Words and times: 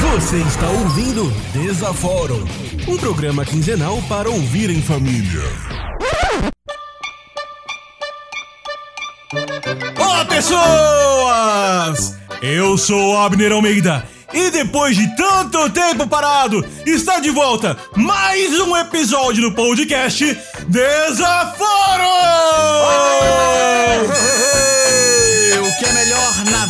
Você 0.00 0.36
está 0.36 0.68
ouvindo 0.68 1.30
Desaforo, 1.54 2.46
um 2.86 2.98
programa 2.98 3.42
quinzenal 3.42 4.02
para 4.02 4.28
ouvir 4.28 4.68
em 4.68 4.82
família. 4.82 5.40
Olá, 9.98 10.26
pessoas! 10.26 12.18
Eu 12.42 12.76
sou 12.76 13.16
Abner 13.16 13.50
Almeida 13.50 14.06
e 14.34 14.50
depois 14.50 14.94
de 14.94 15.16
tanto 15.16 15.70
tempo 15.70 16.06
parado, 16.06 16.62
está 16.84 17.18
de 17.18 17.30
volta 17.30 17.78
mais 17.96 18.60
um 18.60 18.76
episódio 18.76 19.48
do 19.48 19.52
podcast 19.52 20.38
Desaforo! 20.68 21.56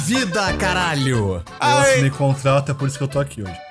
Vida, 0.07 0.53
caralho? 0.55 1.35
Eu 1.35 1.43
Ai. 1.59 1.93
assinei 1.93 2.11
contrato, 2.11 2.71
é 2.71 2.75
por 2.75 2.87
isso 2.87 2.97
que 2.97 3.03
eu 3.03 3.09
tô 3.09 3.19
aqui 3.19 3.43
hoje. 3.43 3.57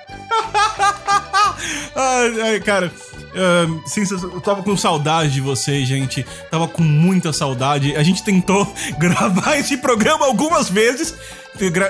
Ai, 1.96 2.40
ai, 2.42 2.60
cara, 2.60 2.92
ahn, 3.34 3.80
sim, 3.86 4.02
eu 4.10 4.40
tava 4.42 4.62
com 4.62 4.76
saudade 4.76 5.32
de 5.32 5.40
vocês, 5.40 5.88
gente. 5.88 6.24
Tava 6.50 6.68
com 6.68 6.82
muita 6.82 7.32
saudade. 7.32 7.96
A 7.96 8.02
gente 8.02 8.22
tentou 8.22 8.70
gravar 8.98 9.56
esse 9.56 9.78
programa 9.78 10.26
algumas 10.26 10.68
vezes. 10.68 11.14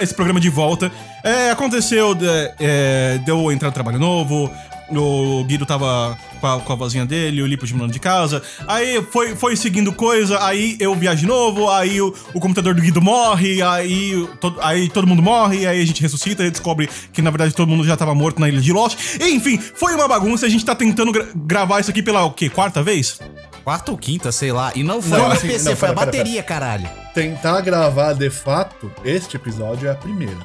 Esse 0.01 0.15
programa 0.15 0.39
de 0.39 0.49
volta. 0.49 0.93
É, 1.25 1.51
aconteceu 1.51 2.17
é, 2.61 3.19
de 3.19 3.31
eu 3.31 3.51
entrar 3.51 3.69
no 3.69 3.75
trabalho 3.75 3.99
novo. 3.99 4.51
O 4.89 5.43
Guido 5.45 5.67
tava 5.67 6.17
com 6.41 6.47
a, 6.47 6.61
com 6.61 6.73
a 6.73 6.77
vozinha 6.77 7.05
dele, 7.05 7.43
o 7.43 7.47
Lipo 7.47 7.67
de 7.67 7.75
mudando 7.75 7.93
de 7.93 7.99
casa. 7.99 8.41
Aí 8.69 9.03
foi, 9.11 9.35
foi 9.35 9.57
seguindo 9.57 9.93
coisa, 9.93 10.43
aí 10.45 10.77
eu 10.79 10.95
viajo 10.95 11.21
de 11.23 11.27
novo, 11.27 11.69
aí 11.69 12.01
o, 12.01 12.15
o 12.33 12.39
computador 12.41 12.75
do 12.75 12.81
Guido 12.81 13.03
morre, 13.03 13.61
aí, 13.63 14.29
todo 14.41 14.61
aí 14.63 14.89
todo 14.89 15.07
mundo 15.07 15.21
morre, 15.23 15.67
aí 15.67 15.81
a 15.83 15.85
gente 15.85 16.01
ressuscita 16.01 16.45
e 16.45 16.51
descobre 16.51 16.89
que 17.13 17.21
na 17.21 17.31
verdade 17.31 17.53
todo 17.55 17.69
mundo 17.69 17.85
já 17.85 17.97
tava 17.97 18.15
morto 18.15 18.41
na 18.41 18.49
ilha 18.49 18.61
de 18.61 18.73
Lost. 18.73 18.97
Enfim, 19.21 19.59
foi 19.59 19.95
uma 19.95 20.07
bagunça, 20.07 20.47
a 20.47 20.49
gente 20.49 20.65
tá 20.65 20.75
tentando 20.75 21.11
gra- 21.11 21.27
gravar 21.35 21.81
isso 21.81 21.91
aqui 21.91 22.03
pela 22.03 22.23
o 22.25 22.31
quê? 22.31 22.49
Quarta 22.49 22.81
vez? 22.83 23.19
Quarta 23.65 23.91
ou 23.91 23.99
quinta, 23.99 24.31
sei 24.31 24.53
lá. 24.53 24.71
E 24.77 24.85
não 24.85 25.03
foi 25.03 25.19
Não, 25.19 25.29
o 25.29 25.33
assim, 25.33 25.49
PC, 25.49 25.71
não, 25.71 25.77
foi 25.77 25.89
a 25.89 25.93
pera, 25.95 26.07
pera, 26.13 26.19
bateria, 26.23 26.43
caralho. 26.45 26.89
Tentar 27.13 27.61
gravar 27.63 28.13
de 28.13 28.31
fato 28.31 28.93
este 29.05 29.35
episódio 29.35 29.89
é 29.89 29.91
a 29.91 29.95
primeira. 29.97 30.37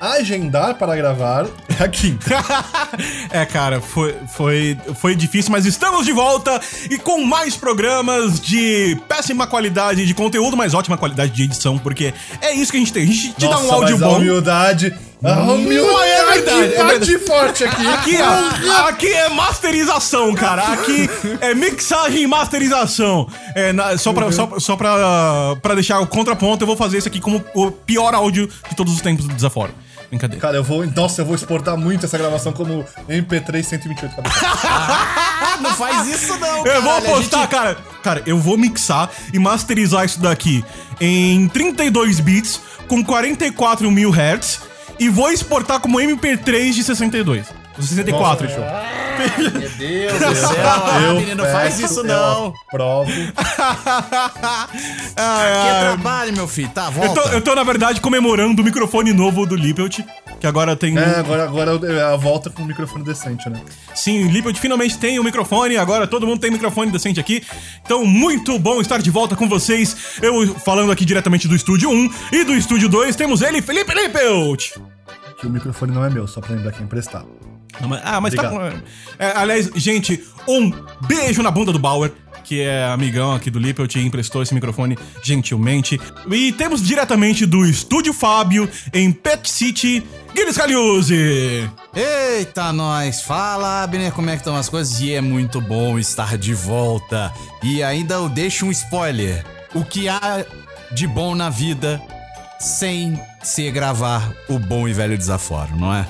Agendar 0.00 0.76
para 0.76 0.96
gravar 0.96 1.46
é 1.78 1.84
a 1.84 1.86
quinta. 1.88 2.30
é, 3.30 3.44
cara, 3.44 3.82
foi, 3.82 4.14
foi, 4.34 4.78
foi 4.98 5.14
difícil, 5.14 5.52
mas 5.52 5.66
estamos 5.66 6.06
de 6.06 6.12
volta 6.12 6.58
e 6.90 6.96
com 6.96 7.22
mais 7.22 7.54
programas 7.54 8.40
de 8.40 8.96
péssima 9.06 9.46
qualidade 9.46 10.06
de 10.06 10.14
conteúdo, 10.14 10.56
mas 10.56 10.72
ótima 10.72 10.96
qualidade 10.96 11.32
de 11.32 11.42
edição, 11.42 11.76
porque 11.78 12.14
é 12.40 12.54
isso 12.54 12.70
que 12.72 12.78
a 12.78 12.80
gente 12.80 12.92
tem. 12.94 13.02
A 13.02 13.06
gente 13.06 13.32
te 13.34 13.40
dá 13.46 13.58
um 13.58 13.62
Nossa, 13.64 13.74
áudio 13.74 13.96
A 13.96 13.98
bom. 13.98 14.16
humildade. 14.16 14.94
A 15.22 15.34
Não, 15.34 15.56
humildade 15.56 16.08
é 16.10 16.24
verdade, 16.32 16.74
é 16.74 16.84
bate 16.84 17.18
forte 17.18 17.64
aqui. 17.64 17.86
Aqui, 17.86 18.16
ó, 18.22 18.88
aqui 18.88 19.06
é 19.12 19.28
masterização, 19.28 20.32
cara. 20.34 20.62
Aqui 20.72 21.10
é 21.42 21.54
mixagem 21.54 22.22
e 22.22 22.26
masterização. 22.26 23.28
É, 23.54 23.70
na- 23.70 23.98
só 23.98 24.14
pra, 24.14 24.32
só, 24.32 24.48
só 24.58 24.76
pra, 24.76 24.96
pra 25.60 25.74
deixar 25.74 26.00
o 26.00 26.06
contraponto, 26.06 26.62
eu 26.62 26.66
vou 26.66 26.74
fazer 26.76 26.96
isso 26.96 27.08
aqui 27.08 27.20
como 27.20 27.44
o 27.54 27.70
pior 27.70 28.14
áudio 28.14 28.48
de 28.70 28.74
todos 28.74 28.94
os 28.94 29.02
tempos 29.02 29.26
do 29.26 29.34
desaforo. 29.34 29.74
Brincadeira. 30.10 30.40
Cara, 30.42 30.56
eu 30.56 30.64
vou. 30.64 30.84
Nossa, 30.86 31.20
eu 31.22 31.24
vou 31.24 31.34
exportar 31.36 31.76
muito 31.76 32.04
essa 32.04 32.18
gravação 32.18 32.52
como 32.52 32.84
MP3 33.08 33.62
128 33.62 34.14
KB. 34.16 34.28
Ah, 34.64 35.58
não 35.60 35.70
faz 35.74 36.06
isso 36.08 36.36
não, 36.38 36.66
Eu 36.66 36.82
vou 36.82 36.92
caralho, 36.94 37.06
postar, 37.14 37.40
gente- 37.42 37.50
cara. 37.50 37.76
Cara, 38.02 38.22
eu 38.26 38.38
vou 38.38 38.58
mixar 38.58 39.08
e 39.32 39.38
masterizar 39.38 40.04
isso 40.04 40.20
daqui 40.20 40.64
em 41.00 41.46
32 41.48 42.18
bits 42.20 42.60
com 42.88 43.04
44 43.04 43.90
mil 43.90 44.10
Hz 44.12 44.60
e 44.98 45.08
vou 45.08 45.30
exportar 45.30 45.78
como 45.80 45.98
MP3 46.00 46.72
de 46.74 46.82
62. 46.84 47.46
64, 47.78 48.48
Nossa, 48.48 48.56
show. 48.56 48.64
Meu 49.38 49.68
Deus 49.70 50.12
do 50.18 50.34
céu, 50.36 50.68
ah, 50.68 51.12
menino, 51.14 51.44
não 51.44 51.50
faz 51.50 51.78
isso 51.78 52.00
eu 52.00 52.04
não. 52.04 52.54
Provo. 52.70 53.10
Ai, 55.16 55.52
Que 55.62 55.80
trabalho, 55.80 56.32
meu 56.32 56.48
filho. 56.48 56.68
Tá, 56.70 56.86
Eu 56.86 56.92
volta. 56.92 57.22
tô, 57.22 57.28
eu 57.30 57.40
tô, 57.40 57.54
na 57.54 57.62
verdade, 57.62 58.00
comemorando 58.00 58.62
o 58.62 58.64
microfone 58.64 59.12
novo 59.12 59.46
do 59.46 59.54
Lippelt, 59.56 60.00
que 60.40 60.46
agora 60.46 60.76
tem. 60.76 60.96
É, 60.98 61.18
agora, 61.18 61.44
agora 61.44 61.70
é 61.92 62.02
a 62.02 62.16
volta 62.16 62.50
com 62.50 62.62
um 62.62 62.66
microfone 62.66 63.04
decente, 63.04 63.48
né? 63.48 63.60
Sim, 63.94 64.26
o 64.26 64.30
Lippelt 64.30 64.56
finalmente 64.58 64.98
tem 64.98 65.18
o 65.18 65.24
microfone, 65.24 65.76
agora 65.76 66.06
todo 66.06 66.26
mundo 66.26 66.40
tem 66.40 66.50
microfone 66.50 66.90
decente 66.90 67.20
aqui. 67.20 67.42
Então, 67.84 68.04
muito 68.04 68.58
bom 68.58 68.80
estar 68.80 69.00
de 69.02 69.10
volta 69.10 69.36
com 69.36 69.48
vocês. 69.48 69.96
Eu 70.22 70.54
falando 70.60 70.90
aqui 70.92 71.04
diretamente 71.04 71.46
do 71.48 71.54
estúdio 71.54 71.90
1 71.90 72.10
e 72.32 72.44
do 72.44 72.54
estúdio 72.54 72.88
2, 72.88 73.16
temos 73.16 73.42
ele, 73.42 73.60
Felipe 73.62 73.92
Lippelt. 73.94 74.72
Que 75.38 75.46
o 75.46 75.50
microfone 75.50 75.92
não 75.92 76.04
é 76.04 76.10
meu, 76.10 76.26
só 76.28 76.40
pra 76.40 76.54
lembrar 76.54 76.72
quem 76.72 76.84
emprestar. 76.84 77.22
Não, 77.22 77.30
mas- 77.40 77.49
Ah, 78.02 78.20
mas 78.20 78.34
tá. 78.34 78.50
Obrigado. 78.52 78.82
É, 79.18 79.32
aliás, 79.36 79.70
gente, 79.74 80.22
um 80.48 80.72
beijo 81.06 81.42
na 81.42 81.50
bunda 81.50 81.72
do 81.72 81.78
Bauer, 81.78 82.12
que 82.44 82.60
é 82.60 82.84
amigão 82.86 83.32
aqui 83.32 83.50
do 83.50 83.58
Lippelt 83.58 83.94
e 83.94 84.04
emprestou 84.04 84.42
esse 84.42 84.54
microfone 84.54 84.98
gentilmente. 85.22 86.00
E 86.30 86.52
temos 86.52 86.82
diretamente 86.82 87.46
do 87.46 87.64
Estúdio 87.64 88.12
Fábio, 88.12 88.68
em 88.92 89.12
Pet 89.12 89.48
City, 89.48 90.02
Guilherme 90.32 90.52
Scaliuzzi. 90.52 91.70
Eita, 91.94 92.72
nós. 92.72 93.22
Fala, 93.22 93.82
Abner, 93.82 94.12
como 94.12 94.30
é 94.30 94.32
que 94.32 94.40
estão 94.40 94.56
as 94.56 94.68
coisas? 94.68 95.00
E 95.00 95.12
é 95.12 95.20
muito 95.20 95.60
bom 95.60 95.98
estar 95.98 96.36
de 96.36 96.54
volta. 96.54 97.32
E 97.62 97.82
ainda 97.82 98.14
eu 98.14 98.28
deixo 98.28 98.66
um 98.66 98.70
spoiler. 98.70 99.44
O 99.74 99.84
que 99.84 100.08
há 100.08 100.44
de 100.92 101.06
bom 101.06 101.34
na 101.34 101.50
vida 101.50 102.00
sem 102.58 103.18
ser 103.42 103.70
gravar 103.70 104.32
o 104.48 104.58
bom 104.58 104.86
e 104.86 104.92
velho 104.92 105.16
desaforo, 105.16 105.74
não 105.76 105.94
é? 105.94 106.06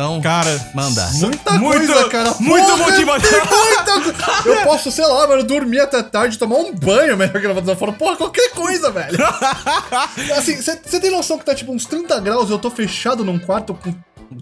Então, 0.00 0.20
Cara, 0.22 0.70
manda. 0.74 1.06
Muita 1.12 1.52
Muito- 1.52 1.86
coisa, 1.92 2.08
cara. 2.08 2.34
muito 2.40 2.66
Porra, 2.66 2.76
motivação. 2.90 3.30
muita 3.44 4.48
Eu 4.48 4.62
posso, 4.64 4.90
sei 4.90 5.06
lá, 5.06 5.26
mano, 5.26 5.42
dormir 5.44 5.80
até 5.80 6.02
tarde, 6.02 6.38
tomar 6.38 6.56
um 6.56 6.72
banho 6.74 7.16
melhor 7.16 7.38
gravar 7.40 7.60
desaforo. 7.60 7.92
Porra, 7.92 8.16
qualquer 8.16 8.50
coisa, 8.52 8.90
velho. 8.90 9.18
Assim, 10.36 10.56
você 10.56 10.76
tem 11.00 11.10
noção 11.10 11.38
que 11.38 11.44
tá 11.44 11.54
tipo 11.54 11.72
uns 11.72 11.84
30 11.84 12.18
graus 12.20 12.48
e 12.48 12.52
eu 12.52 12.58
tô 12.58 12.70
fechado 12.70 13.24
num 13.24 13.38
quarto 13.38 13.74
com 13.74 13.94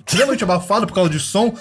extremamente 0.07 0.45
abafado 0.45 0.87
por 0.87 0.95
causa 0.95 1.11
de 1.11 1.19
som? 1.19 1.53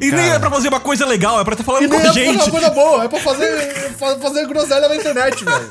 E 0.00 0.10
nem 0.10 0.30
é 0.30 0.38
pra 0.38 0.50
fazer 0.50 0.68
uma 0.68 0.80
coisa 0.80 1.06
legal, 1.06 1.40
é 1.40 1.44
pra 1.44 1.54
estar 1.54 1.64
falando 1.64 1.84
E 1.84 1.88
nem 1.88 1.98
com 2.00 2.06
é 2.06 2.12
gente. 2.12 2.34
uma 2.42 2.50
coisa 2.50 2.68
boa, 2.70 3.04
é 3.04 3.08
pra 3.08 3.18
fazer, 3.18 3.92
fa- 3.98 4.16
fazer 4.18 4.46
groselha 4.46 4.88
na 4.88 4.96
internet, 4.96 5.42
velho. 5.42 5.66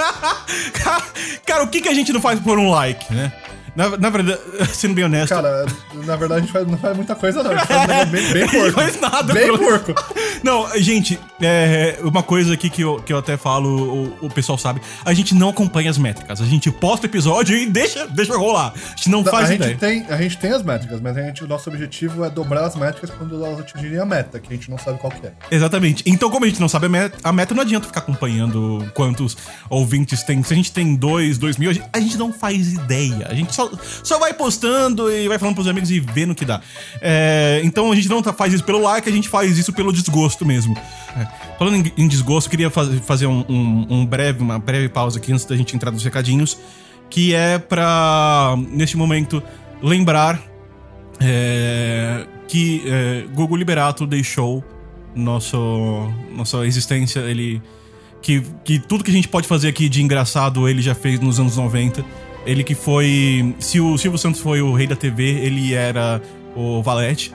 Cara, 0.73 1.03
cara, 1.45 1.63
o 1.63 1.67
que, 1.67 1.79
que 1.81 1.89
a 1.89 1.93
gente 1.93 2.11
não 2.11 2.19
faz 2.19 2.39
por 2.39 2.57
um 2.57 2.71
like, 2.71 3.13
né? 3.13 3.31
Na, 3.75 3.97
na 3.97 4.09
verdade, 4.09 4.39
sendo 4.73 4.93
bem 4.93 5.03
honesto. 5.05 5.29
Cara, 5.33 5.65
na 5.93 6.15
verdade 6.15 6.39
a 6.41 6.43
gente 6.43 6.51
faz- 6.53 6.67
não 6.67 6.77
faz 6.77 6.95
muita 6.95 7.15
coisa, 7.15 7.43
não. 7.43 7.51
A 7.51 7.55
gente 7.57 7.67
faz 7.67 8.09
bem, 8.09 8.33
bem 8.33 8.41
Não 8.45 8.49
porco. 8.49 8.71
faz 8.71 9.01
nada, 9.01 9.33
Bem 9.33 9.43
pelo- 9.45 9.57
porco. 9.59 9.93
Não, 10.43 10.69
gente, 10.79 11.19
é, 11.41 11.97
uma 12.03 12.23
coisa 12.23 12.53
aqui 12.53 12.69
que 12.69 12.81
eu, 12.81 13.01
que 13.01 13.11
eu 13.11 13.17
até 13.17 13.35
falo, 13.37 14.13
o, 14.21 14.25
o 14.27 14.29
pessoal 14.29 14.57
sabe, 14.57 14.81
a 15.03 15.13
gente 15.13 15.33
não 15.35 15.49
acompanha 15.49 15.89
as 15.89 15.97
métricas. 15.97 16.39
A 16.41 16.45
gente 16.45 16.71
posta 16.71 17.05
o 17.05 17.09
episódio 17.09 17.57
e 17.57 17.65
deixa, 17.65 18.07
deixa 18.07 18.37
rolar. 18.37 18.73
A 18.75 18.95
gente 18.95 19.09
não 19.09 19.23
faz 19.23 19.49
a, 19.49 19.55
ideia. 19.55 19.71
gente 19.71 19.79
tem, 19.79 20.05
a 20.09 20.17
gente 20.17 20.37
tem 20.37 20.51
as 20.51 20.63
métricas, 20.63 21.01
mas 21.01 21.17
a 21.17 21.21
gente, 21.21 21.43
o 21.43 21.47
nosso 21.47 21.69
objetivo 21.69 22.23
é 22.23 22.29
dobrar 22.29 22.65
as 22.65 22.75
métricas 22.75 23.09
quando 23.09 23.43
elas 23.43 23.59
atingirem 23.59 23.99
a 23.99 24.05
meta, 24.05 24.39
que 24.39 24.53
a 24.53 24.55
gente 24.55 24.69
não 24.69 24.77
sabe 24.77 24.99
qual 24.99 25.11
que 25.11 25.25
é. 25.27 25.33
Exatamente. 25.51 26.03
Então, 26.05 26.29
como 26.29 26.45
a 26.45 26.47
gente 26.47 26.59
não 26.61 26.69
sabe 26.69 26.85
a 26.85 26.89
meta, 26.89 27.17
a 27.23 27.31
meta 27.33 27.53
não 27.53 27.61
adianta 27.63 27.87
ficar 27.87 27.99
acompanhando 28.01 28.89
quantos 28.93 29.35
ouvintes 29.69 30.23
tem. 30.23 30.41
Se 30.43 30.53
a 30.53 30.55
gente 30.55 30.71
tem 30.71 30.95
dois, 30.95 31.37
dois 31.37 31.57
mil, 31.57 31.69
a 31.69 31.73
gente, 31.73 31.85
a 31.91 31.99
gente 31.99 32.17
não 32.17 32.31
faz 32.31 32.73
ideia. 32.73 33.27
A 33.29 33.33
gente 33.33 33.53
só, 33.55 33.64
só 34.03 34.17
vai 34.19 34.33
postando 34.33 35.11
e 35.11 35.27
vai 35.27 35.37
falando 35.39 35.55
pros 35.55 35.67
amigos 35.67 35.89
e 35.91 35.99
vendo 35.99 36.31
o 36.31 36.35
que 36.35 36.45
dá. 36.45 36.61
É, 37.01 37.61
então 37.63 37.91
a 37.91 37.95
gente 37.95 38.09
não 38.09 38.21
tá- 38.21 38.33
faz 38.33 38.53
isso 38.53 38.63
pelo 38.63 38.81
like, 38.81 39.07
a 39.07 39.11
gente 39.11 39.29
faz 39.29 39.57
isso 39.57 39.71
pelo 39.73 39.91
desgosto 39.93 40.45
mesmo. 40.45 40.77
É, 41.17 41.27
falando 41.57 41.75
em, 41.75 42.03
em 42.03 42.07
desgosto, 42.07 42.49
queria 42.49 42.69
faz- 42.69 42.89
fazer 43.05 43.27
um, 43.27 43.43
um- 43.49 43.85
um 43.89 44.05
breve, 44.05 44.41
uma 44.41 44.59
breve 44.59 44.89
pausa 44.89 45.17
aqui 45.19 45.31
antes 45.31 45.45
da 45.45 45.55
gente 45.55 45.75
entrar 45.75 45.91
nos 45.91 46.03
recadinhos. 46.03 46.57
Que 47.09 47.33
é 47.35 47.59
pra, 47.59 48.55
neste 48.71 48.97
momento, 48.97 49.41
lembrar 49.81 50.41
é, 51.19 52.25
que 52.47 52.83
é, 52.85 53.25
Gugu 53.33 53.55
Liberato 53.55 54.05
deixou 54.05 54.63
nosso, 55.15 55.57
nossa 56.35 56.65
existência. 56.65 57.19
Ele. 57.21 57.61
Que, 58.21 58.41
que 58.63 58.79
tudo 58.79 59.03
que 59.03 59.11
a 59.11 59.13
gente 59.13 59.27
pode 59.27 59.47
fazer 59.47 59.67
aqui 59.67 59.87
de 59.87 60.01
engraçado 60.01 60.67
ele 60.67 60.81
já 60.81 60.95
fez 60.95 61.19
nos 61.19 61.39
anos 61.39 61.57
90. 61.57 62.03
Ele 62.45 62.63
que 62.63 62.75
foi. 62.75 63.55
Se 63.59 63.79
o 63.79 63.97
Silvio 63.97 64.17
Santos 64.17 64.39
foi 64.39 64.61
o 64.61 64.73
rei 64.73 64.87
da 64.87 64.95
TV, 64.95 65.23
ele 65.23 65.73
era 65.73 66.21
o 66.55 66.81
Valete. 66.81 67.33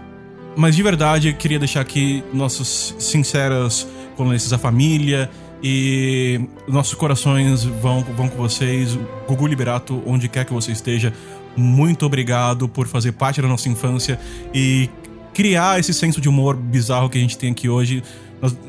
Mas 0.57 0.77
de 0.77 0.83
verdade, 0.83 1.29
eu 1.29 1.35
queria 1.35 1.59
deixar 1.59 1.81
aqui 1.81 2.23
nossas 2.33 2.95
sinceras 2.99 3.87
condolências 4.17 4.53
à 4.53 4.59
família 4.59 5.31
e 5.62 6.41
nossos 6.67 6.95
corações 6.95 7.65
vão, 7.65 8.03
vão 8.17 8.29
com 8.29 8.37
vocês. 8.37 8.99
Gugu 9.29 9.47
Liberato, 9.47 10.03
onde 10.07 10.29
quer 10.29 10.45
que 10.45 10.53
você 10.53 10.73
esteja, 10.73 11.12
muito 11.57 12.07
obrigado 12.07 12.69
por 12.69 12.87
fazer 12.87 13.12
parte 13.12 13.41
da 13.41 13.49
nossa 13.49 13.69
infância 13.69 14.19
e 14.55 14.89
criar 15.33 15.79
esse 15.79 15.95
senso 15.95 16.21
de 16.21 16.29
humor 16.29 16.57
bizarro 16.57 17.09
que 17.09 17.19
a 17.19 17.21
gente 17.21 17.39
tem 17.39 17.53
aqui 17.53 17.69
hoje. 17.69 18.03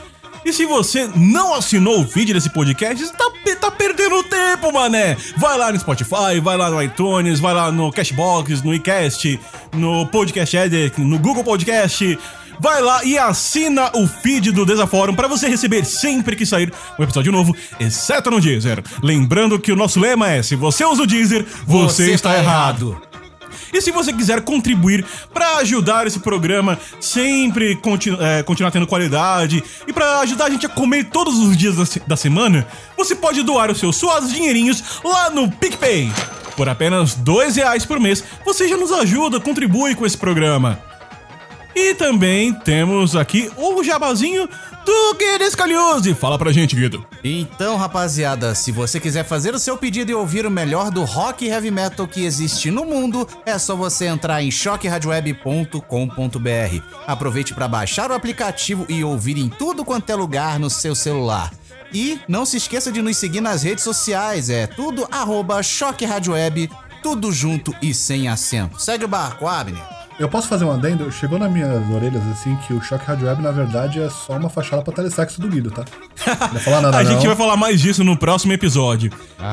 E 0.45 0.53
se 0.53 0.67
você 0.67 1.09
não 1.15 1.55
assinou 1.55 2.01
o 2.01 2.05
vídeo 2.05 2.35
desse 2.35 2.51
podcast, 2.51 3.07
você 3.07 3.13
tá, 3.13 3.31
tá 3.61 3.71
perdendo 3.71 4.23
tempo, 4.25 4.73
mané. 4.73 5.17
Vai 5.37 5.57
lá 5.57 5.73
no 5.73 5.79
Spotify, 5.79 6.41
vai 6.43 6.57
lá 6.57 6.69
no 6.69 6.83
iTunes, 6.83 7.39
vai 7.39 7.55
lá 7.55 7.71
no 7.71 7.93
Cashbox, 7.93 8.63
no 8.63 8.75
iCast, 8.75 9.39
no 9.73 10.07
Podcast 10.07 10.57
Edit, 10.57 11.01
no 11.01 11.19
Google 11.19 11.45
Podcast. 11.45 12.19
Vai 12.59 12.81
lá 12.81 13.05
e 13.05 13.19
assina 13.19 13.91
o 13.95 14.07
feed 14.07 14.53
do 14.53 14.67
Desaforum 14.67 15.15
para 15.15 15.29
você 15.29 15.49
receber 15.49 15.85
sempre 15.85 16.37
que 16.37 16.47
sair 16.47 16.73
um 16.99 17.03
episódio 17.03 17.33
novo, 17.33 17.57
exceto 17.81 18.31
no 18.31 18.41
Deezer. 18.41 18.83
Lembrando 19.03 19.59
que 19.59 19.73
o 19.73 19.77
nosso 19.77 19.99
lema 19.99 20.31
é: 20.31 20.43
se 20.43 20.55
você 20.55 20.85
usa 20.85 21.03
o 21.03 21.07
Deezer, 21.07 21.45
você, 21.67 22.13
está 22.13 22.37
errado. 22.37 23.01
E 23.73 23.81
se 23.81 23.91
você 23.91 24.13
quiser 24.13 24.43
contribuir 24.43 25.05
para 25.33 25.57
ajudar 25.59 26.07
esse 26.07 26.19
programa 26.21 26.79
sempre 27.01 27.77
continu 27.77 28.19
é, 28.23 28.43
continuar 28.43 28.71
tendo 28.71 28.87
qualidade 28.87 29.63
e 29.87 29.93
para 29.93 30.21
ajudar 30.21 30.47
a 30.47 30.51
gente 30.51 30.67
a 30.67 30.69
comer 30.69 31.05
todos 31.05 31.39
os 31.39 31.57
dias 31.57 31.77
da, 31.77 31.87
se- 31.87 32.01
da 32.07 32.17
semana, 32.17 32.67
você 32.97 33.15
pode 33.15 33.43
doar 33.43 33.71
os 33.71 33.79
seus 33.79 33.97
suados 33.97 34.33
dinheirinhos 34.33 34.83
lá 35.05 35.31
no 35.31 35.51
PicPay. 35.51 36.13
Por 36.57 36.69
apenas 36.69 37.15
dois 37.15 37.57
reais 37.57 37.87
por 37.87 37.99
mês, 37.99 38.23
você 38.45 38.69
já 38.69 38.77
nos 38.77 38.93
ajuda, 38.93 39.41
contribui 39.41 39.95
com 39.95 40.05
esse 40.05 40.19
programa. 40.19 40.79
E 41.75 41.95
também 41.95 42.53
temos 42.53 43.17
aqui 43.17 43.51
o 43.57 43.83
jabazinho 43.83 44.49
do 44.85 45.15
Guido 45.15 45.51
Scaliose. 45.51 46.15
Fala 46.15 46.39
pra 46.39 46.53
gente, 46.53 46.77
Guido. 46.77 47.05
Então, 47.25 47.77
rapaziada, 47.77 48.55
se 48.55 48.71
você 48.71 49.01
quiser 49.01 49.25
fazer 49.25 49.55
o 49.55 49.59
seu 49.59 49.79
pedido 49.79 50.11
e 50.11 50.15
ouvir 50.15 50.45
o 50.45 50.51
melhor 50.51 50.91
do 50.91 51.05
rock 51.05 51.45
e 51.45 51.49
heavy 51.49 51.71
metal 51.71 52.07
que 52.07 52.25
existe 52.25 52.71
no 52.71 52.85
mundo, 52.85 53.27
é 53.47 53.59
só 53.59 53.75
você 53.75 54.07
entrar 54.07 54.43
em 54.43 54.51
choqueradioweb.com.br. 54.51 56.83
Aproveite 57.07 57.55
para 57.55 57.69
baixar 57.69 58.11
o 58.11 58.15
aplicativo 58.15 58.85
e 58.89 59.03
ouvir 59.03 59.39
em 59.39 59.49
tudo 59.49 59.85
quanto 59.85 60.11
é 60.11 60.15
lugar 60.15 60.59
no 60.59 60.69
seu 60.69 60.95
celular. 60.95 61.53
E 61.95 62.19
não 62.27 62.47
se 62.47 62.57
esqueça 62.57 62.91
de 62.91 63.03
nos 63.03 63.17
seguir 63.17 63.41
nas 63.41 63.63
redes 63.63 63.85
sociais, 63.85 64.49
é 64.49 64.67
tudo 64.67 65.07
arroba 65.11 65.61
tudo 67.03 67.33
junto 67.33 67.75
e 67.83 67.93
sem 67.93 68.29
acento. 68.29 68.81
Segue 68.81 69.05
o 69.05 69.09
barco, 69.09 69.47
Abner. 69.47 69.92
Eu 70.19 70.29
posso 70.29 70.47
fazer 70.49 70.65
um 70.65 70.71
adendo? 70.73 71.11
Chegou 71.11 71.39
nas 71.39 71.51
minhas 71.51 71.89
orelhas 71.91 72.23
assim 72.29 72.55
que 72.57 72.73
o 72.73 72.81
Choque 72.83 73.05
Rádio 73.05 73.27
Web, 73.27 73.43
na 73.43 73.51
verdade, 73.51 74.01
é 74.01 74.09
só 74.09 74.35
uma 74.35 74.49
fachada 74.49 74.83
pra 74.83 74.93
telesexo 74.93 75.41
do 75.41 75.49
Guido, 75.49 75.71
tá? 75.71 75.85
Não 76.27 76.49
vai 76.49 76.61
falar 76.63 76.81
nada, 76.83 76.99
a 76.99 77.03
não. 77.03 77.11
gente 77.13 77.27
vai 77.27 77.37
falar 77.37 77.57
mais 77.57 77.81
disso 77.81 78.05
no 78.05 78.17
próximo 78.17 78.53
episódio. 78.53 79.11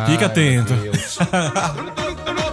Fica 0.08 0.26
atento. 0.28 0.74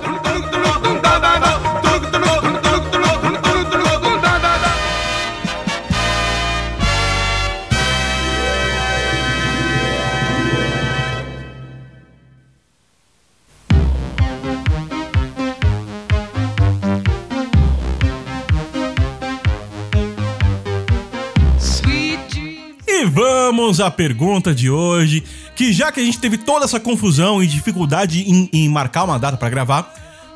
vamos 23.76 23.80
à 23.80 23.90
pergunta 23.90 24.54
de 24.54 24.70
hoje, 24.70 25.22
que 25.54 25.72
já 25.72 25.92
que 25.92 26.00
a 26.00 26.02
gente 26.04 26.18
teve 26.18 26.38
toda 26.38 26.64
essa 26.64 26.80
confusão 26.80 27.42
e 27.42 27.46
dificuldade 27.46 28.22
em, 28.22 28.48
em 28.52 28.68
marcar 28.68 29.04
uma 29.04 29.18
data 29.18 29.36
pra 29.36 29.50
gravar, 29.50 29.92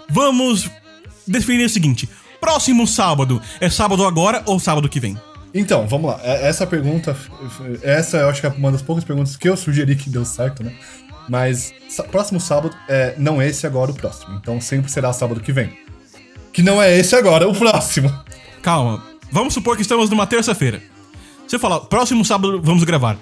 vamos 0.09 0.69
definir 1.27 1.65
o 1.65 1.69
seguinte: 1.71 2.09
próximo 2.41 2.87
sábado 2.87 3.41
é 3.61 3.71
sábado 3.71 4.05
agora 4.05 4.43
ou 4.47 4.59
sábado 4.61 4.89
que 4.89 5.01
vem? 5.01 5.17
Então, 5.55 5.87
vamos 5.89 6.11
lá. 6.11 6.21
É- 6.23 6.49
Essa 6.49 6.67
pergunta, 6.67 7.17
essa 7.83 8.19
eu 8.19 8.29
acho 8.29 8.41
que 8.41 8.47
é 8.47 8.51
uma 8.51 8.71
das 8.71 8.83
poucas 8.83 9.05
perguntas 9.05 9.37
que 9.37 9.49
eu 9.49 9.57
sugeri 9.57 9.97
que 9.97 10.11
deu 10.11 10.25
certo, 10.25 10.63
né? 10.63 10.73
Mas 11.29 11.73
próximo 12.11 12.41
sábado 12.41 12.75
é 12.89 13.15
não 13.17 13.41
esse 13.43 13.67
agora 13.67 13.91
o 13.91 13.95
próximo. 13.95 14.37
Então 14.41 14.61
sempre 14.61 14.91
será 14.91 15.13
sábado 15.13 15.41
que 15.41 15.53
vem. 15.53 15.73
Que 16.53 16.63
não 16.63 16.83
é 16.83 16.97
esse 16.99 17.15
agora 17.17 17.49
o 17.49 17.55
próximo. 17.55 18.13
Calma, 18.63 19.03
vamos 19.31 19.55
supor 19.55 19.77
que 19.77 19.83
estamos 19.83 20.11
numa 20.11 20.27
terça-feira. 20.27 20.83
Você 21.51 21.59
fala, 21.59 21.81
próximo 21.81 22.25
sábado 22.25 22.61
vamos 22.63 22.85
gravar. 22.85 23.17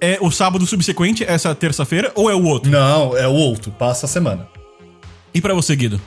É 0.00 0.16
o 0.20 0.30
sábado 0.30 0.64
subsequente, 0.64 1.24
essa 1.24 1.52
terça-feira, 1.56 2.12
ou 2.14 2.30
é 2.30 2.34
o 2.34 2.44
outro? 2.44 2.70
Não, 2.70 3.16
é 3.16 3.26
o 3.26 3.32
outro. 3.32 3.72
Passa 3.72 4.06
a 4.06 4.08
semana. 4.08 4.46
E 5.34 5.40
pra 5.40 5.52
você, 5.54 5.74
Guido? 5.74 6.00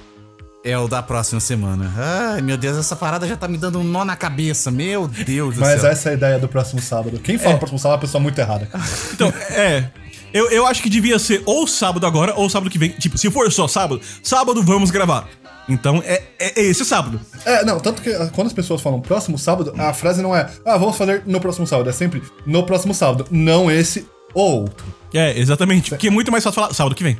É 0.63 0.77
o 0.77 0.87
da 0.87 1.03
próxima 1.03 1.41
semana. 1.41 1.93
Ai, 1.97 2.41
meu 2.41 2.55
Deus, 2.55 2.77
essa 2.77 2.95
parada 2.95 3.27
já 3.27 3.35
tá 3.35 3.49
me 3.49 3.57
dando 3.57 3.79
um 3.79 3.83
nó 3.83 4.05
na 4.05 4.15
cabeça. 4.15 4.71
Meu 4.71 5.09
Deus 5.09 5.55
do 5.55 5.59
Mas 5.59 5.81
céu. 5.81 5.91
essa 5.91 6.07
é 6.07 6.11
a 6.13 6.15
ideia 6.15 6.39
do 6.39 6.47
próximo 6.47 6.81
sábado. 6.81 7.19
Quem 7.19 7.37
fala 7.37 7.57
próximo 7.57 7.79
sábado 7.79 7.95
é 7.95 7.97
a 7.97 8.01
pessoa 8.01 8.21
muito 8.23 8.39
errada. 8.39 8.69
Então, 9.11 9.27
é. 9.49 9.89
Eu, 10.33 10.49
eu 10.49 10.65
acho 10.67 10.81
que 10.81 10.89
devia 10.89 11.17
ser 11.19 11.41
ou 11.45 11.67
sábado 11.67 12.05
agora 12.05 12.33
ou 12.35 12.49
sábado 12.49 12.69
que 12.69 12.77
vem. 12.77 12.89
Tipo, 12.91 13.17
se 13.17 13.29
for 13.31 13.51
só 13.51 13.67
sábado, 13.67 14.01
sábado 14.21 14.61
vamos 14.63 14.91
gravar. 14.91 15.27
Então 15.69 16.01
é, 16.05 16.23
é, 16.39 16.61
é 16.61 16.63
esse 16.63 16.85
sábado. 16.85 17.19
É, 17.45 17.63
não, 17.65 17.79
tanto 17.79 18.01
que 18.01 18.09
ah, 18.09 18.29
quando 18.33 18.47
as 18.47 18.53
pessoas 18.53 18.81
falam 18.81 19.01
próximo 19.01 19.37
sábado, 19.37 19.73
a 19.77 19.93
frase 19.93 20.21
não 20.21 20.35
é, 20.35 20.49
ah, 20.65 20.77
vamos 20.77 20.97
fazer 20.97 21.23
no 21.25 21.39
próximo 21.39 21.67
sábado. 21.67 21.89
É 21.89 21.93
sempre 21.93 22.21
no 22.45 22.63
próximo 22.63 22.93
sábado. 22.93 23.25
Não 23.29 23.69
esse 23.69 24.07
ou 24.33 24.61
outro. 24.61 24.85
É, 25.13 25.37
exatamente. 25.37 25.89
Porque 25.89 26.07
é 26.07 26.11
muito 26.11 26.31
mais 26.31 26.43
fácil 26.43 26.61
falar 26.61 26.73
sábado 26.73 26.95
que 26.95 27.03
vem. 27.03 27.17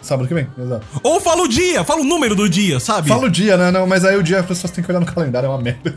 Sábado 0.00 0.28
que 0.28 0.34
vem, 0.34 0.46
exato. 0.56 0.86
Ou 1.02 1.20
fala 1.20 1.42
o 1.42 1.48
dia, 1.48 1.82
fala 1.82 2.02
o 2.02 2.04
número 2.04 2.36
do 2.36 2.48
dia, 2.48 2.78
sabe? 2.78 3.08
Fala 3.08 3.24
o 3.24 3.30
dia, 3.30 3.56
né? 3.56 3.70
Não, 3.70 3.84
mas 3.86 4.04
aí 4.04 4.16
o 4.16 4.22
dia 4.22 4.38
as 4.38 4.46
pessoas 4.46 4.70
têm 4.70 4.82
que 4.82 4.90
olhar 4.90 5.00
no 5.00 5.06
calendário, 5.12 5.46
é 5.46 5.50
uma 5.50 5.60
merda. 5.60 5.92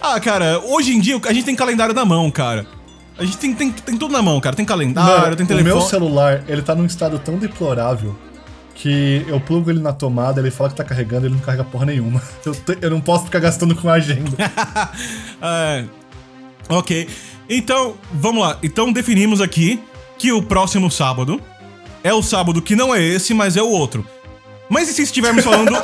Ah, 0.00 0.18
cara, 0.18 0.58
hoje 0.60 0.94
em 0.94 1.00
dia 1.00 1.20
a 1.22 1.32
gente 1.32 1.44
tem 1.44 1.54
calendário 1.54 1.94
na 1.94 2.04
mão, 2.04 2.30
cara. 2.30 2.66
A 3.18 3.24
gente 3.24 3.36
tem, 3.38 3.52
tem, 3.54 3.70
tem 3.72 3.96
tudo 3.96 4.12
na 4.12 4.22
mão, 4.22 4.40
cara. 4.40 4.54
Tem 4.54 4.64
calendário, 4.64 5.34
tem 5.36 5.44
o 5.44 5.48
telefone. 5.48 5.74
meu 5.74 5.80
celular, 5.82 6.42
ele 6.48 6.62
tá 6.62 6.74
num 6.74 6.86
estado 6.86 7.18
tão 7.18 7.36
deplorável 7.36 8.14
que 8.74 9.24
eu 9.26 9.40
plugo 9.40 9.70
ele 9.70 9.80
na 9.80 9.92
tomada, 9.92 10.40
ele 10.40 10.52
fala 10.52 10.70
que 10.70 10.76
tá 10.76 10.84
carregando, 10.84 11.26
ele 11.26 11.34
não 11.34 11.40
carrega 11.42 11.64
porra 11.64 11.84
nenhuma. 11.86 12.22
Eu, 12.46 12.54
te- 12.54 12.78
eu 12.80 12.90
não 12.90 13.00
posso 13.00 13.24
ficar 13.24 13.40
gastando 13.40 13.74
com 13.74 13.88
agenda. 13.90 14.30
É. 15.42 15.84
Ok. 16.68 17.08
Então, 17.50 17.94
vamos 18.12 18.42
lá. 18.42 18.56
Então 18.62 18.92
definimos 18.92 19.40
aqui 19.40 19.80
que 20.16 20.30
o 20.32 20.40
próximo 20.42 20.90
sábado 20.90 21.40
é 22.04 22.12
o 22.14 22.22
sábado 22.22 22.60
que 22.62 22.76
não 22.76 22.94
é 22.94 23.02
esse, 23.02 23.34
mas 23.34 23.56
é 23.56 23.62
o 23.62 23.68
outro. 23.68 24.06
Mas 24.70 24.88
e 24.88 24.92
se 24.92 25.02
estivermos 25.02 25.42
falando. 25.44 25.72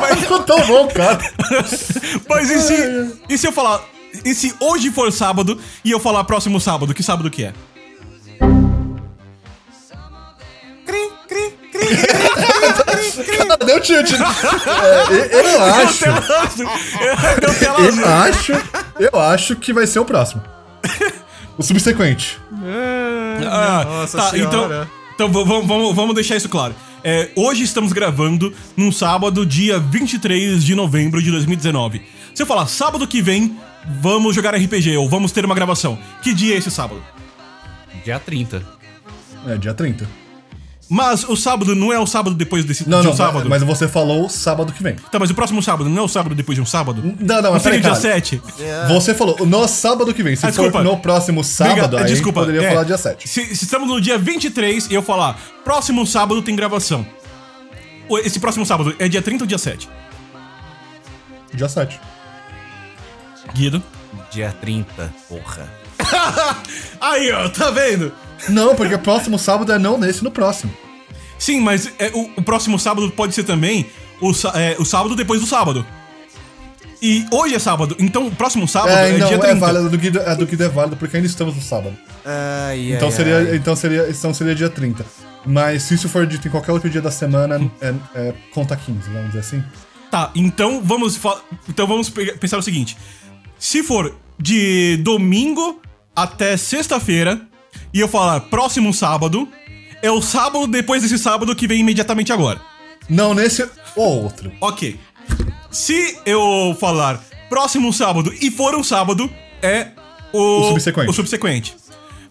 mas, 0.00 0.18
Ficou 0.20 0.42
tão 0.42 0.66
bom, 0.66 0.88
cara. 0.88 1.18
mas 2.28 2.50
e 2.50 2.60
se. 2.60 3.14
E 3.28 3.38
se 3.38 3.46
eu 3.46 3.52
falar. 3.52 3.82
E 4.24 4.34
se 4.34 4.54
hoje 4.60 4.90
for 4.90 5.12
sábado 5.12 5.60
e 5.84 5.90
eu 5.90 6.00
falar 6.00 6.24
próximo 6.24 6.60
sábado, 6.60 6.92
que 6.94 7.02
sábado 7.02 7.30
que 7.30 7.44
é? 7.44 7.52
Cri, 10.86 11.10
cri, 11.28 11.52
cri, 11.70 11.86
cri, 11.86 11.96
cri, 12.84 13.24
cri. 13.24 13.38
Deu 13.66 13.80
tilt. 13.80 14.10
É, 14.18 15.34
eu, 15.34 15.40
eu 15.40 15.64
acho. 15.64 16.04
Eu 17.82 18.06
acho. 18.08 18.52
Eu 18.98 19.20
acho 19.20 19.56
que 19.56 19.72
vai 19.72 19.86
ser 19.86 19.98
o 19.98 20.04
próximo. 20.04 20.42
O 21.56 21.62
subsequente. 21.62 22.38
Ah, 23.50 23.84
Nossa 23.84 24.16
tá, 24.18 24.30
Senhora. 24.30 24.48
então, 25.14 25.28
então 25.28 25.32
v- 25.32 25.44
v- 25.60 25.66
vamos, 25.66 25.94
vamos 25.94 26.14
deixar 26.14 26.36
isso 26.36 26.48
claro. 26.48 26.74
É, 27.04 27.30
hoje 27.36 27.62
estamos 27.62 27.92
gravando 27.92 28.52
num 28.76 28.90
sábado, 28.92 29.44
dia 29.46 29.78
23 29.78 30.62
de 30.64 30.74
novembro 30.74 31.22
de 31.22 31.30
2019. 31.30 32.02
Se 32.34 32.42
eu 32.42 32.46
falar 32.46 32.66
sábado 32.66 33.06
que 33.06 33.20
vem, 33.22 33.56
vamos 33.86 34.34
jogar 34.34 34.54
RPG 34.54 34.96
ou 34.96 35.08
vamos 35.08 35.32
ter 35.32 35.44
uma 35.44 35.54
gravação. 35.54 35.98
Que 36.22 36.32
dia 36.34 36.54
é 36.54 36.58
esse 36.58 36.70
sábado? 36.70 37.02
Dia 38.04 38.18
30. 38.18 38.62
É, 39.46 39.56
dia 39.56 39.74
30. 39.74 40.06
Mas 40.90 41.22
o 41.24 41.36
sábado 41.36 41.74
não 41.74 41.92
é 41.92 41.98
o 41.98 42.06
sábado 42.06 42.34
depois 42.34 42.64
desse 42.64 42.88
Não, 42.88 43.02
de 43.02 43.08
um 43.08 43.10
não, 43.10 43.16
sábado? 43.16 43.46
mas 43.46 43.62
você 43.62 43.86
falou 43.86 44.26
sábado 44.30 44.72
que 44.72 44.82
vem. 44.82 44.94
Tá, 45.12 45.18
mas 45.18 45.28
o 45.30 45.34
próximo 45.34 45.62
sábado 45.62 45.90
não 45.90 46.02
é 46.02 46.04
o 46.06 46.08
sábado 46.08 46.34
depois 46.34 46.56
de 46.56 46.62
um 46.62 46.64
sábado? 46.66 47.02
Não, 47.20 47.36
não, 47.36 47.42
Não 47.42 47.52
mas 47.52 47.62
peraí, 47.62 47.78
dia 47.80 47.90
cara. 47.90 48.00
7? 48.00 48.40
Você 48.88 49.12
falou 49.14 49.36
no 49.44 49.68
sábado 49.68 50.14
que 50.14 50.22
vem. 50.22 50.34
Se 50.34 50.46
Ah, 50.46 50.48
for 50.52 50.62
desculpa. 50.62 50.82
no 50.82 50.96
próximo 50.96 51.44
sábado, 51.44 51.88
Briga- 51.88 52.04
aí 52.04 52.10
desculpa, 52.10 52.40
poderia 52.40 52.62
é, 52.62 52.70
falar 52.70 52.84
dia 52.84 52.96
7. 52.96 53.28
Se, 53.28 53.54
se 53.54 53.64
estamos 53.64 53.86
no 53.86 54.00
dia 54.00 54.16
23 54.16 54.86
e 54.90 54.94
eu 54.94 55.02
falar, 55.02 55.38
próximo 55.62 56.06
sábado 56.06 56.40
tem 56.40 56.56
gravação. 56.56 57.06
Esse 58.24 58.40
próximo 58.40 58.64
sábado 58.64 58.96
é 58.98 59.06
dia 59.08 59.20
30 59.20 59.44
ou 59.44 59.48
dia 59.48 59.58
7? 59.58 59.86
Dia 61.52 61.68
7. 61.68 62.00
Guido. 63.54 63.82
Dia 64.30 64.54
30, 64.60 65.12
porra. 65.28 65.68
Aí, 67.00 67.30
ó, 67.32 67.48
tá 67.48 67.70
vendo? 67.70 68.12
Não, 68.48 68.74
porque 68.74 68.94
o 68.94 68.98
próximo 68.98 69.38
sábado 69.38 69.72
é 69.72 69.78
não 69.78 69.98
nesse, 69.98 70.22
no 70.22 70.30
próximo. 70.30 70.72
Sim, 71.38 71.60
mas 71.60 71.90
é, 71.98 72.10
o, 72.14 72.30
o 72.36 72.42
próximo 72.42 72.78
sábado 72.78 73.10
pode 73.10 73.34
ser 73.34 73.44
também 73.44 73.86
o, 74.20 74.30
é, 74.54 74.76
o 74.78 74.84
sábado 74.84 75.14
depois 75.14 75.40
do 75.40 75.46
sábado. 75.46 75.84
E 77.00 77.24
hoje 77.30 77.54
é 77.54 77.58
sábado, 77.60 77.94
então 77.98 78.26
o 78.26 78.30
próximo 78.34 78.66
sábado 78.66 78.90
é, 78.92 79.10
É, 79.10 79.18
não, 79.18 79.28
dia 79.28 79.36
é 79.36 79.40
30. 79.40 79.54
válido, 79.60 79.88
do 79.88 79.96
Guido, 79.98 80.18
é 80.18 80.34
do 80.34 80.44
Guido 80.46 80.64
é 80.64 80.68
válido 80.68 80.96
porque 80.96 81.16
ainda 81.16 81.28
estamos 81.28 81.54
no 81.54 81.62
sábado. 81.62 81.96
Ai, 82.24 82.92
Então 82.94 83.06
ai, 83.08 83.14
seria, 83.14 83.36
ai. 83.36 83.54
então, 83.56 83.76
seria, 83.76 84.06
então 84.10 84.34
seria 84.34 84.54
dia 84.54 84.68
30. 84.68 85.06
Mas 85.46 85.84
se 85.84 85.94
isso 85.94 86.08
for 86.08 86.26
dito 86.26 86.48
em 86.48 86.50
qualquer 86.50 86.72
outro 86.72 86.90
dia 86.90 87.00
da 87.00 87.10
semana, 87.12 87.60
é, 87.80 87.94
é 88.16 88.34
conta 88.52 88.76
15, 88.76 89.10
vamos 89.10 89.26
dizer 89.28 89.38
assim. 89.40 89.62
Tá, 90.10 90.32
então 90.34 90.82
vamos, 90.82 91.20
então 91.68 91.86
vamos 91.86 92.10
pe- 92.10 92.32
pensar 92.32 92.58
o 92.58 92.62
seguinte. 92.62 92.96
Se 93.58 93.82
for 93.82 94.14
de 94.38 94.96
domingo 94.98 95.80
até 96.14 96.56
sexta-feira 96.56 97.40
e 97.92 98.00
eu 98.00 98.08
falar 98.08 98.40
próximo 98.42 98.92
sábado, 98.92 99.48
é 100.02 100.10
o 100.10 100.22
sábado 100.22 100.66
depois 100.66 101.02
desse 101.02 101.18
sábado 101.18 101.54
que 101.54 101.66
vem 101.66 101.80
imediatamente 101.80 102.32
agora. 102.32 102.60
Não 103.08 103.34
nesse 103.34 103.68
ou 103.96 104.24
outro. 104.24 104.52
Ok. 104.60 104.98
Se 105.70 106.16
eu 106.24 106.76
falar 106.78 107.22
próximo 107.48 107.92
sábado 107.92 108.32
e 108.40 108.50
for 108.50 108.74
um 108.74 108.82
sábado, 108.82 109.30
é 109.62 109.88
o, 110.32 110.60
O 110.60 110.68
subsequente. 110.68 111.10
o 111.10 111.12
subsequente. 111.12 111.76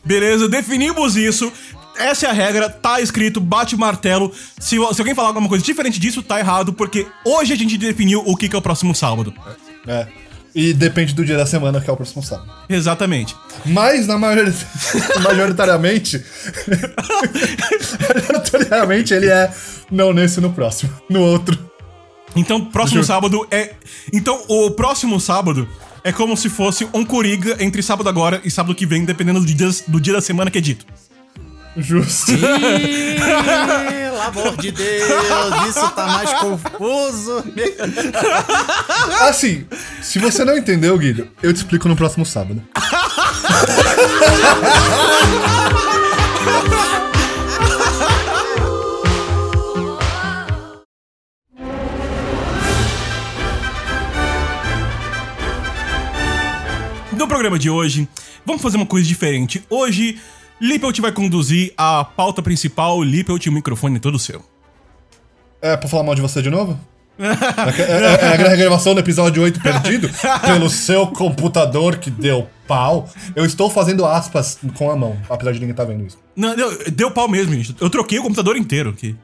Beleza, 0.03 0.47
definimos 0.47 1.15
isso. 1.15 1.51
Essa 1.97 2.27
é 2.27 2.29
a 2.29 2.33
regra, 2.33 2.69
tá 2.69 3.01
escrito, 3.01 3.41
bate 3.41 3.73
o 3.75 3.77
martelo. 3.77 4.31
Se, 4.59 4.77
se 4.77 5.01
alguém 5.01 5.15
falar 5.15 5.29
alguma 5.29 5.49
coisa 5.49 5.63
diferente 5.65 5.99
disso, 5.99 6.21
tá 6.21 6.39
errado, 6.39 6.71
porque 6.71 7.07
hoje 7.25 7.53
a 7.53 7.55
gente 7.55 7.75
definiu 7.77 8.21
o 8.25 8.35
que, 8.35 8.47
que 8.47 8.55
é 8.55 8.59
o 8.59 8.61
próximo 8.61 8.93
sábado. 8.93 9.33
É. 9.87 10.07
E 10.57 10.73
depende 10.73 11.13
do 11.13 11.23
dia 11.23 11.37
da 11.37 11.45
semana 11.45 11.79
que 11.79 11.87
é 11.87 11.93
o 11.93 11.95
próximo 11.95 12.23
sábado. 12.23 12.51
Exatamente. 12.67 13.35
Mas 13.63 14.07
na 14.07 14.17
maioria, 14.17 14.51
majoritariamente. 15.21 16.25
majoritariamente 18.41 19.13
ele 19.13 19.27
é 19.27 19.53
não 19.91 20.11
nesse 20.11 20.41
no 20.41 20.51
próximo. 20.51 20.91
No 21.07 21.21
outro. 21.21 21.55
Então, 22.35 22.65
próximo 22.65 23.03
sábado 23.03 23.47
é. 23.51 23.75
Então, 24.11 24.43
o 24.47 24.71
próximo 24.71 25.19
sábado 25.19 25.69
é 26.03 26.11
como 26.11 26.35
se 26.35 26.49
fosse 26.49 26.87
um 26.91 27.05
Coringa 27.05 27.63
entre 27.63 27.83
sábado 27.83 28.09
agora 28.09 28.41
e 28.43 28.49
sábado 28.49 28.73
que 28.73 28.87
vem, 28.87 29.05
dependendo 29.05 29.39
do 29.39 29.45
dia, 29.45 29.69
do 29.87 30.01
dia 30.01 30.13
da 30.13 30.21
semana 30.21 30.49
que 30.49 30.57
é 30.57 30.61
dito. 30.61 30.87
Justo. 31.77 32.31
Pelo 33.87 34.21
amor 34.21 34.57
de 34.57 34.71
Deus, 34.71 35.07
isso 35.69 35.89
tá 35.91 36.07
mais 36.07 36.33
confuso. 36.33 37.43
Assim, 39.21 39.65
se 40.01 40.17
você 40.17 40.43
não 40.43 40.57
entendeu, 40.57 40.97
Guido, 40.97 41.29
eu 41.41 41.53
te 41.53 41.57
explico 41.57 41.87
no 41.87 41.95
próximo 41.95 42.25
sábado. 42.25 42.63
No 57.11 57.27
programa 57.27 57.59
de 57.59 57.69
hoje, 57.69 58.07
vamos 58.45 58.61
fazer 58.61 58.77
uma 58.77 58.85
coisa 58.85 59.07
diferente. 59.07 59.63
Hoje, 59.69 60.19
Lippelt 60.59 60.99
vai 60.99 61.11
conduzir 61.11 61.73
a 61.77 62.03
pauta 62.03 62.41
principal. 62.41 63.01
Lippelt, 63.03 63.45
o 63.47 63.51
microfone 63.51 63.97
é 63.97 63.99
todo 63.99 64.17
seu. 64.17 64.43
É 65.61 65.75
pra 65.77 65.87
falar 65.89 66.03
mal 66.03 66.15
de 66.15 66.21
você 66.21 66.41
de 66.41 66.49
novo? 66.49 66.79
É, 67.19 68.35
é- 68.35 68.41
é 68.47 68.53
a 68.53 68.55
gravação 68.55 68.93
do 68.93 68.99
episódio 68.99 69.41
8 69.41 69.59
perdido 69.59 70.07
pelo 70.45 70.69
seu 70.69 71.07
computador 71.07 71.97
que 71.97 72.11
deu 72.11 72.47
pau. 72.67 73.09
Eu 73.35 73.43
estou 73.43 73.71
fazendo 73.71 74.05
aspas 74.05 74.59
com 74.75 74.91
a 74.91 74.95
mão, 74.95 75.17
apesar 75.27 75.51
de 75.51 75.59
ninguém 75.59 75.71
estar 75.71 75.83
vendo 75.85 76.05
isso. 76.05 76.17
Não, 76.35 76.55
deu, 76.55 76.91
deu 76.91 77.09
pau 77.09 77.27
mesmo, 77.27 77.53
gente. 77.55 77.75
Eu 77.81 77.89
troquei 77.89 78.19
o 78.19 78.21
computador 78.21 78.55
inteiro 78.55 78.91
aqui. 78.91 79.15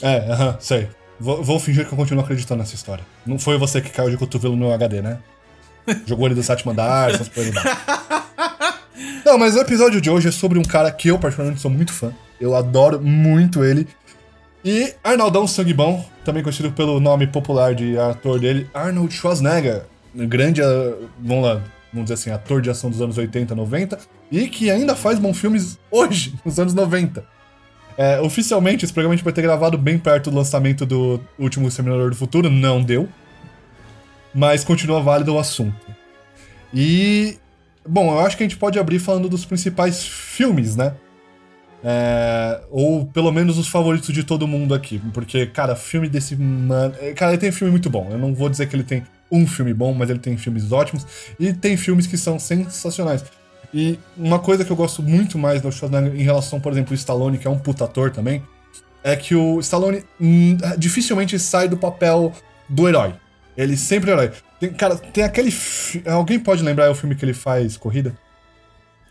É, 0.00 0.30
aham, 0.32 0.56
sei. 0.58 0.88
Vou, 1.20 1.42
vou 1.44 1.60
fingir 1.60 1.86
que 1.86 1.92
eu 1.92 1.96
continuo 1.98 2.24
acreditando 2.24 2.60
nessa 2.60 2.74
história. 2.74 3.04
Não 3.26 3.38
foi 3.38 3.58
você 3.58 3.78
que 3.82 3.90
caiu 3.90 4.08
de 4.08 4.16
cotovelo 4.16 4.56
no 4.56 4.72
HD, 4.72 5.02
né? 5.02 5.18
Jogou 6.06 6.26
ele 6.26 6.34
do 6.34 6.42
sétimo 6.42 6.72
andar, 6.72 7.10
essas 7.10 7.28
coisas. 7.28 7.54
Não. 9.24 9.38
mas 9.38 9.56
o 9.56 9.60
episódio 9.60 10.00
de 10.00 10.10
hoje 10.10 10.28
é 10.28 10.32
sobre 10.32 10.58
um 10.58 10.62
cara 10.62 10.90
que 10.90 11.08
eu 11.08 11.18
particularmente 11.18 11.60
sou 11.60 11.70
muito 11.70 11.92
fã. 11.92 12.12
Eu 12.40 12.54
adoro 12.54 13.00
muito 13.00 13.64
ele. 13.64 13.86
E 14.64 14.94
Arnaldão 15.04 15.46
Sangue 15.46 15.74
Bom, 15.74 16.08
também 16.24 16.42
conhecido 16.42 16.72
pelo 16.72 16.98
nome 16.98 17.26
popular 17.26 17.74
de 17.74 17.98
ator 17.98 18.40
dele, 18.40 18.68
Arnold 18.72 19.12
Schwarzenegger. 19.12 19.82
Grande, 20.14 20.62
ah, 20.62 20.94
vamos 21.20 21.44
lá, 21.44 21.54
vamos 21.92 22.04
dizer 22.04 22.14
assim, 22.14 22.30
ator 22.30 22.62
de 22.62 22.70
ação 22.70 22.88
dos 22.88 23.02
anos 23.02 23.18
80, 23.18 23.54
90. 23.54 23.98
E 24.32 24.48
que 24.48 24.70
ainda 24.70 24.96
faz 24.96 25.18
bons 25.18 25.38
filmes 25.38 25.78
hoje, 25.90 26.34
nos 26.44 26.58
anos 26.58 26.72
90. 26.72 27.24
É, 27.96 28.20
oficialmente, 28.20 28.84
esse 28.84 28.92
programa 28.92 29.14
a 29.14 29.16
gente 29.16 29.24
vai 29.24 29.32
ter 29.32 29.42
gravado 29.42 29.78
bem 29.78 29.98
perto 29.98 30.30
do 30.30 30.36
lançamento 30.36 30.84
do 30.84 31.20
último 31.38 31.68
Exterminador 31.68 32.10
do 32.10 32.16
Futuro, 32.16 32.50
não 32.50 32.82
deu. 32.82 33.08
Mas 34.34 34.64
continua 34.64 35.00
válido 35.00 35.34
o 35.34 35.38
assunto. 35.38 35.86
E. 36.72 37.38
Bom, 37.86 38.12
eu 38.12 38.20
acho 38.20 38.36
que 38.36 38.42
a 38.42 38.46
gente 38.46 38.56
pode 38.56 38.78
abrir 38.78 38.98
falando 38.98 39.28
dos 39.28 39.44
principais 39.44 40.04
filmes, 40.04 40.76
né? 40.76 40.94
É, 41.86 42.62
ou 42.70 43.04
pelo 43.04 43.30
menos 43.30 43.58
os 43.58 43.68
favoritos 43.68 44.12
de 44.14 44.24
todo 44.24 44.48
mundo 44.48 44.74
aqui. 44.74 45.00
Porque, 45.12 45.44
cara, 45.46 45.76
filme 45.76 46.08
desse 46.08 46.34
mano. 46.34 46.94
é, 46.98 47.12
Cara, 47.12 47.32
ele 47.32 47.40
tem 47.40 47.52
filme 47.52 47.70
muito 47.70 47.90
bom. 47.90 48.08
Eu 48.10 48.18
não 48.18 48.34
vou 48.34 48.48
dizer 48.48 48.66
que 48.68 48.74
ele 48.74 48.84
tem 48.84 49.04
um 49.30 49.46
filme 49.46 49.74
bom, 49.74 49.92
mas 49.92 50.08
ele 50.08 50.18
tem 50.18 50.36
filmes 50.36 50.72
ótimos. 50.72 51.06
E 51.38 51.52
tem 51.52 51.76
filmes 51.76 52.06
que 52.06 52.16
são 52.16 52.38
sensacionais. 52.38 53.22
E 53.72 53.98
uma 54.16 54.38
coisa 54.38 54.64
que 54.64 54.70
eu 54.70 54.76
gosto 54.76 55.02
muito 55.02 55.36
mais 55.36 55.60
do 55.60 55.70
Schwarzenegger 55.70 56.18
em 56.18 56.22
relação, 56.22 56.60
por 56.60 56.72
exemplo, 56.72 56.92
ao 56.92 56.94
Stallone, 56.94 57.38
que 57.38 57.46
é 57.46 57.50
um 57.50 57.58
puta 57.58 57.84
ator 57.84 58.10
também, 58.10 58.42
é 59.02 59.14
que 59.16 59.34
o 59.34 59.60
Stallone 59.60 60.04
hum, 60.18 60.56
dificilmente 60.78 61.38
sai 61.38 61.68
do 61.68 61.76
papel 61.76 62.32
do 62.68 62.88
herói. 62.88 63.14
Ele 63.56 63.76
sempre 63.76 64.10
é 64.10 64.14
herói. 64.14 64.32
Tem, 64.68 64.72
cara, 64.76 64.96
tem 64.96 65.24
aquele. 65.24 65.50
fi- 65.50 66.02
Alguém 66.06 66.38
pode 66.38 66.62
lembrar 66.62 66.90
o 66.90 66.94
filme 66.94 67.14
que 67.14 67.24
ele 67.24 67.34
faz 67.34 67.76
corrida? 67.76 68.14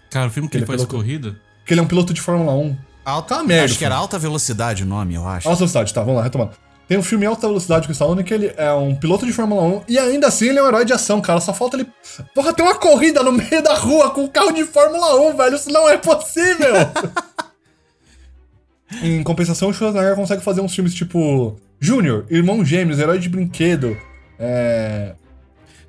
Cara, 0.10 0.28
o 0.28 0.30
filme 0.32 0.48
que 0.50 0.58
Ele 0.58 0.64
ele 0.64 0.68
faz 0.68 0.82
é 0.82 0.86
piloto. 0.86 0.96
corrida. 1.04 1.36
Que 1.66 1.74
ele 1.74 1.80
é 1.82 1.84
um 1.84 1.88
piloto 1.88 2.14
de 2.14 2.22
Fórmula 2.22 2.54
1. 2.54 2.78
Alta, 3.06 3.44
merda, 3.44 3.66
acho 3.66 3.78
que 3.78 3.84
era 3.86 3.96
filho. 3.96 4.02
alta 4.02 4.18
velocidade 4.20 4.84
o 4.84 4.86
nome, 4.86 5.16
eu 5.16 5.28
acho. 5.28 5.48
Alta 5.48 5.58
velocidade, 5.60 5.94
tá, 5.94 6.02
vamos 6.02 6.18
lá, 6.18 6.24
retomando. 6.24 6.52
Tem 6.88 6.98
um 6.98 7.02
filme 7.04 7.26
Alta 7.26 7.48
Velocidade 7.48 7.88
com 7.88 7.92
o 7.92 7.94
Stallone 7.94 8.24
que 8.26 8.34
ele 8.34 8.54
é 8.58 8.72
um 8.74 8.94
piloto 8.94 9.26
de 9.26 9.32
Fórmula 9.32 9.62
1 9.64 9.84
e 9.88 9.98
ainda 9.98 10.28
assim 10.28 10.50
ele 10.50 10.60
é 10.60 10.64
um 10.64 10.68
herói 10.68 10.84
de 10.84 10.92
ação, 10.92 11.22
cara. 11.22 11.40
Só 11.40 11.54
falta 11.54 11.78
ele. 11.78 11.88
Porra, 12.36 12.52
tem 12.54 12.64
uma 12.64 12.76
corrida 12.76 13.24
no 13.24 13.32
meio 13.32 13.64
da 13.64 13.74
rua 13.74 14.12
com 14.12 14.24
um 14.24 14.28
carro 14.28 14.52
de 14.52 14.66
Fórmula 14.66 15.16
1, 15.30 15.38
velho. 15.38 15.56
Isso 15.56 15.72
não 15.72 15.88
é 15.90 15.98
possível! 15.98 16.74
em 19.02 19.24
compensação, 19.24 19.70
o 19.70 19.74
Schwarzenegger 19.74 20.16
consegue 20.16 20.44
fazer 20.44 20.62
uns 20.62 20.76
filmes 20.76 20.94
tipo 20.94 21.58
Júnior, 21.80 22.26
Irmão 22.30 22.64
Gêmeos, 22.64 23.00
Herói 23.00 23.18
de 23.18 23.30
Brinquedo, 23.30 23.98
é... 24.38 25.16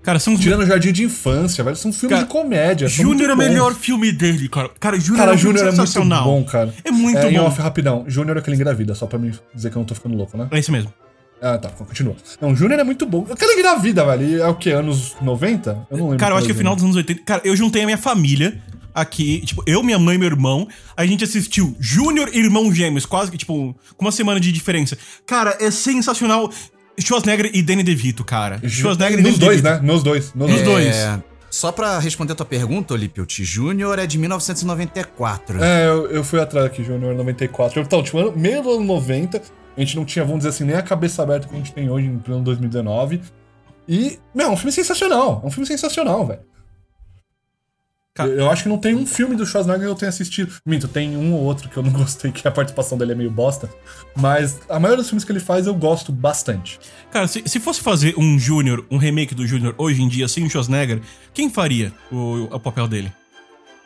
Cara, 0.04 0.18
são. 0.18 0.36
Tirando 0.36 0.66
Jardim 0.66 0.92
de 0.92 1.02
Infância, 1.04 1.64
velho. 1.64 1.76
São 1.76 1.92
filmes 1.92 2.14
Cara, 2.16 2.26
de 2.26 2.30
comédia. 2.30 2.86
Júnior 2.86 3.30
é 3.30 3.34
o 3.34 3.36
melhor 3.36 3.74
filme 3.74 4.12
dele, 4.12 4.48
cara. 4.48 4.70
Cara, 4.78 4.98
Júnior 5.00 5.28
é 5.28 5.32
um 5.32 5.38
Júnior 5.38 5.66
é 5.68 5.72
muito 5.72 6.04
bom, 6.04 6.44
cara. 6.44 6.74
É 6.84 6.90
muito 6.90 7.18
é, 7.18 7.30
Em 7.32 7.38
bom. 7.38 7.46
off, 7.46 7.60
rapidão. 7.60 8.04
Júnior 8.06 8.36
é 8.36 8.40
aquele 8.40 8.56
engravida, 8.56 8.94
só 8.94 9.06
pra 9.06 9.18
me 9.18 9.32
dizer 9.54 9.70
que 9.70 9.76
eu 9.76 9.80
não 9.80 9.86
tô 9.86 9.94
ficando 9.94 10.16
louco, 10.16 10.36
né? 10.36 10.46
É 10.50 10.58
isso 10.58 10.70
mesmo. 10.70 10.92
Ah, 11.40 11.58
tá, 11.58 11.68
continua. 11.68 12.16
Não, 12.40 12.54
Júnior 12.54 12.78
é 12.80 12.84
muito 12.84 13.04
bom. 13.04 13.26
Aquele 13.30 13.54
engravida, 13.54 14.04
velho. 14.04 14.24
E 14.26 14.40
É 14.40 14.46
o 14.46 14.54
que? 14.54 14.70
Anos 14.70 15.14
90? 15.20 15.86
Eu 15.90 15.96
não 15.98 16.04
lembro. 16.04 16.18
Cara, 16.18 16.32
eu 16.34 16.38
acho 16.38 16.46
que 16.46 16.52
é 16.52 16.54
qual 16.54 16.58
final 16.58 16.74
dos 16.74 16.84
anos 16.84 16.96
80. 16.96 17.22
Cara, 17.24 17.42
eu 17.44 17.56
juntei 17.56 17.82
a 17.82 17.84
minha 17.86 17.98
família 17.98 18.62
aqui, 18.94 19.40
tipo, 19.44 19.62
eu, 19.66 19.82
minha 19.82 19.98
mãe 19.98 20.14
e 20.14 20.18
meu 20.18 20.28
irmão. 20.28 20.68
A 20.96 21.04
gente 21.04 21.24
assistiu 21.24 21.76
Júnior 21.80 22.30
e 22.32 22.38
Irmão 22.38 22.72
Gêmeos, 22.72 23.04
quase 23.04 23.30
que, 23.30 23.36
tipo, 23.36 23.74
com 23.96 24.04
uma 24.04 24.12
semana 24.12 24.38
de 24.38 24.52
diferença. 24.52 24.96
Cara, 25.26 25.56
é 25.60 25.70
sensacional. 25.70 26.50
Schwarzenegger 26.98 27.50
e 27.54 27.62
Danny 27.62 27.82
DeVito, 27.82 28.24
cara. 28.24 28.60
Schwarzenegger 28.68 29.18
e 29.18 29.22
Nos 29.22 29.32
Danny 29.38 29.44
dois, 29.46 29.62
DeVito. 29.62 29.82
né? 29.82 29.92
Nos 29.92 30.02
dois. 30.02 30.34
Nos 30.34 30.50
Nos 30.50 30.62
dois. 30.62 30.84
dois. 30.84 30.96
É, 30.96 31.22
só 31.50 31.70
pra 31.72 31.98
responder 31.98 32.32
a 32.32 32.36
tua 32.36 32.46
pergunta, 32.46 32.94
Olipilt, 32.94 33.40
Júnior 33.42 33.98
é 33.98 34.06
de 34.06 34.18
1994. 34.18 35.62
É, 35.62 35.86
eu, 35.86 36.10
eu 36.10 36.24
fui 36.24 36.40
atrás 36.40 36.66
aqui, 36.66 36.82
Júnior 36.84 37.14
94. 37.14 37.80
Então, 37.80 38.02
tipo, 38.02 38.18
ano- 38.18 38.32
meio 38.36 38.62
do 38.62 38.70
ano 38.70 38.84
90, 38.84 39.40
a 39.76 39.80
gente 39.80 39.96
não 39.96 40.04
tinha, 40.04 40.24
vamos 40.24 40.38
dizer 40.40 40.50
assim, 40.50 40.64
nem 40.64 40.76
a 40.76 40.82
cabeça 40.82 41.22
aberta 41.22 41.46
que 41.48 41.54
a 41.54 41.58
gente 41.58 41.72
tem 41.72 41.88
hoje 41.90 42.06
em 42.06 42.18
pleno 42.18 42.42
2019. 42.42 43.20
E, 43.88 44.18
meu, 44.34 44.46
é 44.46 44.50
um 44.50 44.56
filme 44.56 44.72
sensacional. 44.72 45.40
É 45.44 45.46
um 45.46 45.50
filme 45.50 45.66
sensacional, 45.66 46.26
velho. 46.26 46.40
Cara- 48.14 48.30
Eu, 48.30 48.48
acho 48.48 48.62
que 48.62 48.68
não 48.68 48.78
tem 48.78 48.94
um 48.94 49.04
filme 49.04 49.34
do 49.34 49.44
Schwarzenegger 49.44 49.86
que 49.86 49.90
eu 49.90 49.94
tenha 49.96 50.08
assistido. 50.08 50.54
Minto, 50.64 50.86
tem 50.86 51.16
um 51.16 51.32
ou 51.34 51.40
outro 51.42 51.68
que 51.68 51.76
eu 51.76 51.82
não 51.82 51.90
gostei, 51.92 52.30
que 52.30 52.46
a 52.46 52.50
participação 52.50 52.96
dele 52.96 53.10
é 53.12 53.14
meio 53.16 53.30
bosta. 53.30 53.68
Mas 54.16 54.60
a 54.68 54.78
maioria 54.78 54.98
dos 55.02 55.08
filmes 55.10 55.24
que 55.24 55.32
ele 55.32 55.40
faz 55.40 55.66
eu 55.66 55.74
gosto 55.74 56.12
bastante. 56.12 56.78
Cara, 57.10 57.26
se, 57.26 57.42
se 57.44 57.58
fosse 57.58 57.80
fazer 57.80 58.14
um 58.16 58.38
Júnior, 58.38 58.86
um 58.88 58.98
remake 58.98 59.34
do 59.34 59.44
Júnior 59.46 59.74
hoje 59.76 60.00
em 60.00 60.08
dia, 60.08 60.28
sem 60.28 60.44
o 60.46 60.50
Schwarzenegger, 60.50 61.00
quem 61.32 61.50
faria 61.50 61.92
o, 62.12 62.44
o 62.52 62.60
papel 62.60 62.86
dele? 62.86 63.12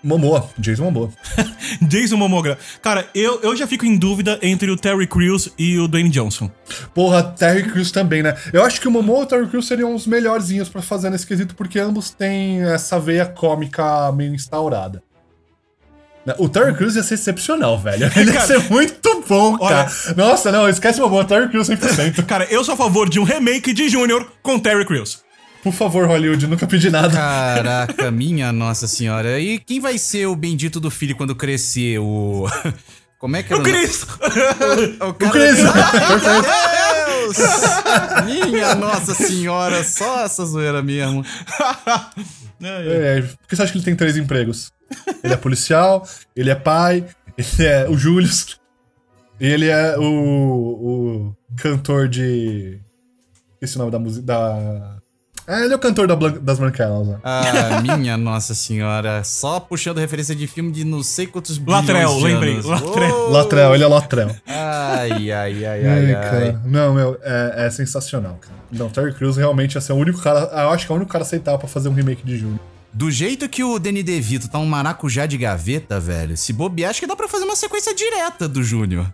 Momoa, 0.03 0.49
Jason 0.59 0.85
Momoa. 0.85 1.11
Jason 1.83 2.17
Momoa. 2.17 2.57
Cara, 2.81 3.09
eu, 3.15 3.41
eu 3.43 3.57
já 3.57 3.67
fico 3.67 3.85
em 3.85 3.97
dúvida 3.97 4.39
entre 4.43 4.71
o 4.71 4.77
Terry 4.77 5.07
Crews 5.07 5.51
e 5.59 5.79
o 5.79 5.89
Dwayne 5.89 6.09
Johnson. 6.11 6.51
Porra, 6.95 7.23
Terry 7.23 7.65
Crews 7.65 7.91
também, 7.91 8.23
né? 8.23 8.37
Eu 8.53 8.65
acho 8.65 8.81
que 8.81 8.87
o 8.87 8.91
Momoa 8.91 9.21
e 9.21 9.23
o 9.25 9.27
Terry 9.27 9.47
Crews 9.49 9.67
seriam 9.67 9.95
os 9.95 10.07
melhorzinhos 10.07 10.69
pra 10.69 10.81
fazer 10.81 11.11
nesse 11.11 11.27
quesito, 11.27 11.55
porque 11.55 11.81
ambos 11.81 12.11
têm 12.11 12.63
essa 12.63 12.99
veia 13.01 13.27
cômica 13.27 14.13
meio 14.13 14.35
instaurada. 14.35 15.03
Né? 16.25 16.35
O 16.39 16.49
Terry 16.49 16.75
Crews 16.75 16.95
ia 16.95 17.03
ser 17.03 17.15
excepcional, 17.15 17.79
velho. 17.79 18.11
Ele 18.15 18.31
ia 18.31 18.35
Cara, 18.35 18.47
ser 18.47 18.71
muito 18.71 19.25
bom, 19.29 19.59
cara. 19.59 19.91
Nossa, 20.17 20.53
não, 20.53 20.69
esquece 20.69 21.01
o 21.01 21.05
Momoa, 21.05 21.25
Terry 21.25 21.49
Crews 21.49 21.69
100%. 21.69 22.25
Cara, 22.27 22.45
eu 22.51 22.63
sou 22.63 22.75
a 22.75 22.77
favor 22.77 23.09
de 23.09 23.19
um 23.19 23.25
remake 23.25 23.73
de 23.73 23.89
Júnior 23.89 24.31
com 24.43 24.59
Terry 24.59 24.85
Crews. 24.85 25.27
Por 25.63 25.73
favor, 25.73 26.07
Hollywood, 26.07 26.47
nunca 26.47 26.67
pedi 26.67 26.91
nada. 26.91 27.11
Caraca, 27.11 28.11
minha 28.11 28.53
nossa 28.53 28.87
senhora. 28.87 29.41
E 29.41 29.59
quem 29.59 29.81
vai 29.81 29.99
ser 29.99 30.27
o 30.27 30.37
bendito 30.37 30.79
do 30.81 30.91
filho 30.91 31.17
quando 31.17 31.35
crescer? 31.35 31.99
O. 31.99 32.47
Como 33.19 33.35
é 33.37 33.43
que 33.43 33.53
era 33.53 33.61
O 33.61 33.65
Chris! 33.65 34.05
O, 35.01 35.09
O 35.11 35.15
Chris! 35.15 35.59
Ai, 35.65 35.99
meu 36.07 37.25
Deus! 37.25 38.47
Minha 38.53 38.75
nossa 38.77 39.13
senhora, 39.13 39.83
só 39.83 40.25
essa 40.25 40.47
zoeira 40.47 40.83
mesmo. 40.83 41.25
É, 42.63 43.23
por 43.23 43.49
que 43.49 43.57
você 43.57 43.63
acha 43.63 43.73
que 43.73 43.79
ele 43.79 43.85
tem 43.85 43.97
três 43.97 44.17
empregos? 44.17 44.73
Ele 45.23 45.35
é 45.35 45.37
policial, 45.37 46.07
ele 46.35 46.51
é 46.51 46.55
pai, 46.55 47.05
ele 47.37 47.67
é 47.67 47.89
o 47.89 47.97
Julius, 47.99 48.61
e 49.41 49.47
ele 49.47 49.67
é 49.67 49.99
o, 49.99 50.03
o 50.03 51.37
cantor 51.57 52.09
de. 52.09 52.81
Esse 53.61 53.75
é 53.75 53.77
o 53.77 53.79
nome 53.81 53.91
da 53.91 53.99
música. 53.99 54.25
Da... 54.25 54.98
É, 55.49 55.65
ele 55.65 55.73
é 55.73 55.77
o 55.77 55.79
cantor 55.79 56.07
da 56.07 56.15
Blan- 56.15 56.39
das 56.43 56.59
Branquelas, 56.59 57.07
né? 57.09 57.19
Ah, 57.25 57.81
minha 57.97 58.19
nossa 58.19 58.55
senhora. 58.55 59.25
Só 59.25 59.59
puxando 59.59 59.97
referência 59.97 60.35
de 60.35 60.47
filme 60.47 60.71
de 60.71 60.85
não 60.85 61.03
sei 61.03 61.27
quantos 61.27 61.59
Latrell, 61.59 61.97
bilhões 62.09 62.17
de 62.19 62.25
lembrei, 62.25 62.53
anos. 62.55 62.67
Latrell. 62.67 63.15
Oh! 63.17 63.31
Latrell, 63.31 63.75
ele 63.75 63.85
é 63.85 63.87
Latrell. 63.87 64.37
Ai, 64.47 65.33
ai, 65.33 65.65
ai, 65.65 65.87
Ai, 65.87 66.15
ai. 66.15 66.59
Não, 66.67 66.93
meu, 66.93 67.19
é, 67.23 67.67
é 67.67 67.71
sensacional, 67.71 68.37
cara. 68.41 68.55
Não, 68.71 68.91
Terry 68.91 69.15
Crews 69.15 69.39
realmente 69.39 69.75
ia 69.77 69.81
ser 69.81 69.93
o 69.95 69.97
único 69.97 70.21
cara. 70.21 70.41
Eu 70.53 70.71
acho 70.71 70.85
que 70.85 70.93
é 70.93 70.95
o 70.95 70.97
único 70.97 71.11
cara 71.11 71.25
aceitável 71.25 71.59
pra 71.59 71.69
fazer 71.69 71.89
um 71.89 71.95
remake 71.95 72.23
de 72.25 72.37
Júnior. 72.37 72.61
Do 72.93 73.11
jeito 73.11 73.49
que 73.49 73.65
o 73.65 73.79
Danny 73.79 74.03
DeVito 74.03 74.49
tá 74.49 74.59
um 74.59 74.67
maracujá 74.67 75.25
de 75.25 75.39
gaveta, 75.39 75.99
velho, 75.99 76.37
se 76.37 76.53
bobear, 76.53 76.91
acho 76.91 77.01
que 77.01 77.07
dá 77.07 77.17
pra 77.17 77.29
fazer 77.29 77.45
uma 77.45 77.57
sequência 77.57 77.95
direta 77.95 78.47
do 78.49 78.63
Júnior. 78.63 79.07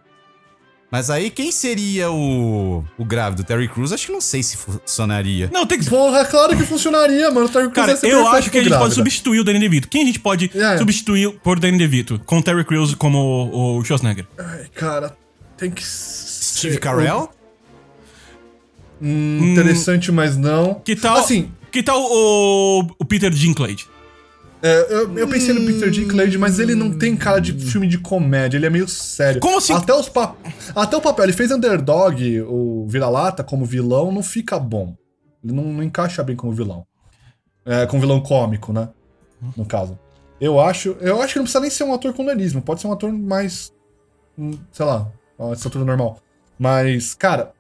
Mas 0.94 1.10
aí, 1.10 1.28
quem 1.28 1.50
seria 1.50 2.08
o, 2.08 2.84
o 2.96 3.04
grávido? 3.04 3.42
Terry 3.42 3.66
Crews? 3.66 3.90
Acho 3.90 4.06
que 4.06 4.12
não 4.12 4.20
sei 4.20 4.44
se 4.44 4.56
funcionaria. 4.56 5.50
Não, 5.52 5.66
tem 5.66 5.76
que. 5.76 5.90
Porra, 5.90 6.24
claro 6.24 6.56
que 6.56 6.62
funcionaria, 6.62 7.32
mano. 7.32 7.46
O 7.46 7.48
Terry 7.48 7.64
Crews 7.64 7.74
Cara, 7.74 7.90
ia 7.90 7.96
ser 7.96 8.12
eu 8.12 8.28
acho 8.28 8.48
que 8.48 8.58
a 8.58 8.62
gente 8.62 8.78
pode 8.78 8.94
substituir 8.94 9.40
o 9.40 9.44
Danny 9.44 9.58
DeVito. 9.58 9.88
Quem 9.88 10.02
a 10.02 10.06
gente 10.06 10.20
pode 10.20 10.52
É. 10.54 10.78
substituir 10.78 11.32
por 11.42 11.58
Danny 11.58 11.78
DeVito? 11.78 12.20
Com 12.24 12.40
Terry 12.40 12.62
Crews 12.62 12.94
como 12.94 13.18
o, 13.18 13.78
o 13.78 13.84
Schwarzenegger. 13.84 14.24
Ai, 14.38 14.66
cara, 14.72 15.16
tem 15.56 15.68
que. 15.68 15.82
Steve 15.84 16.78
Carell? 16.78 17.28
Hum, 19.02 19.50
interessante, 19.50 20.12
mas 20.12 20.36
não. 20.36 20.74
Que 20.74 20.94
tal. 20.94 21.16
Assim, 21.16 21.50
Que 21.72 21.82
tal 21.82 22.00
o, 22.00 22.86
o 23.00 23.04
Peter 23.04 23.32
Dinklage? 23.32 23.88
É, 24.66 24.86
eu, 24.94 25.18
eu 25.18 25.28
pensei 25.28 25.52
no 25.52 25.66
Peter 25.66 25.90
Dinklage, 25.90 26.38
mas 26.38 26.58
ele 26.58 26.74
não 26.74 26.90
tem 26.96 27.14
cara 27.14 27.38
de 27.38 27.52
filme 27.52 27.86
de 27.86 27.98
comédia, 27.98 28.56
ele 28.56 28.64
é 28.64 28.70
meio 28.70 28.88
sério. 28.88 29.38
Como 29.38 29.58
assim? 29.58 29.74
Até, 29.74 29.92
os. 29.92 30.10
Até 30.74 30.96
o 30.96 31.02
papel, 31.02 31.26
ele 31.26 31.34
fez 31.34 31.50
Underdog, 31.50 32.40
o 32.48 32.86
Vira-Lata, 32.88 33.44
como 33.44 33.66
vilão, 33.66 34.10
não 34.10 34.22
fica 34.22 34.58
bom. 34.58 34.96
Ele 35.44 35.52
não, 35.52 35.64
não 35.64 35.82
encaixa 35.82 36.22
bem 36.22 36.34
como 36.34 36.50
vilão. 36.50 36.86
É, 37.66 37.84
como 37.84 38.00
vilão 38.00 38.22
cômico, 38.22 38.72
né? 38.72 38.88
No 39.54 39.66
caso. 39.66 39.98
Eu 40.40 40.58
acho, 40.58 40.96
eu 40.98 41.20
acho 41.20 41.34
que 41.34 41.38
não 41.40 41.44
precisa 41.44 41.60
nem 41.60 41.70
ser 41.70 41.84
um 41.84 41.92
ator 41.92 42.14
com 42.14 42.24
nanismo, 42.24 42.62
pode 42.62 42.80
ser 42.80 42.86
um 42.86 42.92
ator 42.92 43.12
mais. 43.12 43.70
hum, 44.38 44.52
Sei 44.72 44.86
lá, 44.86 45.12
uma 45.38 45.52
estatura 45.52 45.84
normal. 45.84 46.18
Mas, 46.58 47.12
cara, 47.12 47.52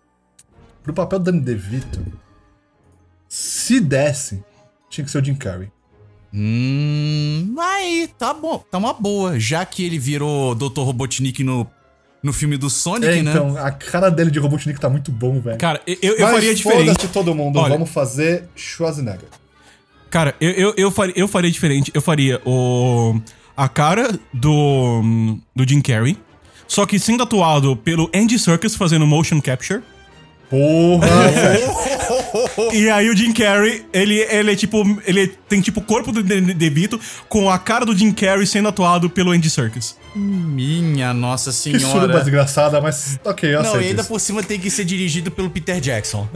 pro 0.82 0.94
papel 0.94 1.18
do 1.18 1.24
Danny 1.26 1.40
DeVito, 1.40 2.02
se 3.28 3.78
desse, 3.78 4.42
tinha 4.88 5.04
que 5.04 5.10
ser 5.10 5.18
o 5.20 5.24
Jim 5.24 5.34
Carrey. 5.34 5.73
Hum. 6.34 7.54
Aí, 7.58 8.08
tá 8.18 8.34
bom. 8.34 8.62
Tá 8.70 8.78
uma 8.78 8.92
boa. 8.92 9.38
Já 9.38 9.64
que 9.64 9.84
ele 9.84 9.98
virou 9.98 10.54
Dr. 10.54 10.80
Robotnik 10.80 11.44
no, 11.44 11.66
no 12.22 12.32
filme 12.32 12.56
do 12.56 12.68
Sonic, 12.68 13.06
É, 13.06 13.22
né? 13.22 13.30
então, 13.30 13.56
a 13.56 13.70
cara 13.70 14.10
dele 14.10 14.30
de 14.30 14.38
Robotnik 14.38 14.80
tá 14.80 14.88
muito 14.90 15.12
bom, 15.12 15.40
velho. 15.40 15.58
Cara, 15.58 15.80
eu, 15.86 15.96
eu, 16.02 16.20
Mas 16.20 16.32
faria 16.32 16.54
diferente. 16.54 16.86
foda-se 16.88 17.08
todo 17.08 17.34
mundo, 17.34 17.58
Olha. 17.58 17.70
vamos 17.74 17.90
fazer 17.90 18.48
Schwarzenegger. 18.56 19.28
Cara, 20.10 20.34
eu, 20.40 20.50
eu, 20.50 20.74
eu, 20.76 20.90
faria, 20.90 21.14
eu 21.16 21.28
faria 21.28 21.50
diferente. 21.50 21.90
Eu 21.94 22.02
faria 22.02 22.40
o. 22.44 23.20
A 23.56 23.68
cara 23.68 24.18
do. 24.32 25.38
do 25.54 25.68
Jim 25.68 25.80
Carrey. 25.80 26.16
Só 26.66 26.86
que 26.86 26.98
sendo 26.98 27.22
atuado 27.22 27.76
pelo 27.76 28.10
Andy 28.14 28.38
Serkis 28.38 28.74
fazendo 28.74 29.06
motion 29.06 29.40
capture. 29.40 29.82
Porra. 30.48 31.06
E 32.72 32.90
aí 32.90 33.08
o 33.08 33.16
Jim 33.16 33.32
Carrey, 33.32 33.84
ele, 33.92 34.14
ele 34.28 34.52
é 34.52 34.56
tipo. 34.56 34.82
Ele 35.06 35.26
tem 35.48 35.60
tipo 35.60 35.80
o 35.80 35.82
corpo 35.82 36.10
do 36.10 36.22
De- 36.22 36.40
De- 36.40 36.54
DeVito 36.54 36.98
com 37.28 37.48
a 37.48 37.58
cara 37.58 37.84
do 37.84 37.96
Jim 37.96 38.10
Carrey 38.12 38.46
sendo 38.46 38.68
atuado 38.68 39.08
pelo 39.08 39.30
Andy 39.30 39.48
Serkis. 39.48 39.96
Minha 40.16 41.14
nossa 41.14 41.50
Que 41.50 41.78
suruba 41.78 42.00
senhora. 42.00 42.20
desgraçada, 42.20 42.80
mas 42.80 43.18
ok, 43.24 43.50
eu 43.54 43.62
Não, 43.62 43.68
aceito 43.68 43.84
e 43.84 43.88
ainda 43.88 44.00
isso. 44.02 44.08
por 44.10 44.20
cima 44.20 44.42
tem 44.42 44.58
que 44.58 44.68
ser 44.70 44.84
dirigido 44.84 45.30
pelo 45.30 45.48
Peter 45.50 45.80
Jackson. 45.80 46.28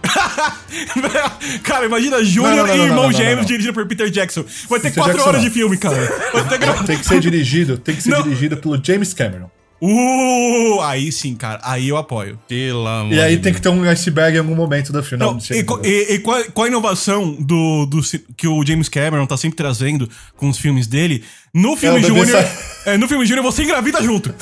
cara, 1.64 1.86
imagina 1.86 2.18
Não, 2.18 2.24
Júnior 2.24 2.56
não, 2.56 2.66
não, 2.66 2.74
e 2.74 2.78
não, 2.78 2.84
Irmão 2.86 2.96
não, 3.04 3.10
não, 3.10 3.12
Gêmeos 3.12 3.38
não. 3.38 3.44
dirigido 3.44 3.74
por 3.74 3.86
Peter 3.86 4.08
Jackson. 4.10 4.44
Vai 4.68 4.78
ter 4.80 4.88
Peter 4.90 4.94
quatro 5.02 5.12
Jackson 5.14 5.28
horas 5.28 5.42
não. 5.42 5.48
de 5.48 5.54
filme, 5.54 5.76
cara. 5.76 5.96
Vai 6.32 6.48
ter 6.58 6.84
Tem 6.86 6.98
que 6.98 7.04
ser 7.06 7.20
dirigido, 7.20 7.78
tem 7.78 7.96
que 7.96 8.02
ser 8.02 8.10
Não. 8.10 8.22
dirigido 8.22 8.56
pelo 8.56 8.82
James 8.82 9.12
Cameron. 9.12 9.50
Uh, 9.80 10.80
aí 10.82 11.12
sim, 11.12 11.34
cara. 11.36 11.60
Aí 11.62 11.88
eu 11.88 11.96
apoio. 11.96 12.38
Pelo 12.48 12.86
amor 12.86 13.12
E 13.12 13.20
aí 13.20 13.36
de 13.36 13.42
tem 13.42 13.52
que 13.54 13.60
ter 13.60 13.68
um 13.68 13.82
iceberg 13.88 14.36
em 14.36 14.40
algum 14.40 14.54
momento 14.54 14.92
do 14.92 15.02
filme. 15.02 15.24
Não, 15.24 15.34
Não, 15.34 15.40
e, 15.56 15.62
co- 15.62 15.80
e- 15.84 16.14
e 16.14 16.18
qual, 16.18 16.42
qual 16.52 16.64
a 16.64 16.68
inovação 16.68 17.32
do, 17.38 17.86
do 17.86 18.00
que 18.36 18.48
o 18.48 18.64
James 18.66 18.88
Cameron 18.88 19.24
tá 19.26 19.36
sempre 19.36 19.56
trazendo 19.56 20.08
com 20.36 20.48
os 20.48 20.58
filmes 20.58 20.86
dele? 20.88 21.24
No 21.54 21.76
filme 21.76 22.00
É, 22.00 22.02
Júnior. 22.02 22.44
é, 22.86 22.96
no 22.98 23.06
filme 23.08 23.24
Júnior 23.24 23.44
você 23.44 23.62
engravida 23.62 24.02
junto. 24.02 24.34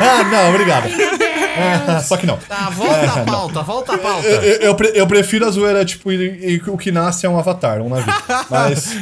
Ah, 0.00 0.24
não, 0.30 0.50
obrigado. 0.50 0.88
Ah, 1.88 2.00
só 2.02 2.16
que 2.16 2.26
não. 2.26 2.36
Tá, 2.38 2.70
volta 2.70 3.12
a 3.12 3.24
pauta, 3.24 3.62
volta 3.62 3.94
a 3.94 3.98
pauta. 3.98 4.26
Eu, 4.26 4.72
eu- 4.72 4.76
eu 4.94 5.06
prefiro 5.06 5.46
a 5.46 5.50
zoeira, 5.50 5.84
tipo, 5.84 6.10
e, 6.10 6.54
e 6.56 6.62
o 6.66 6.76
que 6.76 6.90
nasce 6.90 7.26
é 7.26 7.28
um 7.28 7.38
avatar, 7.38 7.80
um 7.80 7.88
navio. 7.88 8.12
Mas 8.50 8.96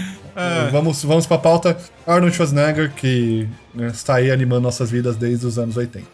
vamos, 0.71 1.03
vamos 1.05 1.27
pra 1.27 1.39
pauta. 1.39 1.77
Arnold 2.07 2.35
Schwarzenegger, 2.35 2.93
que 2.95 3.49
né, 3.75 3.89
está 3.89 4.17
aí 4.17 4.31
animando 4.31 4.63
nossas 4.63 4.91
vidas 4.91 5.17
desde 5.17 5.47
os 5.47 5.59
anos 5.59 5.77
80. 5.77 6.07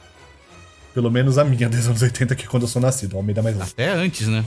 Pelo 0.95 1.11
menos 1.11 1.39
a 1.39 1.45
minha, 1.45 1.69
desde 1.69 1.81
os 1.81 1.87
anos 1.89 2.03
80, 2.03 2.35
que 2.35 2.45
é 2.45 2.49
quando 2.49 2.63
eu 2.65 2.69
sou 2.69 2.81
nascido. 2.81 3.15
O 3.15 3.17
Almeida 3.17 3.43
mais. 3.43 3.61
Até 3.61 3.91
antes, 3.91 4.29
né? 4.29 4.45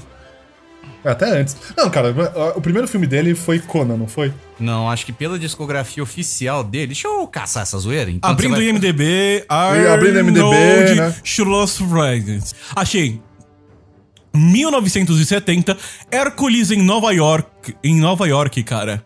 Até 1.03 1.25
antes. 1.39 1.55
Não, 1.75 1.89
cara, 1.89 2.13
o 2.55 2.61
primeiro 2.61 2.87
filme 2.87 3.05
dele 3.05 3.35
foi 3.35 3.59
Conan, 3.59 3.97
não 3.97 4.07
foi? 4.07 4.33
Não, 4.59 4.89
acho 4.89 5.05
que 5.05 5.11
pela 5.13 5.37
discografia 5.37 6.01
oficial 6.01 6.63
dele. 6.63 6.87
Deixa 6.87 7.07
eu 7.07 7.27
caçar 7.27 7.63
essa 7.63 7.77
zoeira. 7.77 8.09
Enquanto 8.09 8.31
Abrindo 8.31 8.53
o 8.53 8.55
vai- 8.55 8.65
IMDB, 8.65 9.45
Abrindo 9.47 10.15
o 10.15 10.19
IMDb, 10.19 10.39
Arnold 10.41 10.95
né? 10.95 11.15
Schwarzenegger. 11.23 12.41
Achei. 12.75 13.21
1970, 14.33 15.77
Hércules 16.11 16.71
em 16.71 16.81
Nova 16.81 17.11
York. 17.13 17.75
Em 17.83 17.99
Nova 17.99 18.27
York, 18.27 18.63
cara. 18.63 19.03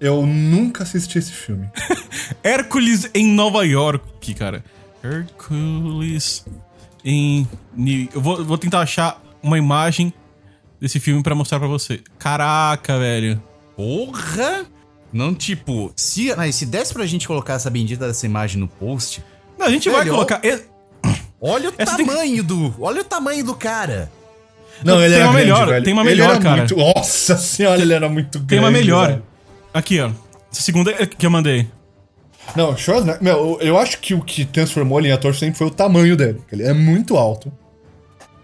Eu 0.00 0.24
nunca 0.26 0.84
assisti 0.84 1.18
esse 1.18 1.32
filme. 1.32 1.68
Hércules 2.42 3.10
em 3.14 3.26
Nova 3.32 3.64
York, 3.66 4.34
cara. 4.34 4.62
Hércules 5.02 6.44
em. 7.04 7.46
Eu 8.12 8.20
vou, 8.20 8.44
vou 8.44 8.58
tentar 8.58 8.80
achar 8.80 9.20
uma 9.42 9.58
imagem 9.58 10.12
desse 10.80 11.00
filme 11.00 11.22
pra 11.22 11.34
mostrar 11.34 11.58
pra 11.58 11.68
você. 11.68 12.00
Caraca, 12.18 12.98
velho. 12.98 13.42
Porra! 13.76 14.66
Não, 15.12 15.34
tipo, 15.34 15.92
se, 15.96 16.34
mas 16.36 16.54
se 16.54 16.66
desse 16.66 16.92
pra 16.92 17.06
gente 17.06 17.26
colocar 17.26 17.54
essa 17.54 17.70
bendita 17.70 18.06
dessa 18.06 18.26
imagem 18.26 18.60
no 18.60 18.68
post, 18.68 19.22
Não, 19.58 19.66
a 19.66 19.70
gente 19.70 19.88
vai 19.88 20.00
Velho, 20.00 20.12
colocar. 20.12 20.40
e- 20.44 20.60
olha 21.40 21.70
o 21.70 21.74
Essa 21.78 21.96
tem 21.96 22.04
que- 22.04 22.12
tamanho 22.12 22.42
do. 22.44 22.74
Olha 22.78 23.00
o 23.00 23.04
tamanho 23.04 23.44
do 23.44 23.54
cara. 23.54 24.10
Não, 24.84 25.00
ele 25.02 25.14
Tem 25.14 25.22
era 25.22 25.24
uma 25.24 25.32
grande, 25.32 25.50
melhor, 25.50 25.66
velho. 25.68 25.84
tem 25.84 25.92
uma 25.92 26.02
Ele 26.02 26.10
melhor, 26.10 26.30
era 26.34 26.40
cara. 26.40 26.56
Muito... 26.58 26.76
Nossa 26.76 27.36
senhora, 27.36 27.80
ele 27.80 27.92
era 27.92 28.08
muito 28.08 28.38
grande. 28.38 28.48
Tem 28.48 28.58
uma 28.60 28.70
melhor. 28.70 29.08
velho. 29.08 29.22
Aqui, 29.72 30.00
ó. 30.00 30.10
Essa 30.50 30.62
segunda 30.62 30.90
é 30.92 31.06
que 31.06 31.24
eu 31.26 31.30
mandei. 31.30 31.68
Não, 32.56 32.76
Schwarzenegger... 32.76 33.22
Meu, 33.22 33.36
eu- 33.36 33.58
eu 33.60 33.78
acho 33.78 33.98
que 34.00 34.14
o 34.14 34.22
que 34.22 34.44
transformou 34.46 34.98
ele 34.98 35.08
em 35.08 35.12
ator 35.12 35.34
sempre 35.34 35.58
foi 35.58 35.66
o 35.66 35.70
tamanho 35.70 36.16
dele. 36.16 36.40
Ele 36.50 36.62
é 36.62 36.72
muito 36.72 37.16
alto. 37.16 37.52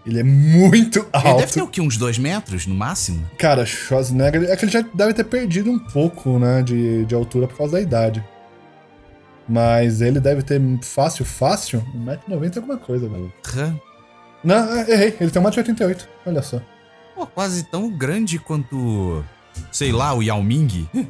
Ele 0.05 0.19
é 0.19 0.23
muito 0.23 0.99
alto. 1.11 1.27
Ele 1.27 1.37
deve 1.39 1.51
ter 1.53 1.61
o 1.63 1.67
quê? 1.67 1.81
Uns 1.81 1.97
dois 1.97 2.19
metros, 2.19 2.67
no 2.67 2.75
máximo? 2.75 3.27
Cara, 3.39 3.65
Schwarzenegger. 3.65 4.43
É 4.43 4.55
que 4.55 4.65
ele 4.65 4.71
já 4.71 4.81
deve 4.93 5.13
ter 5.15 5.23
perdido 5.23 5.71
um 5.71 5.79
pouco, 5.79 6.37
né? 6.37 6.61
De, 6.61 7.05
de 7.05 7.15
altura 7.15 7.47
por 7.47 7.57
causa 7.57 7.73
da 7.73 7.81
idade. 7.81 8.23
Mas 9.47 10.01
ele 10.01 10.19
deve 10.19 10.41
ter 10.43 10.61
fácil, 10.83 11.23
fácil, 11.25 11.83
1,90m 11.95 12.57
alguma 12.57 12.77
coisa, 12.77 13.07
velho. 13.07 13.31
Porra. 13.43 13.79
Não, 14.43 14.55
é, 14.75 14.91
errei. 14.91 15.17
Ele 15.19 15.31
tem 15.31 15.41
1,88m. 15.41 16.03
Olha 16.25 16.41
só. 16.43 16.61
Pô, 17.15 17.25
quase 17.25 17.63
tão 17.63 17.89
grande 17.89 18.37
quanto, 18.39 19.23
sei 19.71 19.91
lá, 19.91 20.13
o 20.13 20.21
Yao 20.23 20.41
Ming. 20.43 20.87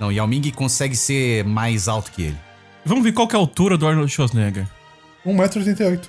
Não, 0.00 0.08
o 0.08 0.12
Yao 0.12 0.26
Ming 0.28 0.50
consegue 0.50 0.94
ser 0.96 1.44
mais 1.44 1.88
alto 1.88 2.10
que 2.12 2.22
ele. 2.22 2.36
Vamos 2.84 3.02
ver 3.02 3.12
qual 3.12 3.26
que 3.26 3.34
é 3.34 3.38
a 3.38 3.40
altura 3.40 3.76
do 3.78 3.86
Arnold 3.86 4.12
Schwarzenegger. 4.12 4.66
1,88m. 5.26 6.00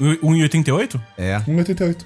1,88? 0.00 1.00
É. 1.16 1.38
1,88m. 1.40 1.96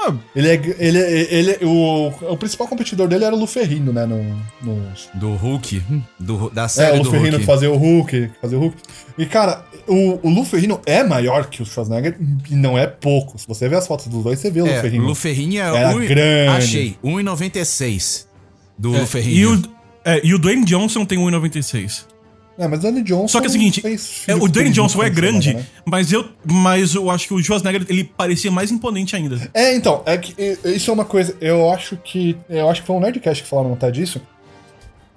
Ah, 0.00 0.14
Ele 0.34 0.48
é. 0.48 0.54
Ele, 0.78 0.98
é- 0.98 1.34
ele, 1.34 1.50
é- 1.52 1.58
o, 1.66 2.08
o 2.32 2.36
principal 2.36 2.68
competidor 2.68 3.08
dele 3.08 3.24
era 3.24 3.34
o 3.34 3.38
Luferrino, 3.38 3.92
né? 3.92 4.06
No, 4.06 4.22
nos, 4.62 5.08
Do 5.14 5.34
Hulk. 5.34 5.82
hum, 5.90 6.00
Do, 6.20 6.48
da 6.50 6.64
É, 6.64 6.68
série 6.68 7.00
o 7.00 7.02
do 7.02 7.10
Luferrino 7.10 7.40
fazia 7.44 7.68
o 7.70 7.76
Hulk, 7.76 8.30
fazia 8.40 8.56
o 8.58 8.60
Hulk. 8.60 8.76
E, 9.18 9.26
cara, 9.26 9.64
o, 9.88 10.20
o 10.28 10.30
Luferrino 10.30 10.80
é 10.86 11.02
maior 11.02 11.46
que 11.46 11.62
o 11.62 11.66
Schwarzenegger 11.66 12.16
e 12.48 12.54
não 12.54 12.78
é 12.78 12.86
pouco. 12.86 13.36
Se 13.40 13.46
você 13.48 13.68
ver 13.68 13.74
as 13.76 13.88
fotos 13.88 14.06
dos 14.06 14.22
dois, 14.22 14.38
você 14.38 14.52
vê 14.52 14.62
o 14.62 14.68
É, 14.68 14.76
Luferrino. 14.76 15.02
o 15.04 15.06
Luferrino 15.08 15.54
é 15.54 15.58
Era 15.58 15.88
um- 15.96 16.06
grande. 16.06 16.56
Achei, 16.56 16.96
1,96 17.02 18.27
do 18.78 18.94
é, 18.94 19.00
Luferrino. 19.00 19.36
e, 19.36 19.46
o, 19.46 19.62
é, 20.04 20.20
e 20.24 20.34
o 20.34 20.38
Dwayne 20.38 20.64
Johnson 20.64 21.04
tem 21.04 21.18
1,96. 21.18 22.06
É, 22.58 22.66
mas 22.66 22.80
o 22.80 22.82
Danny 22.82 23.02
Johnson. 23.02 23.28
Só 23.28 23.40
que 23.40 23.46
é 23.46 23.48
o 23.48 23.52
seguinte, 23.52 23.80
fez 23.80 24.24
é, 24.26 24.34
o 24.34 24.48
Dwayne 24.48 24.72
Johnson 24.72 25.00
é 25.02 25.08
grande, 25.08 25.54
né? 25.54 25.64
mas 25.84 26.10
eu, 26.10 26.28
mas 26.44 26.92
eu 26.94 27.08
acho 27.08 27.28
que 27.28 27.34
o 27.34 27.40
Schwarzenegger 27.42 27.86
ele 27.88 28.02
parecia 28.02 28.50
mais 28.50 28.72
imponente 28.72 29.14
ainda. 29.14 29.48
É, 29.54 29.76
então, 29.76 30.02
é 30.04 30.18
que 30.18 30.34
isso 30.64 30.90
é 30.90 30.94
uma 30.94 31.04
coisa. 31.04 31.36
Eu 31.40 31.70
acho 31.70 31.96
que. 31.98 32.36
Eu 32.48 32.68
acho 32.68 32.80
que 32.80 32.86
foi 32.88 32.96
um 32.96 33.00
Nerdcast 33.00 33.44
que 33.44 33.48
falaram 33.48 33.72
até 33.74 33.90
disso. 33.92 34.20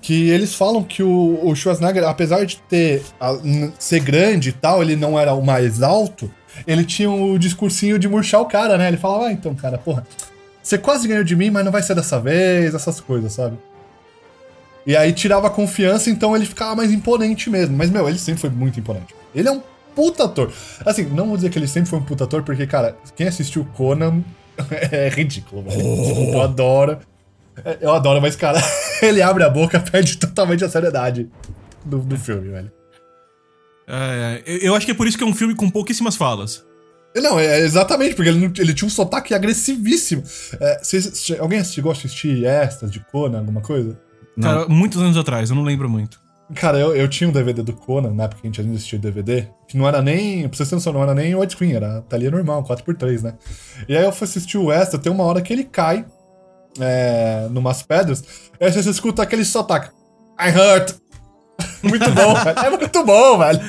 Que 0.04 0.30
eles 0.30 0.54
falam 0.54 0.84
que 0.84 1.02
o, 1.02 1.40
o 1.44 1.56
Schwarzenegger, 1.56 2.04
apesar 2.08 2.46
de 2.46 2.58
ter 2.70 3.02
a- 3.20 3.40
ser 3.80 4.00
grande 4.02 4.50
e 4.50 4.54
tal, 4.54 4.82
ele 4.84 4.96
não 4.96 5.20
era 5.20 5.34
o 5.34 5.44
mais 5.44 5.82
alto. 5.82 6.32
Ele 6.68 6.84
tinha 6.84 7.10
o 7.10 7.40
discursinho 7.40 7.98
de 7.98 8.08
murchar 8.08 8.42
o 8.42 8.46
cara, 8.46 8.78
né? 8.78 8.88
Ele 8.88 8.98
falava, 8.98 9.26
ah, 9.28 9.32
então, 9.32 9.56
cara, 9.56 9.78
porra, 9.80 10.06
você 10.62 10.78
quase 10.78 11.08
ganhou 11.08 11.24
de 11.24 11.36
mim, 11.36 11.50
mas 11.50 11.64
não 11.66 11.72
vai 11.72 11.82
ser 11.84 11.96
dessa 11.96 12.20
vez, 12.20 12.74
essas 12.76 13.00
coisas, 13.00 13.34
sabe? 13.34 13.58
E 14.86 14.96
aí 14.96 15.14
tirava 15.14 15.48
a 15.48 15.50
confiança, 15.50 16.10
então 16.10 16.36
ele 16.36 16.46
ficava 16.46 16.76
mais 16.76 16.92
imponente 16.92 17.50
mesmo. 17.50 17.78
Mas, 17.78 17.90
meu, 17.90 18.08
ele 18.10 18.18
sempre 18.18 18.42
foi 18.42 18.50
muito 18.50 18.80
imponente. 18.80 19.14
Ele 19.34 19.48
é 19.48 19.52
um 19.52 19.62
puta 19.96 20.24
ator. 20.26 20.52
Assim, 20.86 21.04
não 21.06 21.28
vou 21.28 21.36
dizer 21.36 21.50
que 21.52 21.60
ele 21.60 21.68
sempre 21.68 21.90
foi 21.90 22.00
um 22.00 22.04
puta 22.04 22.24
ator, 22.24 22.42
porque, 22.44 22.66
cara, 22.66 22.98
quem 23.16 23.28
assistiu 23.28 23.64
Conan 23.76 24.24
é 24.92 25.10
ridículo, 25.10 25.62
velho. 25.64 25.78
Desculpa, 25.78 26.32
Eu 26.34 26.42
adoro. 26.42 26.98
É, 27.64 27.78
Eu 27.82 27.92
adoro, 27.92 28.20
mas, 28.22 28.36
cara, 28.36 28.60
ele 29.04 29.22
abre 29.22 29.44
a 29.44 29.50
boca, 29.50 29.80
perde 29.80 30.18
totalmente 30.18 30.64
a 30.66 30.70
seriedade 30.70 31.30
do, 31.86 32.00
do 32.00 32.18
filme, 32.18 32.50
velho. 32.50 32.72
É, 33.88 34.42
eu- 34.46 34.58
eu 34.60 34.76
acho 34.76 34.86
que 34.86 34.92
é 34.92 34.96
por 34.96 35.06
isso 35.08 35.18
que 35.18 35.24
é 35.24 35.28
um 35.28 35.34
filme 35.36 35.54
com 35.54 35.70
pouquíssimas 35.70 36.16
falas. 36.16 36.64
Não, 37.16 37.38
é 37.40 37.60
exatamente, 37.60 38.16
porque 38.16 38.30
ele, 38.30 38.52
ele 38.58 38.74
tinha 38.74 38.88
um 38.88 38.92
sotaque 38.92 39.34
agressivíssimo. 39.34 40.24
É, 40.60 40.80
vocês- 40.82 41.32
alguém 41.40 41.64
chegou 41.64 41.92
a 41.92 41.94
assistir 41.94 42.46
extras 42.46 42.90
de 42.92 43.00
Conan, 43.12 43.40
alguma 43.40 43.62
coisa? 43.62 44.00
Não. 44.38 44.50
Cara, 44.50 44.68
muitos 44.70 45.02
anos 45.02 45.18
atrás, 45.18 45.50
eu 45.50 45.56
não 45.56 45.64
lembro 45.64 45.90
muito. 45.90 46.20
Cara, 46.56 46.78
eu, 46.78 46.96
eu 46.96 47.08
tinha 47.08 47.30
um 47.30 47.34
DVD 47.34 47.62
do 47.64 47.74
Conan, 47.74 48.14
na 48.14 48.24
época 48.26 48.42
que 48.42 48.48
a 48.48 48.50
gente 48.50 48.62
ainda 48.62 48.76
assistia 48.76 49.00
DVD, 49.00 49.48
que 49.68 49.78
não 49.78 49.88
era 49.88 50.02
nem, 50.02 50.48
pra 50.48 50.58
vocês 50.58 50.68
terem 50.70 50.78
noção, 50.80 50.94
não 50.94 51.04
era 51.04 51.14
nem 51.14 51.34
widescreen, 51.36 51.74
era 51.74 52.02
telinha 52.04 52.32
normal, 52.32 52.64
4x3, 52.64 53.22
né? 53.24 53.34
E 53.88 53.96
aí 53.96 54.04
eu 54.04 54.12
fui 54.12 54.26
assistir 54.28 54.58
o 54.58 54.72
extra, 54.72 55.00
tem 55.00 55.12
uma 55.12 55.24
hora 55.24 55.42
que 55.42 55.52
ele 55.54 55.64
cai 55.64 56.06
é, 56.80 57.48
numas 57.52 57.84
pedras, 57.84 58.24
e 58.60 58.66
aí 58.66 58.72
você 58.72 58.90
escuta 58.90 59.22
aquele 59.24 59.46
sotaque, 59.46 59.90
I 60.40 60.50
hurt. 60.50 60.96
Muito 61.84 62.10
bom, 62.12 62.34
velho. 62.36 62.60
É 62.60 62.70
muito 62.72 63.06
bom, 63.06 63.38
velho. 63.38 63.60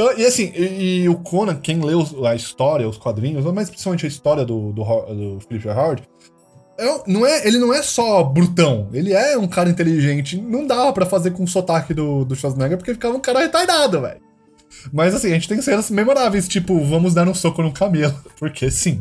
Então, 0.00 0.18
e 0.18 0.24
assim, 0.24 0.50
e, 0.56 1.02
e 1.02 1.08
o 1.10 1.16
Conan, 1.16 1.56
quem 1.56 1.78
leu 1.78 2.06
a 2.26 2.34
história, 2.34 2.88
os 2.88 2.96
quadrinhos, 2.96 3.44
mas 3.52 3.68
principalmente 3.68 4.06
a 4.06 4.08
história 4.08 4.46
do, 4.46 4.72
do, 4.72 4.82
do 4.82 5.38
Philip. 5.46 5.68
Howard, 5.68 6.02
é- 6.78 7.02
não 7.06 7.26
é, 7.26 7.46
ele 7.46 7.58
não 7.58 7.74
é 7.74 7.82
só 7.82 8.22
brutão, 8.22 8.88
ele 8.94 9.12
é 9.12 9.36
um 9.36 9.46
cara 9.46 9.68
inteligente. 9.68 10.40
Não 10.40 10.66
dava 10.66 10.90
pra 10.94 11.04
fazer 11.04 11.32
com 11.32 11.44
o 11.44 11.48
sotaque 11.48 11.92
do, 11.92 12.24
do 12.24 12.34
Schwarzenegger, 12.34 12.78
porque 12.78 12.94
ficava 12.94 13.14
um 13.14 13.20
cara 13.20 13.40
retardado, 13.40 14.00
velho. 14.00 14.20
Mas 14.90 15.14
assim, 15.14 15.28
a 15.28 15.34
gente 15.34 15.48
tem 15.48 15.60
cenas 15.60 15.90
memoráveis, 15.90 16.48
tipo, 16.48 16.82
vamos 16.82 17.12
dar 17.12 17.28
um 17.28 17.34
soco 17.34 17.60
no 17.60 17.70
camelo, 17.70 18.18
porque 18.40 18.70
sim. 18.70 19.00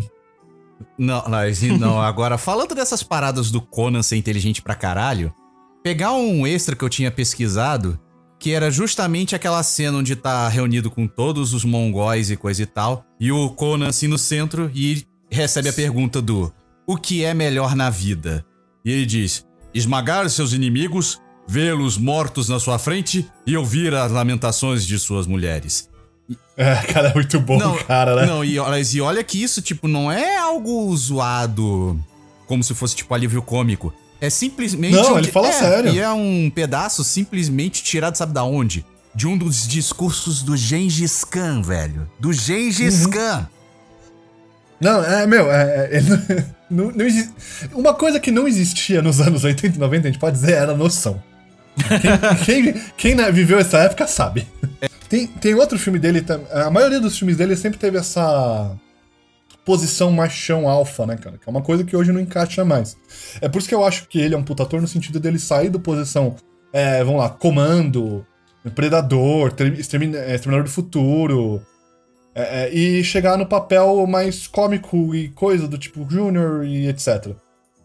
Não, 0.97 1.23
mas 1.29 1.61
não, 1.61 2.01
agora 2.01 2.37
falando 2.37 2.75
dessas 2.75 3.01
paradas 3.03 3.51
do 3.51 3.61
Conan 3.61 4.03
ser 4.03 4.17
inteligente 4.17 4.61
pra 4.61 4.75
caralho, 4.75 5.33
pegar 5.81 6.11
um 6.11 6.45
extra 6.45 6.75
que 6.75 6.83
eu 6.83 6.89
tinha 6.89 7.09
pesquisado, 7.09 7.97
que 8.39 8.53
era 8.53 8.71
justamente 8.71 9.35
aquela 9.35 9.61
cena 9.61 9.97
onde 9.97 10.15
tá 10.15 10.47
reunido 10.47 10.89
com 10.89 11.05
todos 11.05 11.53
os 11.53 11.65
mongóis 11.65 12.31
e 12.31 12.37
coisa 12.37 12.63
e 12.63 12.65
tal, 12.65 13.05
e 13.19 13.31
o 13.31 13.49
Conan 13.49 13.89
assim 13.89 14.07
no 14.07 14.17
centro 14.17 14.71
e 14.73 15.03
recebe 15.29 15.69
a 15.69 15.73
pergunta 15.73 16.21
do 16.21 16.51
o 16.87 16.97
que 16.97 17.23
é 17.23 17.33
melhor 17.33 17.75
na 17.75 17.89
vida? 17.89 18.43
E 18.83 18.91
ele 18.91 19.05
diz: 19.05 19.45
esmagar 19.73 20.27
seus 20.29 20.53
inimigos, 20.53 21.21
vê-los 21.47 21.97
mortos 21.97 22.49
na 22.49 22.59
sua 22.59 22.79
frente 22.79 23.29
e 23.45 23.55
ouvir 23.55 23.93
as 23.93 24.11
lamentações 24.11 24.85
de 24.85 24.97
suas 24.97 25.27
mulheres. 25.27 25.87
É, 26.61 26.75
cara, 26.75 27.07
é 27.07 27.13
muito 27.13 27.39
bom, 27.39 27.57
cara, 27.87 28.17
né? 28.17 28.25
Não, 28.25 28.43
e, 28.43 28.55
e 28.55 29.01
olha 29.01 29.23
que 29.23 29.41
isso, 29.41 29.61
tipo, 29.61 29.87
não 29.87 30.11
é 30.11 30.35
algo 30.35 30.93
zoado 30.97 31.97
como 32.45 32.61
se 32.61 32.75
fosse, 32.75 32.97
tipo, 32.97 33.13
alívio 33.13 33.41
cômico. 33.41 33.93
É 34.21 34.29
simplesmente. 34.29 34.93
Não, 34.95 35.13
um 35.13 35.17
ele 35.17 35.31
fala 35.31 35.47
é, 35.47 35.51
sério. 35.53 35.93
E 35.93 35.99
é 35.99 36.09
um 36.09 36.51
pedaço 36.53 37.03
simplesmente 37.03 37.81
tirado, 37.83 38.15
sabe 38.15 38.33
da 38.33 38.43
onde? 38.43 38.85
De 39.15 39.27
um 39.27 39.37
dos 39.37 39.67
discursos 39.67 40.43
do 40.43 40.55
Gengis 40.57 41.23
Khan, 41.23 41.61
velho. 41.61 42.09
Do 42.19 42.31
Gengis 42.33 43.05
Uhum. 43.05 43.11
Khan. 43.11 43.49
Não, 44.79 45.03
é, 45.03 45.25
meu, 45.27 45.51
é, 45.51 45.89
é, 45.97 46.01
não, 46.69 46.91
não, 46.91 47.05
existe. 47.05 47.33
Uma 47.73 47.93
coisa 47.93 48.19
que 48.19 48.31
não 48.31 48.47
existia 48.47 49.01
nos 49.01 49.19
anos 49.19 49.43
80 49.43 49.75
e 49.75 49.79
90, 49.79 50.07
a 50.07 50.11
gente 50.11 50.19
pode 50.19 50.37
dizer, 50.39 50.53
era 50.53 50.73
noção. 50.75 51.21
Quem, 52.45 52.63
quem, 52.73 52.81
quem 52.97 53.15
na- 53.15 53.29
viveu 53.29 53.59
essa 53.59 53.79
época 53.79 54.05
sabe. 54.07 54.47
Tem, 55.09 55.27
tem 55.27 55.53
outro 55.55 55.77
filme 55.79 55.97
dele 55.99 56.21
também. 56.21 56.45
A 56.51 56.69
maioria 56.69 56.99
dos 56.99 57.17
filmes 57.17 57.35
dele 57.35 57.55
sempre 57.57 57.79
teve 57.79 57.97
essa 57.97 58.71
posição 59.69 60.11
machão 60.11 60.67
alfa, 60.67 61.05
né, 61.05 61.15
cara? 61.15 61.37
Que 61.37 61.47
é 61.47 61.51
uma 61.51 61.61
coisa 61.61 61.83
que 61.83 61.95
hoje 61.95 62.11
não 62.11 62.19
encaixa 62.19 62.65
mais. 62.65 62.97
É 63.39 63.47
por 63.47 63.59
isso 63.59 63.69
que 63.69 63.75
eu 63.75 63.85
acho 63.85 64.07
que 64.07 64.19
ele 64.19 64.33
é 64.33 64.37
um 64.37 64.41
puta 64.41 64.63
ator 64.63 64.81
no 64.81 64.87
sentido 64.87 65.19
dele 65.19 65.37
sair 65.37 65.69
do 65.69 65.79
posição, 65.79 66.35
é, 66.73 67.03
vamos 67.03 67.21
lá, 67.21 67.29
comando, 67.29 68.25
predador, 68.73 69.53
é, 69.59 69.79
exterminador 69.79 70.63
do 70.63 70.71
futuro, 70.71 71.61
é, 72.33 72.63
é, 72.63 72.73
e 72.73 73.03
chegar 73.03 73.37
no 73.37 73.45
papel 73.45 74.07
mais 74.07 74.47
cômico 74.47 75.13
e 75.13 75.29
coisa 75.29 75.67
do 75.67 75.77
tipo 75.77 76.03
Júnior 76.09 76.65
e 76.65 76.87
etc. 76.87 77.35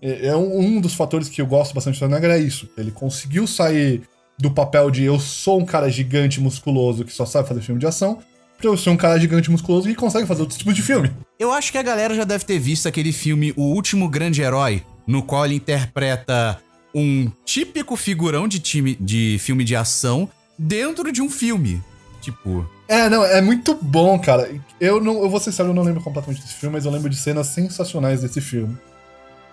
É, 0.00 0.28
é 0.28 0.36
um, 0.36 0.58
um 0.58 0.80
dos 0.80 0.94
fatores 0.94 1.28
que 1.28 1.42
eu 1.42 1.46
gosto 1.46 1.74
bastante 1.74 1.96
do 1.96 1.98
Schwarzenegger 1.98 2.30
é 2.30 2.38
isso. 2.38 2.66
Ele 2.78 2.92
conseguiu 2.92 3.46
sair 3.46 4.00
do 4.38 4.50
papel 4.50 4.90
de 4.90 5.04
eu 5.04 5.20
sou 5.20 5.60
um 5.60 5.66
cara 5.66 5.90
gigante 5.90 6.40
musculoso 6.40 7.04
que 7.04 7.12
só 7.12 7.26
sabe 7.26 7.46
fazer 7.46 7.60
filme 7.60 7.78
de 7.78 7.86
ação, 7.86 8.20
pra 8.58 8.66
eu 8.68 8.76
ser 8.76 8.90
um 8.90 8.96
cara 8.96 9.18
gigante 9.18 9.50
musculoso 9.50 9.88
que 9.88 9.94
consegue 9.94 10.26
fazer 10.26 10.40
outros 10.42 10.58
tipos 10.58 10.74
de 10.74 10.82
filme. 10.82 11.10
Eu 11.38 11.52
acho 11.52 11.70
que 11.72 11.78
a 11.78 11.82
galera 11.82 12.14
já 12.14 12.24
deve 12.24 12.44
ter 12.44 12.58
visto 12.58 12.86
aquele 12.88 13.12
filme 13.12 13.52
O 13.56 13.62
Último 13.74 14.08
Grande 14.08 14.40
Herói, 14.42 14.82
no 15.06 15.22
qual 15.22 15.44
ele 15.44 15.54
interpreta 15.56 16.58
um 16.94 17.30
típico 17.44 17.96
figurão 17.96 18.46
de, 18.46 18.58
time, 18.60 18.96
de 19.00 19.36
filme 19.40 19.64
de 19.64 19.74
ação 19.74 20.28
dentro 20.58 21.10
de 21.12 21.20
um 21.20 21.28
filme. 21.28 21.82
Tipo, 22.20 22.66
É, 22.88 23.10
não, 23.10 23.22
é 23.24 23.40
muito 23.42 23.76
bom, 23.82 24.18
cara. 24.18 24.50
Eu 24.80 25.00
não, 25.02 25.22
eu 25.22 25.28
vou 25.28 25.40
ser 25.40 25.52
sério, 25.52 25.70
eu 25.70 25.74
não 25.74 25.82
lembro 25.82 26.00
completamente 26.02 26.40
desse 26.40 26.54
filme, 26.54 26.74
mas 26.76 26.84
eu 26.86 26.90
lembro 26.92 27.10
de 27.10 27.16
cenas 27.16 27.48
sensacionais 27.48 28.22
desse 28.22 28.40
filme. 28.40 28.76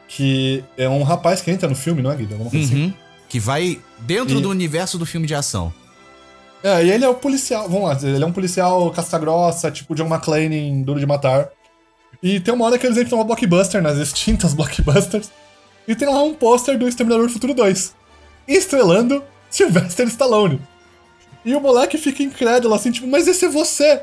Que 0.08 0.64
é 0.78 0.88
um 0.90 1.04
rapaz 1.04 1.42
que 1.42 1.50
entra 1.52 1.68
no 1.70 1.76
filme, 1.76 2.02
não 2.02 2.12
é, 2.12 2.16
Guilherme? 2.16 2.34
Alguma 2.44 2.52
coisa 2.52 2.66
assim. 2.66 2.84
uhum, 2.86 2.94
que 3.30 3.40
vai 3.40 3.80
dentro 4.00 4.40
E- 4.40 4.42
do 4.42 4.50
universo 4.50 4.98
do 4.98 5.06
filme 5.06 5.26
de 5.26 5.34
ação. 5.34 5.74
É, 6.64 6.84
e 6.86 6.92
ele 6.92 7.04
é 7.04 7.10
o 7.10 7.16
policial, 7.16 7.68
vamos 7.68 7.90
lá, 7.90 7.98
ele 8.08 8.24
é 8.24 8.28
um 8.28 8.32
policial 8.32 8.90
casca-grossa, 8.92 9.72
tipo 9.72 9.96
John 9.96 10.06
McClane 10.08 10.56
em 10.56 10.84
Duro 10.84 11.00
de 11.00 11.06
Matar. 11.08 11.50
E 12.22 12.40
tem 12.40 12.54
uma 12.54 12.66
hora 12.66 12.78
que 12.78 12.86
eles 12.86 12.98
entram 12.98 13.18
numa 13.18 13.24
blockbuster, 13.26 13.82
nas 13.82 13.98
extintas 13.98 14.54
blockbusters, 14.56 15.32
e 15.88 15.96
tem 15.96 16.08
lá 16.08 16.22
um 16.22 16.34
pôster 16.36 16.78
do 16.78 16.88
Exterminador 16.88 17.26
do 17.28 17.34
Futuro 17.34 17.54
2, 17.56 17.96
estrelando 18.48 19.24
Sylvester 19.50 20.08
Stallone. 20.08 20.62
E 21.44 21.56
o 21.56 21.60
moleque 21.60 21.98
fica 21.98 22.22
incrédulo, 22.22 22.76
assim, 22.76 22.92
tipo, 22.92 23.08
mas 23.08 23.28
esse 23.28 23.46
é 23.46 23.50
você! 23.50 24.02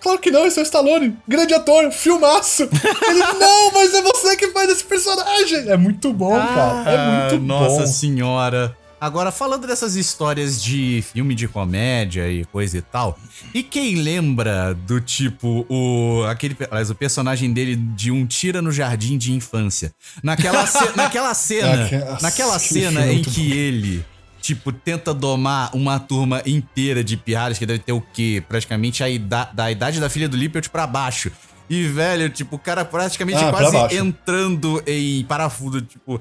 Claro 0.00 0.18
que 0.18 0.30
não, 0.30 0.44
esse 0.44 0.58
é 0.58 0.62
o 0.62 0.64
Stallone, 0.64 1.16
grande 1.26 1.54
ator, 1.54 1.90
filmaço! 1.92 2.64
Ele, 3.08 3.20
não, 3.38 3.70
mas 3.72 3.94
é 3.94 4.02
você 4.02 4.36
que 4.36 4.48
faz 4.48 4.68
esse 4.68 4.82
personagem! 4.84 5.68
É 5.70 5.76
muito 5.76 6.12
bom, 6.12 6.36
cara, 6.36 6.90
é 6.90 7.30
muito 7.30 7.34
Ah, 7.36 7.46
Nossa 7.60 7.80
bom. 7.82 7.86
senhora. 7.86 8.76
Agora, 9.04 9.30
falando 9.30 9.66
dessas 9.66 9.96
histórias 9.96 10.62
de 10.62 11.04
filme 11.12 11.34
de 11.34 11.46
comédia 11.46 12.26
e 12.30 12.44
coisa 12.46 12.78
e 12.78 12.80
tal, 12.80 13.18
e 13.52 13.62
quem 13.62 13.96
lembra 13.96 14.72
do 14.72 14.98
tipo 14.98 15.66
o 15.68 16.24
aquele, 16.26 16.56
aliás, 16.70 16.88
o 16.88 16.94
personagem 16.94 17.52
dele 17.52 17.76
de 17.76 18.10
um 18.10 18.24
tira 18.26 18.62
no 18.62 18.72
jardim 18.72 19.18
de 19.18 19.30
infância? 19.32 19.92
Naquela, 20.22 20.66
ce, 20.66 20.78
naquela 20.96 21.34
cena, 21.34 21.84
Aquela- 21.84 22.18
naquela 22.22 22.58
que 22.58 22.66
cena 22.68 23.06
em 23.12 23.22
que 23.22 23.52
ele 23.52 24.02
tipo 24.40 24.72
tenta 24.72 25.12
domar 25.12 25.68
uma 25.76 25.98
turma 26.00 26.40
inteira 26.46 27.04
de 27.04 27.16
pirralhas 27.18 27.58
que 27.58 27.66
deve 27.66 27.80
ter 27.80 27.92
o 27.92 28.00
quê? 28.00 28.42
Praticamente 28.48 29.04
a 29.04 29.08
ida, 29.10 29.50
da 29.52 29.70
idade 29.70 30.00
da 30.00 30.08
filha 30.08 30.28
do 30.30 30.36
Lippert 30.36 30.70
pra 30.70 30.86
baixo. 30.86 31.30
E, 31.68 31.84
velho, 31.88 32.28
tipo, 32.28 32.56
o 32.56 32.58
cara 32.58 32.84
praticamente 32.84 33.38
Ah, 33.42 33.50
quase 33.50 33.96
entrando 33.96 34.82
em 34.86 35.24
parafuso, 35.24 35.80
tipo. 35.80 36.20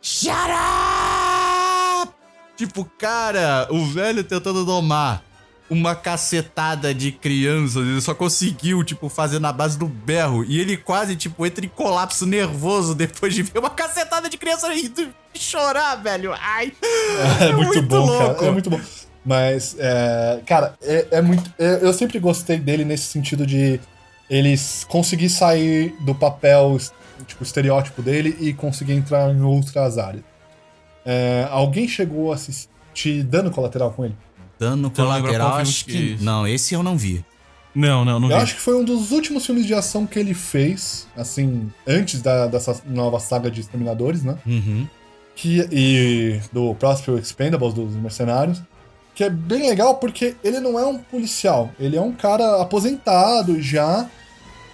Shut! 0.00 0.30
Tipo, 2.58 2.84
cara, 2.98 3.68
o 3.70 3.86
velho 3.86 4.24
tentando 4.24 4.64
domar 4.64 5.22
uma 5.70 5.94
cacetada 5.94 6.92
de 6.92 7.12
crianças, 7.12 7.86
ele 7.86 8.00
só 8.00 8.12
conseguiu, 8.14 8.82
tipo, 8.82 9.08
fazer 9.08 9.38
na 9.38 9.52
base 9.52 9.78
do 9.78 9.86
berro. 9.86 10.44
E 10.44 10.58
ele 10.58 10.76
quase, 10.76 11.14
tipo, 11.14 11.46
entra 11.46 11.64
em 11.64 11.68
colapso 11.68 12.26
nervoso 12.26 12.96
depois 12.96 13.32
de 13.32 13.44
ver 13.44 13.60
uma 13.60 13.70
cacetada 13.70 14.28
de 14.28 14.36
criança 14.36 14.74
indo 14.74 15.08
chorar, 15.34 15.94
velho. 16.02 16.34
Ai. 16.36 16.72
É, 17.40 17.52
muito, 17.52 17.66
muito 17.74 17.82
bom, 17.82 18.06
louco. 18.06 18.34
cara. 18.34 18.46
É 18.46 18.50
muito 18.50 18.70
bom. 18.70 18.80
Mas, 19.24 19.76
é, 19.78 20.40
cara, 20.44 20.74
é, 20.82 21.06
é 21.12 21.22
muito. 21.22 21.52
é- 21.58 21.78
eu 21.82 21.92
sempre 21.92 22.18
gostei 22.18 22.58
dele 22.58 22.84
nesse 22.84 23.04
sentido 23.04 23.46
de 23.46 23.78
ele 24.28 24.56
conseguir 24.88 25.28
sair 25.28 25.94
do 26.00 26.12
papel, 26.14 26.76
tipo, 27.26 27.44
estereótipo 27.44 28.02
dele 28.02 28.36
e 28.40 28.52
conseguir 28.52 28.94
entrar 28.94 29.30
em 29.30 29.42
outras 29.42 29.96
áreas. 29.96 30.24
É, 31.04 31.46
alguém 31.50 31.86
chegou 31.88 32.32
a 32.32 32.34
assistir 32.34 33.22
Dano 33.22 33.50
Colateral 33.50 33.90
com 33.92 34.04
ele? 34.04 34.16
Dano 34.58 34.90
colateral, 34.90 35.54
acho 35.54 35.84
que 35.84 36.16
que. 36.16 36.24
Não, 36.24 36.46
esse 36.46 36.74
eu 36.74 36.82
não 36.82 36.96
vi. 36.96 37.24
Não, 37.74 38.04
não, 38.04 38.18
não 38.18 38.28
Eu 38.28 38.36
vi. 38.36 38.42
acho 38.42 38.56
que 38.56 38.60
foi 38.60 38.74
um 38.76 38.82
dos 38.82 39.12
últimos 39.12 39.46
filmes 39.46 39.64
de 39.64 39.72
ação 39.72 40.04
que 40.04 40.18
ele 40.18 40.34
fez, 40.34 41.06
assim, 41.16 41.70
antes 41.86 42.20
da, 42.20 42.48
dessa 42.48 42.80
nova 42.86 43.20
saga 43.20 43.50
de 43.50 43.60
Exterminadores, 43.60 44.24
né? 44.24 44.36
Uhum. 44.44 44.86
que, 45.36 45.68
e 45.70 46.40
do 46.52 46.74
próprio 46.74 47.16
Expendables, 47.18 47.72
dos 47.72 47.94
Mercenários, 47.94 48.60
que 49.14 49.22
é 49.22 49.30
bem 49.30 49.68
legal 49.68 49.96
porque 49.96 50.34
ele 50.42 50.58
não 50.58 50.76
é 50.78 50.84
um 50.84 50.98
policial, 50.98 51.70
ele 51.78 51.96
é 51.96 52.00
um 52.00 52.12
cara 52.12 52.60
aposentado 52.60 53.60
já, 53.62 54.08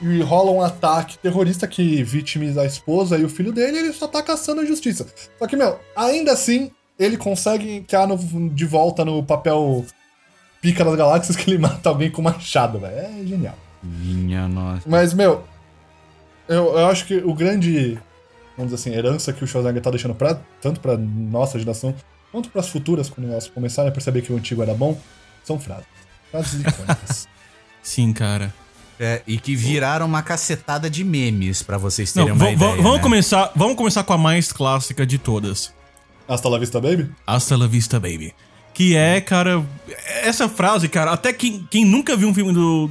e 0.07 0.21
rola 0.23 0.51
um 0.51 0.61
ataque 0.61 1.17
terrorista 1.19 1.67
que 1.67 2.03
vitimiza 2.03 2.61
a 2.63 2.67
esposa 2.67 3.17
e 3.17 3.25
o 3.25 3.29
filho 3.29 3.53
dele, 3.53 3.79
ele 3.79 3.93
só 3.93 4.07
tá 4.07 4.23
caçando 4.23 4.61
a 4.61 4.65
justiça. 4.67 5.07
Só 5.39 5.47
que, 5.47 5.57
meu, 5.57 5.81
ainda 5.97 6.33
assim, 6.33 6.71
ele 6.99 7.17
consegue 7.17 7.71
entrar 7.71 8.07
no- 8.07 8.51
de 8.51 8.65
volta 8.67 9.05
no 9.05 9.23
papel 9.23 9.85
pica 10.61 10.85
das 10.85 10.95
galáxias 10.97 11.37
que 11.37 11.51
ele 11.51 11.59
mata 11.63 11.89
alguém 11.89 12.11
com 12.11 12.21
machado, 12.23 12.79
velho. 12.79 12.95
É 12.97 13.25
genial. 13.27 13.57
Minha 13.83 14.47
nossa. 14.49 14.83
Mas, 14.89 15.15
meu, 15.15 15.43
eu, 16.49 16.79
eu 16.79 16.87
acho 16.87 17.07
que 17.07 17.17
o 17.17 17.33
grande, 17.35 17.99
vamos 18.57 18.73
dizer 18.73 18.91
assim, 18.91 18.97
herança 18.99 19.33
que 19.33 19.43
o 19.43 19.47
Schwarzenegger 19.47 19.83
tá 19.83 19.91
deixando 19.91 20.15
pra, 20.15 20.39
tanto 20.61 20.81
pra 20.81 20.97
nossa 20.97 21.59
geração, 21.59 21.95
quanto 22.31 22.51
pras 22.51 22.69
futuras, 22.69 23.09
quando 23.09 23.31
elas 23.31 23.49
começarem 23.49 23.91
a 23.91 23.93
perceber 23.93 24.23
que 24.23 24.33
o 24.33 24.37
antigo 24.37 24.63
era 24.63 24.75
bom, 24.75 24.99
são 25.43 25.59
frases. 25.59 25.87
Frases 26.31 26.61
icônicas. 26.61 27.29
Sim, 27.83 28.13
cara. 28.13 28.53
É, 28.99 29.23
e 29.27 29.39
que 29.39 29.57
viraram 29.57 30.07
uma 30.07 30.23
cacetada 30.23 30.89
de 30.89 31.03
memes, 31.03 31.63
pra 31.63 31.77
vocês 31.77 32.15
Não, 32.15 32.25
terem 32.27 32.39
uma 32.39 32.45
va- 32.45 32.51
va- 32.57 32.67
ideia. 32.71 32.83
vamos, 32.83 32.97
né? 32.99 33.03
começar, 33.03 33.51
vamos 33.57 33.77
começar 33.77 34.05
com 34.05 34.13
a 34.13 34.19
mais 34.19 34.53
clássica 34.53 35.05
de 35.05 35.19
todas. 35.19 35.73
Hasta 36.29 36.49
la 36.49 36.59
vista, 36.59 36.81
baby? 36.81 37.11
Hasta 37.27 37.57
la 37.57 37.67
vista, 37.67 37.99
baby. 37.99 38.33
Que 38.73 38.97
é, 38.97 39.21
cara. 39.21 39.65
Essa 40.23 40.49
frase, 40.49 40.89
cara, 40.89 41.11
até 41.13 41.33
quem, 41.33 41.67
quem 41.71 41.85
nunca 41.85 42.17
viu 42.17 42.29
um 42.29 42.35
filme 42.35 42.53
do. 42.53 42.89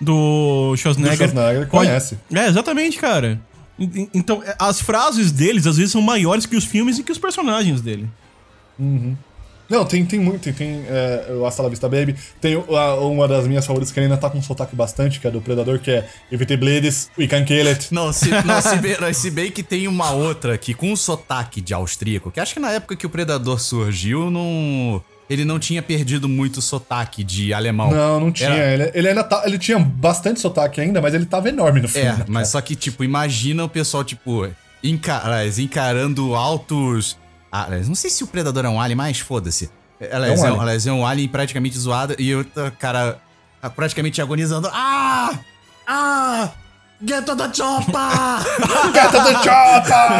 Do 0.00 0.74
Schwarzenegger. 0.76 1.28
Do 1.28 1.32
Schwarzenegger 1.32 1.68
pode- 1.68 1.86
conhece. 1.88 2.18
É, 2.34 2.46
exatamente, 2.48 2.98
cara. 2.98 3.40
En- 3.78 3.90
en- 4.02 4.08
Então, 4.12 4.42
as 4.58 4.80
frases 4.80 5.30
deles 5.32 5.66
às 5.66 5.76
vezes 5.76 5.92
são 5.92 6.02
maiores 6.02 6.46
que 6.46 6.56
os 6.56 6.64
filmes 6.64 6.98
e 6.98 7.02
que 7.04 7.12
os 7.12 7.18
personagens 7.18 7.80
dele. 7.80 8.08
Não, 9.68 9.84
tem, 9.84 10.04
tem 10.04 10.18
muito. 10.20 10.40
Tem, 10.42 10.52
tem 10.52 10.84
é, 10.88 11.26
o 11.32 11.46
Hasta 11.46 11.62
la 11.62 11.68
vista, 11.68 11.88
baby. 11.88 12.14
Tem 12.40 12.54
a- 12.54 12.94
uma 12.96 13.26
das 13.26 13.46
minhas 13.46 13.64
favoritas 13.66 13.92
que 13.92 13.98
ainda 14.00 14.16
tá 14.16 14.28
com 14.28 14.40
sotaque 14.42 14.76
bastante, 14.76 15.18
que 15.20 15.26
é 15.26 15.30
do 15.30 15.40
Predador, 15.40 15.78
que 15.78 15.90
é 15.90 16.08
it 16.32 16.56
bleeds, 16.56 17.10
we 17.18 17.26
can 17.26 17.44
kill 17.44 17.66
it. 17.68 17.88
Não, 17.92 18.12
se, 18.12 18.28
não, 18.44 18.60
se, 18.60 18.76
bem, 18.76 18.96
não, 19.00 19.12
se 19.14 19.30
bem 19.30 19.50
que 19.50 19.62
tem 19.62 19.88
uma 19.88 20.10
outra 20.12 20.54
aqui 20.54 20.74
com 20.74 20.92
um 20.92 20.96
sotaque 20.96 21.60
de 21.60 21.72
austríaco, 21.72 22.30
que 22.30 22.40
acho 22.40 22.52
que 22.54 22.60
na 22.60 22.70
época 22.72 22.94
que 22.96 23.06
o 23.06 23.10
Predador 23.10 23.58
surgiu, 23.58 24.30
não, 24.30 25.02
ele 25.30 25.44
não 25.46 25.58
tinha 25.58 25.82
perdido 25.82 26.28
muito 26.28 26.60
sotaque 26.60 27.24
de 27.24 27.54
alemão. 27.54 27.90
Não, 27.90 28.20
não 28.20 28.30
tinha. 28.32 28.50
Era- 28.50 28.74
Ele, 28.84 28.90
ele 28.94 29.08
ainda 29.08 29.24
tá. 29.24 29.42
Ele 29.46 29.58
tinha 29.58 29.78
bastante 29.78 30.40
sotaque 30.40 30.80
ainda, 30.80 31.00
mas 31.00 31.14
ele 31.14 31.24
tava 31.24 31.48
enorme 31.48 31.80
no 31.80 31.88
filme. 31.88 32.06
É, 32.08 32.12
né, 32.12 32.24
mas 32.28 32.48
só 32.48 32.60
que, 32.60 32.76
tipo, 32.76 33.02
imagina 33.02 33.64
o 33.64 33.68
pessoal, 33.68 34.04
tipo, 34.04 34.46
enca- 34.82 35.22
aliás, 35.24 35.58
encarando 35.58 36.34
altos. 36.34 37.16
Ah, 37.56 37.66
aliás, 37.66 37.86
não 37.86 37.94
sei 37.94 38.10
se 38.10 38.24
o 38.24 38.26
Predador 38.26 38.64
é 38.64 38.68
um 38.68 38.80
alien, 38.80 38.96
mas 38.96 39.20
foda-se. 39.20 39.70
Aliás, 40.10 40.40
É 40.40 40.42
um 40.42 40.44
é 40.44 40.48
alien. 40.48 40.60
aliás, 40.60 40.86
é 40.88 40.92
um 40.92 41.06
alien 41.06 41.28
praticamente 41.28 41.78
zoado 41.78 42.16
e 42.18 42.34
o 42.34 42.44
cara 42.80 43.20
ah, 43.62 43.70
praticamente 43.70 44.20
agonizando. 44.20 44.68
Ah! 44.72 45.38
Ah! 45.86 46.50
Get 47.06 47.24
to 47.24 47.36
the 47.36 47.54
chopper! 47.54 47.92
Gata 48.92 49.20
do 49.20 49.32
Chopper! 49.44 50.10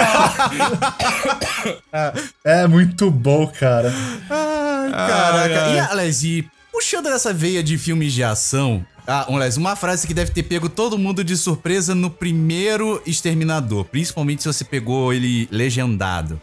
é 2.44 2.68
muito 2.68 3.10
bom, 3.10 3.48
cara. 3.48 3.92
Ai, 4.30 4.90
caraca. 4.92 5.40
Ai, 5.40 5.56
ai. 5.56 5.74
E, 5.74 5.80
aliás, 5.90 6.22
e 6.22 6.48
puxando 6.70 7.08
essa 7.08 7.32
veia 7.32 7.64
de 7.64 7.76
filmes 7.76 8.12
de 8.12 8.22
ação, 8.22 8.86
ah, 9.08 9.26
aliás, 9.28 9.56
uma 9.56 9.74
frase 9.74 10.06
que 10.06 10.14
deve 10.14 10.30
ter 10.30 10.44
pego 10.44 10.68
todo 10.68 10.96
mundo 10.96 11.24
de 11.24 11.36
surpresa 11.36 11.96
no 11.96 12.10
primeiro 12.10 13.02
Exterminador, 13.04 13.84
principalmente 13.86 14.42
se 14.42 14.46
você 14.46 14.62
pegou 14.62 15.12
ele 15.12 15.48
legendado. 15.50 16.40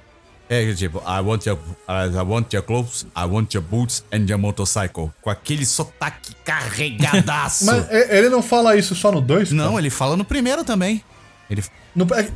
É 0.54 0.74
tipo, 0.74 0.98
I 1.08 1.22
want 1.22 1.46
your, 1.46 1.58
I 1.88 2.10
want 2.28 2.54
your 2.54 2.62
clothes, 2.62 3.06
I 3.16 3.24
want 3.24 3.54
your 3.54 3.64
boots 3.64 4.04
and 4.12 4.26
your 4.28 4.38
motorcycle. 4.38 5.10
Com 5.22 5.30
aquele 5.30 5.66
sotaque 5.66 6.36
carregadaço. 6.44 7.64
Mas 7.72 7.90
é, 7.90 8.18
ele 8.18 8.28
não 8.28 8.44
fala 8.44 8.76
isso 8.76 8.94
só 8.94 9.14
no 9.14 9.22
2? 9.22 9.54
Não, 9.54 9.80
ele 9.80 9.90
fala 9.90 10.18
no 10.18 10.26
primeiro 10.26 10.66
também. 10.66 11.02
Ele, 11.50 11.64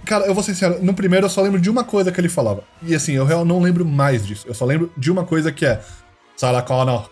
cara, 0.05 0.27
eu 0.27 0.33
vou 0.33 0.41
ser 0.41 0.53
sincero, 0.53 0.81
no 0.81 0.93
primeiro 0.93 1.25
eu 1.25 1.29
só 1.29 1.41
lembro 1.41 1.59
de 1.59 1.69
uma 1.69 1.83
coisa 1.83 2.09
que 2.09 2.17
ele 2.17 2.29
falava. 2.29 2.63
E 2.81 2.95
assim, 2.95 3.11
eu 3.11 3.25
real 3.25 3.43
não 3.43 3.59
lembro 3.59 3.85
mais 3.85 4.25
disso. 4.25 4.47
Eu 4.47 4.53
só 4.53 4.63
lembro 4.63 4.89
de 4.97 5.11
uma 5.11 5.25
coisa 5.25 5.51
que 5.51 5.65
é 5.65 5.81
Sarah 6.37 6.61
Connor. 6.61 7.09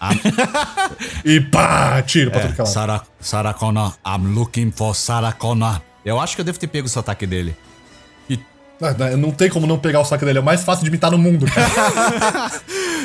Ah. 0.00 0.10
e 1.24 1.40
pá, 1.40 2.00
tiro 2.02 2.30
pra 2.30 2.42
tudo 2.42 2.54
que 2.54 2.60
é, 2.60 2.62
ela. 2.62 2.72
Sarah, 2.72 3.02
Sarah 3.18 3.54
Connor, 3.54 3.92
I'm 4.06 4.34
looking 4.36 4.70
for 4.70 4.94
Sarah 4.94 5.32
Connor. 5.32 5.80
Eu 6.04 6.20
acho 6.20 6.36
que 6.36 6.42
eu 6.42 6.44
devo 6.44 6.60
ter 6.60 6.68
pego 6.68 6.86
o 6.86 6.88
sotaque 6.88 7.26
dele. 7.26 7.56
Ah, 8.82 9.16
Não 9.16 9.30
tem 9.30 9.48
como 9.48 9.66
não 9.66 9.78
pegar 9.78 10.00
o 10.00 10.04
saque 10.04 10.24
dele, 10.24 10.38
é 10.38 10.40
o 10.40 10.44
mais 10.44 10.62
fácil 10.64 10.82
de 10.84 10.88
imitar 10.90 11.10
no 11.10 11.18
mundo. 11.18 11.46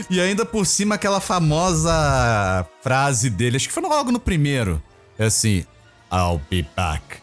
E 0.09 0.21
ainda 0.21 0.45
por 0.45 0.65
cima 0.65 0.95
aquela 0.95 1.19
famosa 1.19 2.65
frase 2.81 3.29
dele, 3.29 3.57
acho 3.57 3.67
que 3.67 3.73
foi 3.73 3.83
logo 3.83 4.11
no 4.11 4.19
primeiro. 4.19 4.81
É 5.19 5.25
assim, 5.25 5.65
I'll 6.13 6.39
be 6.49 6.65
back. 6.75 7.17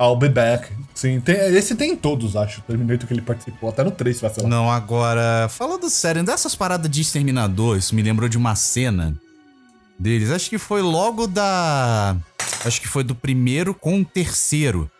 I'll 0.00 0.16
be 0.16 0.28
back. 0.28 0.68
Sim, 0.94 1.20
tem- 1.20 1.36
esse 1.56 1.74
tem 1.74 1.92
em 1.92 1.96
todos, 1.96 2.36
acho. 2.36 2.60
Terminator 2.62 3.06
que 3.06 3.14
ele 3.14 3.22
participou, 3.22 3.70
até 3.70 3.82
no 3.82 3.90
3, 3.90 4.16
se 4.16 4.22
vai 4.22 4.34
ser 4.34 4.42
lá. 4.42 4.48
Não, 4.48 4.70
agora, 4.70 5.48
falando 5.48 5.88
sério, 5.88 6.22
dessas 6.22 6.54
paradas 6.54 6.90
de 6.90 7.00
exterminador, 7.00 7.78
isso 7.78 7.94
me 7.94 8.02
lembrou 8.02 8.28
de 8.28 8.36
uma 8.36 8.54
cena 8.54 9.14
deles. 9.98 10.30
Acho 10.30 10.50
que 10.50 10.58
foi 10.58 10.82
logo 10.82 11.26
da. 11.26 12.16
Acho 12.64 12.80
que 12.80 12.88
foi 12.88 13.02
do 13.04 13.14
primeiro 13.14 13.72
com 13.72 14.00
o 14.00 14.04
terceiro. 14.04 14.90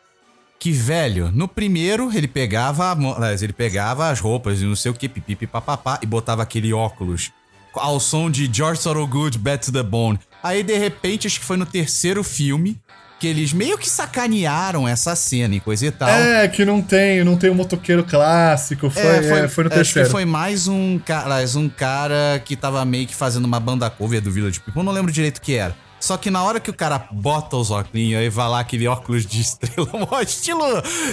Que, 0.58 0.72
velho, 0.72 1.30
no 1.32 1.46
primeiro 1.46 2.10
ele 2.12 2.26
pegava, 2.26 2.96
ele 3.40 3.52
pegava 3.52 4.10
as 4.10 4.18
roupas 4.18 4.60
e 4.60 4.64
não 4.64 4.74
sei 4.74 4.90
o 4.90 4.94
que, 4.94 5.08
pipipi 5.08 5.46
papapá, 5.46 6.00
e 6.02 6.06
botava 6.06 6.42
aquele 6.42 6.72
óculos 6.72 7.30
ao 7.74 8.00
som 8.00 8.30
de 8.30 8.50
George 8.52 8.82
Thorogood, 8.82 9.38
Bad 9.38 9.64
to 9.64 9.72
the 9.72 9.82
Bone. 9.82 10.18
Aí, 10.42 10.62
de 10.62 10.76
repente, 10.76 11.26
acho 11.26 11.38
que 11.40 11.46
foi 11.46 11.56
no 11.56 11.66
terceiro 11.66 12.24
filme 12.24 12.80
que 13.18 13.26
eles 13.26 13.52
meio 13.52 13.76
que 13.76 13.88
sacanearam 13.88 14.86
essa 14.86 15.16
cena 15.16 15.54
e 15.54 15.60
coisa 15.60 15.86
e 15.86 15.90
tal. 15.90 16.08
É, 16.08 16.46
que 16.46 16.64
não 16.64 16.80
tem, 16.80 17.24
não 17.24 17.36
tem 17.36 17.50
o 17.50 17.54
motoqueiro 17.54 18.04
clássico. 18.04 18.88
Foi, 18.88 19.02
é, 19.02 19.48
foi, 19.48 19.64
no 19.64 19.70
acho 19.70 19.76
terceiro. 19.76 20.08
que 20.08 20.12
foi 20.12 20.24
mais 20.24 20.68
um 20.68 21.00
cara, 21.00 21.44
um 21.56 21.68
cara 21.68 22.40
que 22.44 22.54
tava 22.54 22.84
meio 22.84 23.06
que 23.06 23.14
fazendo 23.14 23.44
uma 23.44 23.58
banda 23.58 23.90
cover 23.90 24.20
do 24.20 24.30
Village 24.30 24.60
People, 24.60 24.84
não 24.84 24.92
lembro 24.92 25.10
direito 25.10 25.38
o 25.38 25.40
que 25.40 25.54
era. 25.54 25.74
Só 26.00 26.16
que 26.16 26.30
na 26.30 26.42
hora 26.42 26.60
que 26.60 26.70
o 26.70 26.74
cara 26.74 27.08
bota 27.10 27.56
os 27.56 27.70
óculos 27.70 28.14
aí 28.14 28.28
vai 28.28 28.48
lá 28.48 28.60
aquele 28.60 28.86
óculos 28.86 29.26
de 29.26 29.40
estrela, 29.40 29.88
mó 30.10 30.20
estilo, 30.20 30.64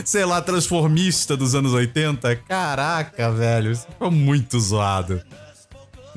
sei 0.03 0.25
lá, 0.25 0.41
transformista 0.41 1.35
dos 1.35 1.55
anos 1.55 1.73
80. 1.73 2.35
Caraca, 2.47 3.31
velho, 3.31 3.71
isso 3.71 3.87
ficou 3.89 4.11
muito 4.11 4.59
zoado. 4.59 5.21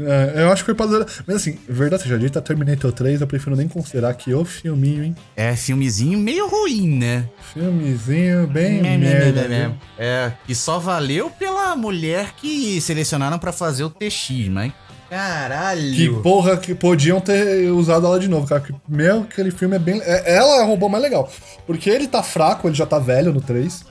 É, 0.01 0.43
eu 0.43 0.53
acho 0.53 0.63
que 0.65 0.67
foi 0.67 0.75
pra. 0.75 0.87
Mas 1.27 1.37
assim, 1.37 1.59
verdade 1.69 2.05
seja 2.05 2.19
dita, 2.19 2.41
Terminator 2.41 2.93
3 2.93 3.21
eu 3.21 3.27
prefiro 3.27 3.57
nem 3.57 3.67
considerar 3.67 4.15
que 4.15 4.33
o 4.33 4.45
filminho, 4.45 5.03
hein? 5.03 5.17
É, 5.35 5.57
filmezinho 5.57 6.19
meio 6.19 6.47
ruim, 6.49 6.99
né? 6.99 7.29
Filmezinho 7.53 8.47
bem 8.47 8.81
merda. 8.81 9.49
viu? 9.49 9.75
É, 9.99 10.33
e 10.49 10.55
só 10.55 10.79
valeu 10.79 11.31
pela 11.31 11.75
mulher 11.75 12.33
que 12.37 12.81
selecionaram 12.81 13.39
pra 13.39 13.51
fazer 13.53 13.85
o 13.85 13.91
TX, 13.91 14.49
mas. 14.49 14.73
Caralho! 15.11 15.95
Que 15.95 16.09
porra 16.23 16.57
que 16.57 16.75
podiam 16.75 17.21
ter 17.21 17.71
usado 17.71 18.07
ela 18.07 18.21
de 18.21 18.29
novo, 18.29 18.47
cara. 18.47 18.61
Que, 18.61 18.75
meu, 18.89 19.23
aquele 19.23 19.51
filme 19.51 19.77
é 19.77 19.79
bem. 19.79 20.01
é- 20.05 20.35
ela 20.37 20.57
é 20.61 20.63
o 20.63 20.67
robô 20.67 20.89
mais 20.89 21.03
legal. 21.03 21.31
Porque 21.67 21.89
ele 21.89 22.07
tá 22.07 22.23
fraco, 22.23 22.69
ele 22.69 22.75
já 22.75 22.85
tá 22.87 22.99
velho 22.99 23.33
no 23.33 23.41
3. 23.41 23.85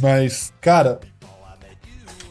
Mas, 0.00 0.52
cara. 0.60 1.00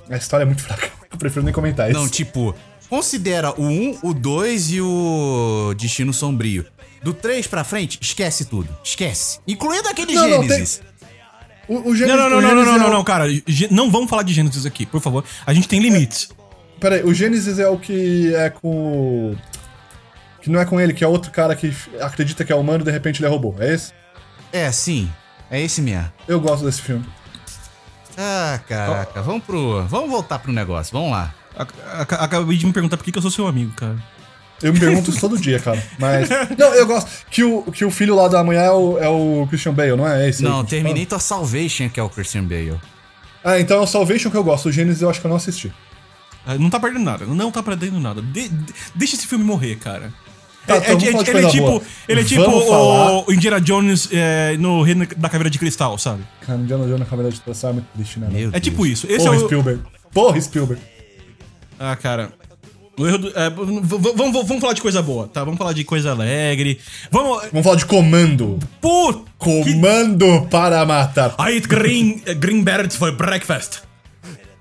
A 0.10 0.16
história 0.18 0.44
é 0.44 0.46
muito 0.46 0.62
fraca. 0.62 0.90
Eu 1.12 1.18
prefiro 1.18 1.44
nem 1.44 1.54
comentar 1.54 1.90
isso. 1.90 2.00
Não, 2.00 2.08
tipo, 2.08 2.56
considera 2.90 3.52
o 3.60 3.64
1, 3.66 4.00
o 4.04 4.14
2 4.14 4.72
e 4.72 4.82
o 4.82 5.74
Destino 5.78 6.14
Sombrio. 6.14 6.66
Do 7.04 7.14
3 7.14 7.46
pra 7.48 7.64
frente, 7.64 8.00
esquece 8.02 8.46
tudo. 8.46 8.68
Esquece. 8.84 9.40
Incluindo 9.48 9.88
aquele 9.88 10.14
Não, 10.14 10.28
não, 10.28 10.42
Gênesis. 10.44 10.82
O, 11.68 11.90
o 11.90 11.96
Gênesis, 11.96 12.20
Não, 12.22 12.30
não, 12.30 12.30
não, 12.30 12.38
o 12.38 12.42
não, 12.42 12.50
não, 12.50 12.50
Gênesis 12.64 12.80
não, 12.82 12.88
é 12.88 12.92
não, 12.92 13.04
cara. 13.04 13.26
Não 13.72 13.92
vamos 13.92 14.10
falar 14.10 14.24
de 14.24 14.34
Gênesis 14.34 14.66
aqui, 14.66 14.86
por 14.86 15.02
favor. 15.02 15.24
A 15.46 15.54
gente 15.54 15.68
tem 15.68 15.80
limites. 15.80 16.30
Peraí, 16.86 17.04
o 17.04 17.12
Gênesis 17.16 17.58
é 17.58 17.68
o 17.68 17.80
que 17.80 18.32
é 18.36 18.48
com. 18.52 19.36
Que 20.40 20.52
não 20.52 20.60
é 20.60 20.66
com 20.66 20.80
ele, 20.80 20.94
que 20.94 21.04
é 21.04 21.08
outro 21.08 21.32
cara 21.32 21.56
que 21.56 21.76
acredita 22.00 22.46
que 22.46 22.54
é 22.54 22.56
humano 22.56 22.82
e 22.82 22.86
de 22.86 22.92
repente 22.92 23.20
ele 23.20 23.26
é 23.26 23.30
robô. 23.32 23.56
É 23.58 23.74
esse? 23.74 23.92
É, 24.54 24.72
sim. 24.72 25.12
É 25.50 25.60
esse 25.60 25.82
mesmo. 25.82 26.14
Eu 26.28 26.40
gosto 26.40 26.64
desse 26.64 26.84
filme. 26.84 27.04
Ah, 28.16 28.60
caraca. 28.68 29.20
Vamos 29.24 29.44
pro. 29.46 29.84
Vamos 29.88 30.12
voltar 30.12 30.38
pro 30.38 30.52
negócio. 30.52 30.94
Vamos 30.94 31.10
lá. 31.10 31.34
Acabei 32.20 32.56
de 32.56 32.68
me 32.68 32.72
perguntar 32.72 32.98
por 32.98 33.04
que 33.04 33.12
que 33.12 33.18
eu 33.18 33.22
sou 33.24 33.32
seu 33.32 33.48
amigo, 33.48 33.72
cara. 33.72 33.96
Eu 34.62 34.72
me 34.72 34.80
pergunto 34.80 35.10
isso 35.10 35.20
todo 35.20 35.40
dia, 35.40 35.60
cara. 35.60 35.82
Mas. 35.98 36.30
Não, 36.56 36.72
eu 36.76 36.86
gosto. 36.86 37.10
Que 37.32 37.44
o, 37.44 37.64
que 37.64 37.84
o 37.84 37.90
filho 37.90 38.14
lá 38.14 38.28
da 38.28 38.44
manhã 38.44 38.62
é 38.62 38.72
o, 38.72 39.00
é 39.00 39.10
o 39.10 39.48
Christian 39.50 39.74
Bale, 39.74 39.96
não 39.96 40.08
é 40.08 40.30
esse? 40.30 40.46
aí 40.46 40.52
Não, 40.52 40.64
que 40.64 40.76
a 40.76 40.78
gente 40.78 40.84
Terminator 40.84 41.20
Salvation, 41.20 41.90
que 41.90 42.00
é 42.00 42.04
o 42.04 42.10
Christian 42.10 42.44
Bale. 42.44 42.80
Ah, 43.44 43.60
então 43.60 43.78
é 43.78 43.82
o 43.82 43.88
Salvation 43.88 44.30
que 44.30 44.38
eu 44.38 44.44
gosto. 44.44 44.70
O 44.70 44.72
Gênesis 44.72 45.02
eu 45.02 45.10
acho 45.10 45.20
que 45.20 45.26
eu 45.26 45.30
não 45.30 45.38
assisti. 45.38 45.74
Ah, 46.46 46.56
Não 46.56 46.70
tá 46.70 46.80
perdendo 46.80 47.04
nada. 47.04 47.26
Não 47.26 47.52
tá 47.52 47.64
perdendo 47.64 48.00
nada. 48.00 48.22
De- 48.22 48.50
de- 48.50 48.74
deixa 48.94 49.16
esse 49.16 49.26
filme 49.28 49.44
morrer, 49.44 49.76
cara. 49.78 50.14
Tá, 50.68 50.76
É- 50.76 50.78
então 50.78 50.92
é- 50.94 50.96
vamos 50.96 51.12
falar 51.12 51.24
de 51.24 51.30
ele 51.32 51.46
é 51.46 51.50
tipo, 51.52 51.84
ele 52.08 52.22
é 52.22 52.24
tipo 52.24 52.44
falar- 52.68 53.24
o 53.28 53.32
Indiana 53.34 53.62
Jones 53.62 54.10
é, 54.12 54.58
no 54.58 54.82
Reino 54.82 55.06
da 55.16 55.30
Caveira 55.30 55.50
de 55.50 55.60
Cristal, 55.60 55.96
sabe? 55.98 56.24
Cara, 56.42 56.58
Indiana 56.60 56.86
Jones 56.86 57.00
na 57.00 57.06
câmera 57.06 57.30
de 57.30 57.40
tração 57.40 57.70
é 57.70 57.74
muito 57.74 57.88
triste, 57.96 58.20
né? 58.20 58.28
Meu 58.32 58.50
É 58.52 58.60
tipo 58.60 58.86
isso. 58.86 59.06
Esse 59.08 59.18
Porra, 59.26 59.36
é 59.36 59.38
o. 59.40 59.46
Spielberg. 59.46 59.82
Porra, 60.12 60.42
Spielberg. 60.42 60.82
Ah, 61.80 61.96
cara. 61.96 62.32
O 62.98 63.06
erro 63.06 63.18
do- 63.18 63.38
é, 63.38 63.50
vamos, 63.50 64.48
vamos 64.48 64.62
falar 64.62 64.74
de 64.74 64.82
coisa 64.82 65.02
boa, 65.02 65.28
tá? 65.28 65.44
Vamos 65.44 65.58
falar 65.58 65.74
de 65.74 65.84
coisa 65.84 66.12
alegre. 66.12 66.80
Vamos. 67.12 67.44
Vamos 67.52 67.64
falar 67.64 67.76
de 67.76 67.86
comando. 67.86 68.58
Put! 68.80 69.24
Comando 69.38 70.48
para 70.50 70.86
matar. 70.86 71.36
I 71.40 71.56
eat 71.58 71.68
green, 71.68 72.22
green 72.40 72.64
birds 72.64 72.96
for 72.96 73.12
breakfast. 73.12 73.82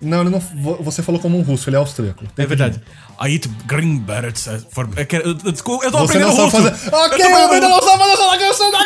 Não, 0.01 0.21
ele 0.21 0.31
não, 0.31 0.39
vo- 0.41 0.83
você 0.83 1.03
falou 1.03 1.21
como 1.21 1.39
um 1.39 1.43
russo, 1.43 1.69
ele 1.69 1.77
é 1.77 1.79
austríaco. 1.79 2.25
É 2.37 2.45
verdade. 2.47 2.81
I 3.21 3.33
eat 3.35 3.49
green 3.67 3.99
birds 3.99 4.47
uh, 4.47 4.59
for. 4.71 4.89
É 4.97 5.07
eu, 5.17 5.21
eu, 5.45 5.53
desculpa, 5.53 5.85
eu 5.87 5.91
tô 5.93 5.99
Você 5.99 6.19
aprendendo 6.19 6.37
russo. 6.37 6.51
fazer. 6.51 6.69
Ok, 6.95 7.25
eu, 7.25 7.31
tô 7.31 7.37
eu 7.39 7.45
aprendendo, 7.45 7.71
não 7.71 7.83
sabe 7.83 7.99
fazer 7.99 8.13
essa 8.13 8.39
canção 8.39 8.71
da 8.73 8.79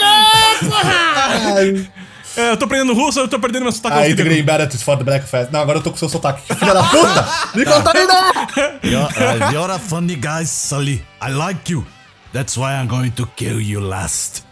é, 2.36 2.50
eu 2.52 2.56
tô 2.56 2.64
aprendendo 2.66 2.94
russo, 2.94 3.18
eu 3.20 3.28
tô 3.28 3.38
perdendo 3.40 3.62
meu 3.62 3.72
sotaque. 3.72 3.96
I 3.96 3.98
eat 4.00 4.06
austríaco. 4.10 4.30
green 4.30 4.44
berets 4.44 4.82
for 4.82 4.96
the 4.96 5.04
breakfast. 5.04 5.50
Não, 5.52 5.60
agora 5.60 5.78
eu 5.78 5.82
tô 5.82 5.90
com 5.90 5.96
seu 5.96 6.08
sotaque. 6.08 6.42
Que 6.46 6.54
Filha 6.54 6.74
da 6.74 6.84
puta! 6.84 7.26
Me 7.54 7.64
contamina! 7.64 8.14
You're, 8.82 9.04
uh, 9.06 9.52
you're 9.52 9.72
a 9.72 9.78
funny 9.78 10.14
guy, 10.16 10.44
Sully. 10.44 11.02
I 11.20 11.30
like 11.32 11.72
you. 11.72 11.84
That's 12.32 12.56
why 12.56 12.74
I'm 12.74 12.86
going 12.86 13.10
to 13.12 13.26
kill 13.36 13.60
you 13.60 13.80
last. 13.80 14.44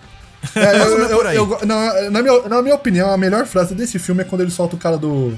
É, 0.55 0.77
eu, 0.81 0.99
eu, 1.09 1.27
aí. 1.27 1.37
eu 1.37 1.47
go- 1.47 1.65
na, 1.67 2.11
na 2.11 2.23
minha, 2.23 2.49
na 2.49 2.63
minha 2.63 2.75
opinião, 2.75 3.11
a 3.11 3.17
melhor 3.19 3.47
frase 3.47 3.75
desse 3.75 3.99
filme 3.99 4.23
é 4.23 4.25
quando 4.25 4.41
ele 4.43 4.51
solta 4.51 4.77
o 4.77 4.79
cara 4.79 4.97
do, 4.97 5.37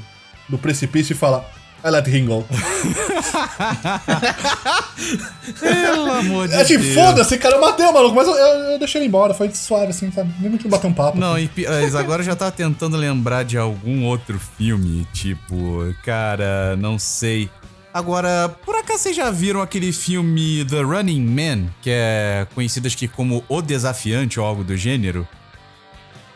do 0.48 0.58
precipício 0.58 1.12
e 1.12 1.16
fala 1.16 1.44
I 1.84 1.90
let 1.90 2.06
him 2.08 2.26
go. 2.26 2.44
Pelo 5.60 6.12
amor 6.12 6.48
de 6.48 6.54
É 6.54 6.64
tipo, 6.64 6.82
Deus. 6.82 6.94
foda-se, 6.94 7.38
cara, 7.38 7.54
eu 7.56 7.60
matei 7.60 7.86
o 7.86 7.92
maluco, 7.92 8.14
mas 8.16 8.26
eu, 8.26 8.34
eu, 8.34 8.54
eu 8.72 8.78
deixei 8.78 9.00
ele 9.00 9.08
embora, 9.08 9.32
foi 9.34 9.50
suave 9.50 9.90
assim, 9.90 10.10
sabe? 10.10 10.32
Nem 10.40 10.50
muito 10.50 10.68
bater 10.68 10.86
um 10.86 10.92
papo. 10.92 11.16
Não, 11.18 11.38
e 11.38 11.46
pi- 11.48 11.66
mas 11.68 11.94
agora 11.94 12.22
eu 12.22 12.26
já 12.26 12.34
tava 12.36 12.50
tentando 12.50 12.96
lembrar 12.96 13.44
de 13.44 13.56
algum 13.56 14.04
outro 14.04 14.40
filme, 14.56 15.06
tipo, 15.12 15.94
cara, 16.04 16.76
não 16.76 16.98
sei. 16.98 17.48
Agora, 17.94 18.48
por 18.64 18.74
acaso 18.76 19.04
vocês 19.04 19.16
já 19.16 19.30
viram 19.30 19.62
aquele 19.62 19.92
filme 19.92 20.64
The 20.64 20.82
Running 20.82 21.24
Man, 21.24 21.68
que 21.80 21.90
é 21.90 22.46
conhecido 22.54 22.86
acho 22.86 22.96
que 22.96 23.08
como 23.08 23.44
O 23.48 23.62
Desafiante 23.62 24.38
ou 24.38 24.46
algo 24.46 24.62
do 24.62 24.76
gênero? 24.76 25.26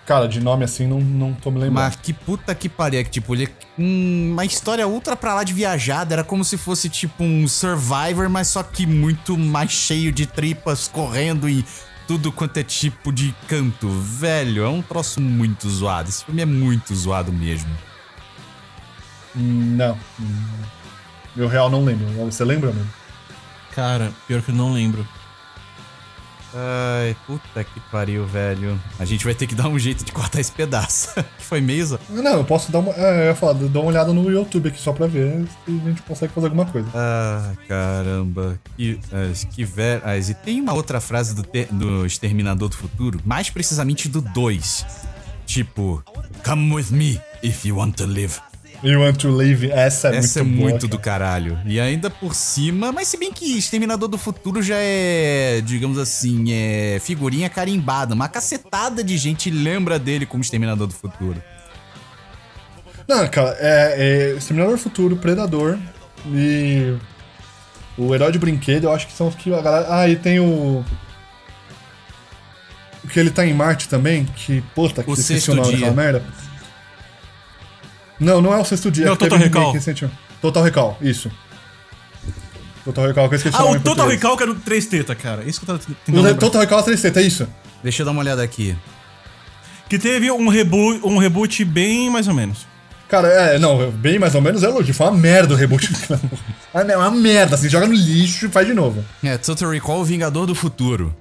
Cara, 0.05 0.27
de 0.27 0.41
nome 0.41 0.65
assim, 0.65 0.87
não, 0.87 1.01
não 1.01 1.33
tô 1.33 1.51
me 1.51 1.59
lembrando. 1.59 1.75
Mas 1.75 1.97
que 1.97 2.13
puta 2.13 2.55
que 2.55 2.69
pariu, 2.69 3.05
que 3.05 3.11
tipo, 3.11 3.35
ele 3.35 3.49
hum, 3.79 4.31
uma 4.33 4.45
história 4.45 4.87
ultra 4.87 5.15
pra 5.15 5.35
lá 5.35 5.45
de 5.45 5.53
viajada, 5.53 6.15
era 6.15 6.25
como 6.25 6.45
se 6.45 6.57
fosse 6.59 6.89
tipo 6.89 7.23
um 7.23 7.47
Survivor, 7.47 8.29
mas 8.29 8.49
só 8.49 8.63
que 8.63 8.85
muito 8.85 9.39
mais 9.39 9.71
cheio 9.71 10.11
de 10.11 10.27
tripas 10.27 10.89
correndo 10.89 11.49
e 11.49 11.65
tudo 12.09 12.33
quanto 12.33 12.57
é 12.57 12.65
tipo 12.65 13.13
de 13.13 13.35
canto. 13.47 13.89
Velho, 13.89 14.65
é 14.65 14.69
um 14.69 14.83
troço 14.83 15.21
muito 15.21 15.71
zoado. 15.71 16.09
Esse 16.09 16.25
filme 16.25 16.43
é 16.43 16.47
muito 16.47 16.95
zoado 16.95 17.33
mesmo. 17.33 17.71
Não. 19.35 19.97
Eu 21.37 21.47
real 21.47 21.71
não 21.71 21.85
lembro. 21.85 22.07
Você 22.25 22.45
lembra, 22.45 22.73
mano? 22.73 22.89
Cara, 23.75 24.13
pior 24.27 24.43
que 24.43 24.51
eu 24.51 24.55
não 24.55 24.73
lembro. 24.73 25.07
Ai, 26.55 27.17
puta 27.27 27.65
que 27.65 27.81
pariu, 27.91 28.27
velho. 28.27 28.79
A 28.99 29.05
gente 29.05 29.25
vai 29.25 29.35
ter 29.35 29.47
que 29.47 29.55
dar 29.55 29.69
um 29.69 29.79
jeito 29.79 30.05
de 30.05 30.13
cortar 30.13 30.41
esse 30.41 30.53
pedaço. 30.53 31.09
que 31.39 31.45
foi 31.45 31.61
zo- 31.83 31.99
Não, 32.11 32.39
eu 32.39 32.45
posso 32.45 32.71
dar 32.71 32.81
uma. 32.81 32.93
É, 32.93 33.23
eu 33.23 33.25
ia 33.27 33.35
falar, 33.35 33.55
dar 33.55 33.81
uma 33.81 33.89
olhada 33.89 34.13
no 34.13 34.31
YouTube 34.31 34.69
aqui 34.69 34.79
só 34.81 34.93
pra 34.93 35.07
ver 35.07 35.47
se 35.65 35.71
a 35.71 35.89
gente 35.89 36.03
consegue 36.03 36.33
fazer 36.33 36.47
alguma 36.47 36.67
coisa. 36.67 36.89
Ah, 36.95 37.53
caramba. 37.67 38.59
Que, 38.77 38.99
ah, 39.13 39.33
que 39.51 39.65
velho. 39.65 40.03
Ah, 40.05 40.17
e 40.17 40.35
tem 40.35 40.61
uma 40.61 40.75
outra 40.75 41.01
frase 41.01 41.35
do, 41.35 41.43
do 41.73 42.07
Exterminador 42.07 42.69
do 42.69 42.77
Futuro, 42.77 43.21
mais 43.25 43.49
precisamente 43.51 44.09
do 44.09 44.21
2. 44.21 44.87
Tipo, 45.47 46.03
come 46.45 46.75
with 46.75 46.87
me 46.91 47.21
if 47.43 47.65
you 47.65 47.77
want 47.77 47.97
to 47.97 48.07
live. 48.07 48.39
You 48.83 49.01
want 49.01 49.17
to 49.19 49.31
live? 49.31 49.71
Essa 49.71 50.09
é 50.09 50.17
Essa 50.17 50.43
muito 50.43 50.55
é 50.55 50.57
boa, 50.59 50.71
muito 50.71 50.89
do 50.89 50.99
cara. 50.99 51.25
caralho. 51.25 51.59
E 51.65 51.79
ainda 51.79 52.11
por 52.11 52.35
cima, 52.35 52.91
mas 52.91 53.07
se 53.09 53.17
bem 53.17 53.33
que 53.33 53.57
Exterminador 53.57 54.09
do 54.09 54.19
Futuro 54.19 54.61
já 54.61 54.77
é, 54.77 55.61
digamos 55.65 55.99
assim, 55.99 56.53
é 56.53 56.99
figurinha 57.01 57.49
carimbada. 57.49 58.13
Uma 58.15 58.29
cacetada 58.29 59.05
de 59.05 59.17
gente 59.17 59.51
lembra 59.51 59.99
dele 60.01 60.27
como 60.27 60.43
Exterminador 60.43 60.89
do 60.89 60.95
Futuro. 60.95 61.41
Não, 63.07 63.27
cara, 63.29 63.57
é, 63.61 64.33
é 64.33 64.37
Exterminador 64.37 64.77
do 64.77 64.83
Futuro, 64.83 65.17
Predador 65.17 65.79
e. 66.27 66.97
O 67.97 68.13
Herói 68.15 68.33
de 68.33 68.39
Brinquedo, 68.39 68.85
eu 68.85 68.93
acho 68.93 69.07
que 69.07 69.13
são 69.13 69.29
os 69.29 69.35
que 69.35 69.53
a 69.55 69.61
galera. 69.61 69.87
Ah, 69.91 70.09
e 70.09 70.17
tem 70.17 70.41
o. 70.41 70.85
O 73.05 73.09
que 73.09 73.21
ele 73.21 73.31
tá 73.31 73.47
em 73.47 73.55
Marte 73.55 73.89
também, 73.89 74.25
que. 74.25 74.61
Puta, 74.75 75.05
que 75.05 75.11
O 75.11 75.15
Sexto 75.15 75.61
Dia. 75.61 75.93
merda. 75.93 76.25
Não, 78.23 78.41
não 78.41 78.55
é 78.55 78.59
o 78.59 78.65
sexto 78.65 78.91
dia. 78.91 79.07
Não, 79.07 79.17
que 79.17 79.29
teve 79.29 79.49
Total 79.51 79.73
Recall. 79.73 80.11
Total 80.41 80.63
Recall, 80.63 80.99
isso. 81.03 81.31
Total 82.85 83.07
Recall, 83.07 83.29
que 83.29 83.35
eu 83.35 83.37
esqueci 83.37 83.57
Ah, 83.57 83.65
o 83.65 83.73
o 83.73 83.81
Total. 83.81 84.09
Recall 84.09 84.37
que 84.37 84.43
era 84.43 84.55
do 84.55 84.61
3 84.61 84.87
teta, 84.87 85.15
cara. 85.15 85.45
Isso 85.45 85.61
que 85.61 85.71
eu 85.71 85.79
tava 85.79 85.79
O 85.79 85.95
tentando 85.95 86.23
lembrar. 86.23 86.41
Total 86.41 86.61
Recall 86.63 86.81
é 86.81 86.83
3 86.83 87.05
é 87.05 87.23
isso? 87.23 87.49
Deixa 87.83 88.03
eu 88.03 88.07
dar 88.07 88.13
uma 88.13 88.21
olhada 88.21 88.43
aqui. 88.43 88.77
Que 89.89 89.99
teve 89.99 90.31
um 90.31 90.49
reboot, 90.49 91.01
um 91.05 91.19
reboot 91.19 91.65
bem 91.65 92.09
mais 92.11 92.27
ou 92.29 92.35
menos. 92.35 92.67
Cara, 93.09 93.29
é, 93.29 93.59
não, 93.59 93.91
bem 93.91 94.19
mais 94.19 94.35
ou 94.35 94.41
menos 94.41 94.63
é 94.63 94.67
elogio. 94.67 94.95
Foi 94.95 95.07
uma 95.07 95.17
merda 95.19 95.55
o 95.55 95.57
reboot. 95.57 95.89
Ah, 96.75 96.83
não, 96.83 96.95
é 96.95 96.97
uma 96.97 97.11
merda, 97.11 97.55
assim, 97.55 97.69
joga 97.69 97.87
no 97.87 97.93
lixo 97.93 98.47
e 98.47 98.49
faz 98.49 98.67
de 98.67 98.73
novo. 98.73 99.05
É, 99.23 99.37
Total 99.37 99.69
Recall 99.69 100.03
Vingador 100.03 100.47
do 100.47 100.55
Futuro. 100.55 101.15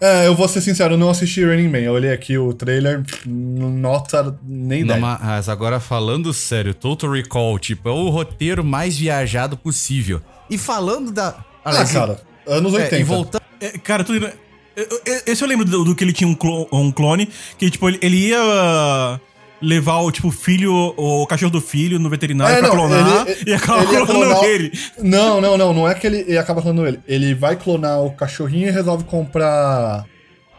É, 0.00 0.26
eu 0.26 0.34
vou 0.34 0.46
ser 0.48 0.60
sincero, 0.60 0.94
eu 0.94 0.98
não 0.98 1.08
assisti 1.10 1.44
Running 1.44 1.68
Man. 1.68 1.78
Eu 1.78 1.92
olhei 1.92 2.12
aqui 2.12 2.36
o 2.38 2.52
trailer, 2.52 3.02
não 3.26 3.70
nota 3.70 4.36
nem 4.44 4.84
Não, 4.84 4.96
ideia. 4.96 5.00
mas 5.18 5.48
agora 5.48 5.80
falando 5.80 6.32
sério, 6.32 6.74
Total 6.74 7.10
Recall, 7.10 7.58
tipo, 7.58 7.88
é 7.88 7.92
o 7.92 8.08
roteiro 8.10 8.64
mais 8.64 8.96
viajado 8.98 9.56
possível. 9.56 10.20
E 10.50 10.56
falando 10.58 11.10
da. 11.10 11.44
Ah, 11.64 11.84
cara, 11.84 12.20
anos 12.46 12.72
é, 12.74 12.76
80. 12.84 12.96
e 12.98 13.02
voltando. 13.04 13.42
É, 13.60 13.70
cara, 13.78 14.04
eu- 14.08 15.22
Esse 15.26 15.42
eu 15.42 15.48
lembro 15.48 15.64
do, 15.64 15.84
do 15.84 15.94
que 15.94 16.04
ele 16.04 16.12
tinha 16.12 16.28
um, 16.28 16.34
clo- 16.34 16.68
um 16.70 16.92
clone, 16.92 17.28
que, 17.58 17.70
tipo, 17.70 17.88
ele, 17.88 17.98
ele 18.02 18.16
ia 18.28 19.18
levar 19.60 19.98
o, 20.00 20.10
tipo, 20.12 20.30
filho, 20.30 20.72
o 20.96 21.26
cachorro 21.26 21.50
do 21.52 21.60
filho 21.60 21.98
no 21.98 22.10
veterinário 22.10 22.56
É, 22.56 22.58
pra 22.58 22.68
não, 22.68 22.76
clonar 22.76 23.26
ele- 23.26 23.44
e 23.46 23.54
acaba 23.54 23.78
ele 23.78 23.86
clonando 23.88 24.06
clonar- 24.34 24.44
ele. 24.44 24.72
Não, 25.02 25.40
não, 25.40 25.56
não, 25.56 25.72
não 25.72 25.88
é 25.88 25.94
que 25.94 26.06
ele, 26.06 26.18
ele 26.28 26.38
acaba 26.38 26.60
clonando 26.62 26.86
ele. 26.86 27.00
Ele 27.06 27.34
vai 27.34 27.56
clonar 27.56 28.02
o 28.02 28.10
cachorrinho 28.12 28.68
e 28.68 28.70
resolve 28.70 29.04
comprar 29.04 30.04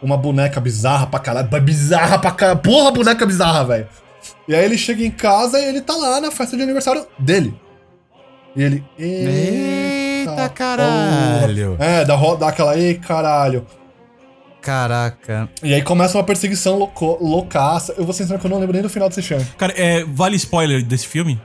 uma 0.01 0.17
boneca 0.17 0.59
bizarra 0.59 1.07
pra 1.07 1.19
caralho. 1.19 1.47
Bizarra 1.61 2.17
pra 2.19 2.31
caralho. 2.31 2.59
Porra, 2.59 2.91
boneca 2.91 3.25
bizarra, 3.25 3.63
velho. 3.65 3.87
E 4.47 4.55
aí 4.55 4.65
ele 4.65 4.77
chega 4.77 5.03
em 5.03 5.11
casa 5.11 5.59
e 5.59 5.65
ele 5.65 5.81
tá 5.81 5.95
lá 5.95 6.19
na 6.19 6.31
festa 6.31 6.57
de 6.57 6.63
aniversário 6.63 7.05
dele. 7.19 7.53
E 8.55 8.63
ele. 8.63 8.83
Eita, 8.97 10.49
caralho. 10.49 11.75
porra." 11.77 11.85
É, 11.89 12.05
dá, 12.05 12.15
dá 12.35 12.47
aquela, 12.49 12.77
ei, 12.77 12.95
caralho. 12.95 13.65
Caraca. 14.67 15.47
E 15.63 15.73
aí 15.73 15.81
começa 15.81 16.17
uma 16.17 16.25
perseguição 16.25 16.77
louco, 16.77 17.17
loucaça. 17.21 17.95
Eu 17.97 18.03
vou 18.03 18.11
ser 18.11 18.23
sincero 18.23 18.37
que 18.37 18.45
eu 18.45 18.51
não 18.51 18.59
lembro 18.59 18.73
nem 18.73 18.81
do 18.81 18.89
final 18.89 19.07
desse 19.07 19.21
filme. 19.21 19.45
Cara, 19.57 19.73
é, 19.77 20.03
vale 20.03 20.35
spoiler 20.35 20.83
desse 20.83 21.07
filme? 21.07 21.39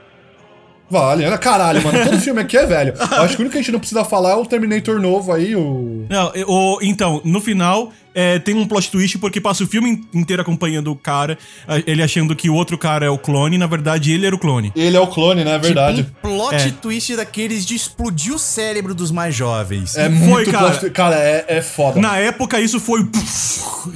Vale, 0.90 1.28
né? 1.28 1.38
Caralho, 1.38 1.82
mano. 1.82 2.04
Todo 2.04 2.20
filme 2.20 2.40
aqui 2.42 2.56
é 2.56 2.66
velho. 2.66 2.92
Eu 2.98 3.22
acho 3.22 3.34
que 3.36 3.40
o 3.40 3.44
único 3.44 3.52
que 3.52 3.58
a 3.58 3.62
gente 3.62 3.72
não 3.72 3.78
precisa 3.78 4.04
falar 4.04 4.32
é 4.32 4.34
o 4.34 4.44
Terminator 4.44 5.00
novo 5.00 5.32
aí, 5.32 5.56
o. 5.56 6.04
Não, 6.08 6.32
o- 6.46 6.78
então, 6.82 7.22
no 7.24 7.40
final, 7.40 7.90
é, 8.14 8.38
tem 8.38 8.54
um 8.54 8.66
plot 8.66 8.90
twist 8.90 9.16
porque 9.18 9.40
passa 9.40 9.64
o 9.64 9.66
filme 9.66 9.88
in- 9.90 10.04
inteiro 10.20 10.42
acompanhando 10.42 10.92
o 10.92 10.96
cara, 10.96 11.38
ele 11.86 12.02
achando 12.02 12.36
que 12.36 12.50
o 12.50 12.54
outro 12.54 12.76
cara 12.76 13.06
é 13.06 13.08
o 13.08 13.16
clone, 13.16 13.56
na 13.56 13.66
verdade 13.66 14.12
ele 14.12 14.26
era 14.26 14.36
o 14.36 14.38
clone. 14.38 14.70
Ele 14.76 14.94
é 14.94 15.00
o 15.00 15.06
clone, 15.06 15.42
né? 15.44 15.54
É 15.54 15.58
verdade. 15.58 16.04
Tipo 16.04 16.28
um 16.28 16.36
plot 16.36 16.54
É. 16.56 16.70
twist 16.72 17.16
daqueles 17.16 17.64
de 17.64 17.74
explodir 17.74 18.34
o 18.34 18.38
cérebro 18.38 18.94
dos 18.94 19.10
mais 19.10 19.34
jovens. 19.34 19.96
É 19.96 20.10
Foi, 20.10 20.18
muito 20.18 20.50
cara. 20.50 20.70
plot- 20.72 20.90
Cara, 20.92 21.16
é, 21.16 21.44
é 21.48 21.62
foda. 21.62 21.98
Na 22.00 22.18
época, 22.18 22.60
isso 22.60 22.78
foi. 22.78 23.00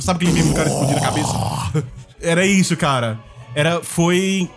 Sabe 0.01 0.25
aquele 0.25 0.33
meme 0.33 0.49
do 0.49 0.55
cara 0.55 0.69
explodindo 0.71 0.99
a 0.99 1.03
cabeça? 1.03 1.85
Era 2.23 2.47
isso, 2.47 2.75
cara. 2.75 3.19
Era. 3.55 3.83
Foi. 3.83 4.49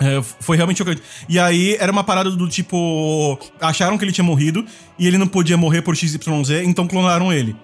É, 0.00 0.22
foi 0.40 0.56
realmente 0.56 0.78
chocante. 0.78 1.02
E 1.28 1.38
aí, 1.38 1.76
era 1.78 1.90
uma 1.92 2.04
parada 2.04 2.30
do 2.30 2.48
tipo. 2.48 3.38
Acharam 3.60 3.96
que 3.98 4.04
ele 4.04 4.12
tinha 4.12 4.24
morrido 4.24 4.64
e 4.98 5.06
ele 5.06 5.18
não 5.18 5.26
podia 5.26 5.56
morrer 5.56 5.82
por 5.82 5.96
XYZ, 5.96 6.18
então 6.64 6.86
clonaram 6.86 7.32
ele. 7.32 7.54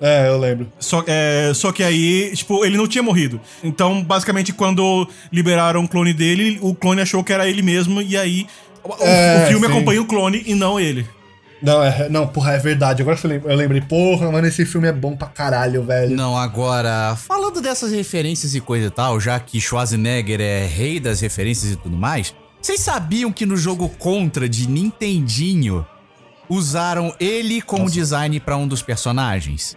É, 0.00 0.28
eu 0.28 0.38
lembro. 0.38 0.70
Só, 0.78 1.04
é, 1.06 1.52
só 1.54 1.70
que 1.72 1.82
aí, 1.82 2.32
tipo, 2.34 2.64
ele 2.64 2.76
não 2.76 2.86
tinha 2.88 3.02
morrido. 3.02 3.40
Então, 3.62 4.02
basicamente, 4.02 4.52
quando 4.52 5.08
liberaram 5.32 5.84
o 5.84 5.88
clone 5.88 6.12
dele, 6.12 6.58
o 6.60 6.74
clone 6.74 7.00
achou 7.00 7.22
que 7.22 7.32
era 7.32 7.48
ele 7.48 7.62
mesmo, 7.62 8.02
e 8.02 8.16
aí. 8.16 8.46
o- 8.82 8.92
É, 9.02 9.44
o 9.44 9.48
filme 9.48 9.66
sim. 9.66 9.72
acompanha 9.72 10.02
o 10.02 10.04
clone 10.04 10.42
e 10.46 10.54
não 10.54 10.78
ele. 10.78 11.06
Não, 11.62 11.82
é, 11.82 12.08
não, 12.10 12.26
porra, 12.26 12.52
é 12.52 12.58
verdade. 12.58 13.00
Agora 13.02 13.18
eu 13.22 13.30
lem- 13.30 13.42
eu 13.44 13.56
lembrei, 13.56 13.80
porra, 13.80 14.30
mano, 14.30 14.46
esse 14.46 14.66
filme 14.66 14.86
é 14.88 14.92
bom 14.92 15.16
pra 15.16 15.28
caralho, 15.28 15.82
velho. 15.82 16.14
Não, 16.14 16.36
agora, 16.36 17.16
falando 17.16 17.60
dessas 17.62 17.90
referências 17.92 18.54
e 18.54 18.60
coisa 18.60 18.86
e 18.88 18.90
tal, 18.90 19.18
já 19.18 19.38
que 19.40 19.60
Schwarzenegger 19.60 20.40
é 20.40 20.66
rei 20.66 21.00
das 21.00 21.20
referências 21.20 21.72
e 21.72 21.76
tudo 21.76 21.96
mais, 21.96 22.34
vocês 22.60 22.80
sabiam 22.80 23.32
que 23.32 23.46
no 23.46 23.56
jogo 23.56 23.88
Contra 23.88 24.46
de 24.48 24.68
Nintendinho 24.68 25.86
usaram 26.48 27.14
ele 27.18 27.62
como 27.62 27.90
design 27.90 28.38
pra 28.40 28.56
um 28.56 28.68
dos 28.68 28.82
personagens? 28.82 29.76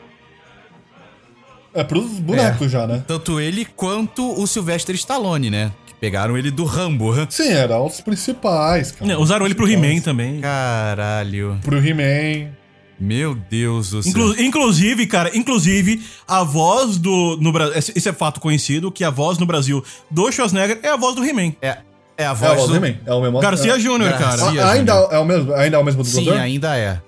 É 1.73 1.83
pros 1.83 2.05
bonecos 2.19 2.71
já, 2.71 2.87
né? 2.87 3.03
Tanto 3.07 3.39
ele 3.39 3.63
quanto 3.63 4.27
o 4.41 4.47
Sylvester 4.47 4.95
Stallone, 4.95 5.49
né? 5.49 5.71
Pegaram 5.99 6.37
ele 6.37 6.51
do 6.51 6.63
Rambo. 6.63 7.13
Sim, 7.29 7.49
eram 7.49 7.85
os 7.85 7.99
principais, 8.01 8.91
cara. 8.91 9.05
Né, 9.07 9.17
Usaram 9.17 9.45
ele 9.45 9.55
pro 9.55 9.67
He-Man 9.69 9.99
também. 10.01 10.39
Caralho. 10.41 11.57
Pro 11.63 11.77
He-Man. 11.85 12.51
Meu 12.99 13.35
Deus 13.35 13.91
do 13.91 14.01
céu. 14.03 14.11
Inclu- 14.11 14.41
inclusive, 14.41 15.05
cara, 15.07 15.35
inclusive, 15.37 16.03
a 16.27 16.43
voz 16.43 16.97
do. 16.97 17.37
No, 17.39 17.51
esse 17.75 18.09
é 18.09 18.13
fato 18.13 18.39
conhecido, 18.39 18.91
que 18.91 19.03
a 19.03 19.09
voz 19.09 19.37
no 19.37 19.45
Brasil 19.45 19.83
do 20.09 20.31
Schwarzenegger 20.31 20.79
é 20.83 20.89
a 20.89 20.95
voz 20.95 21.15
do 21.15 21.23
He-Man. 21.23 21.53
É, 21.61 21.77
é 22.17 22.25
a 22.25 22.29
É 22.29 22.31
o 22.31 22.35
voz 22.35 22.67
do... 22.67 22.75
He-Man. 22.75 22.95
É 23.05 23.13
o 23.13 23.21
mesmo. 23.21 23.39
Garcia 23.39 23.75
é. 23.75 23.79
Júnior, 23.79 24.11
cara. 24.17 24.41
Ah, 24.43 24.71
ainda 24.71 24.93
é 24.93 25.17
o 25.19 25.25
mesmo, 25.25 25.53
ainda 25.53 25.77
é 25.77 25.79
o 25.79 25.83
mesmo 25.83 26.03
Sim, 26.03 26.19
dublador? 26.19 26.41
ainda 26.41 26.75
é. 26.77 27.01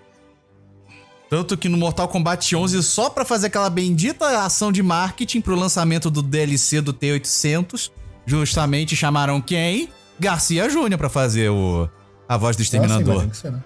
Tanto 1.30 1.56
que 1.56 1.70
no 1.70 1.78
Mortal 1.78 2.08
Kombat 2.08 2.56
11, 2.56 2.82
só 2.82 3.08
pra 3.10 3.24
fazer 3.24 3.48
aquela 3.48 3.70
bendita 3.70 4.44
ação 4.44 4.72
de 4.72 4.82
marketing 4.82 5.42
pro 5.42 5.56
lançamento 5.56 6.10
do 6.10 6.24
DLC 6.24 6.82
do 6.82 6.92
T800, 6.92 7.92
justamente 8.30 8.96
chamaram 8.96 9.42
quem? 9.42 9.90
Garcia 10.20 10.70
Júnior 10.70 10.98
pra 10.98 11.10
fazer 11.10 11.50
o 11.50 11.90
a 12.28 12.38
voz 12.38 12.56
do 12.56 12.60
Ah, 12.62 12.64
sim, 12.66 12.76
Exterminador. 12.78 13.22
tem 13.22 13.30
que 13.30 13.38
ser, 13.38 13.52
né? 13.52 13.64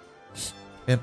É. 0.87 0.99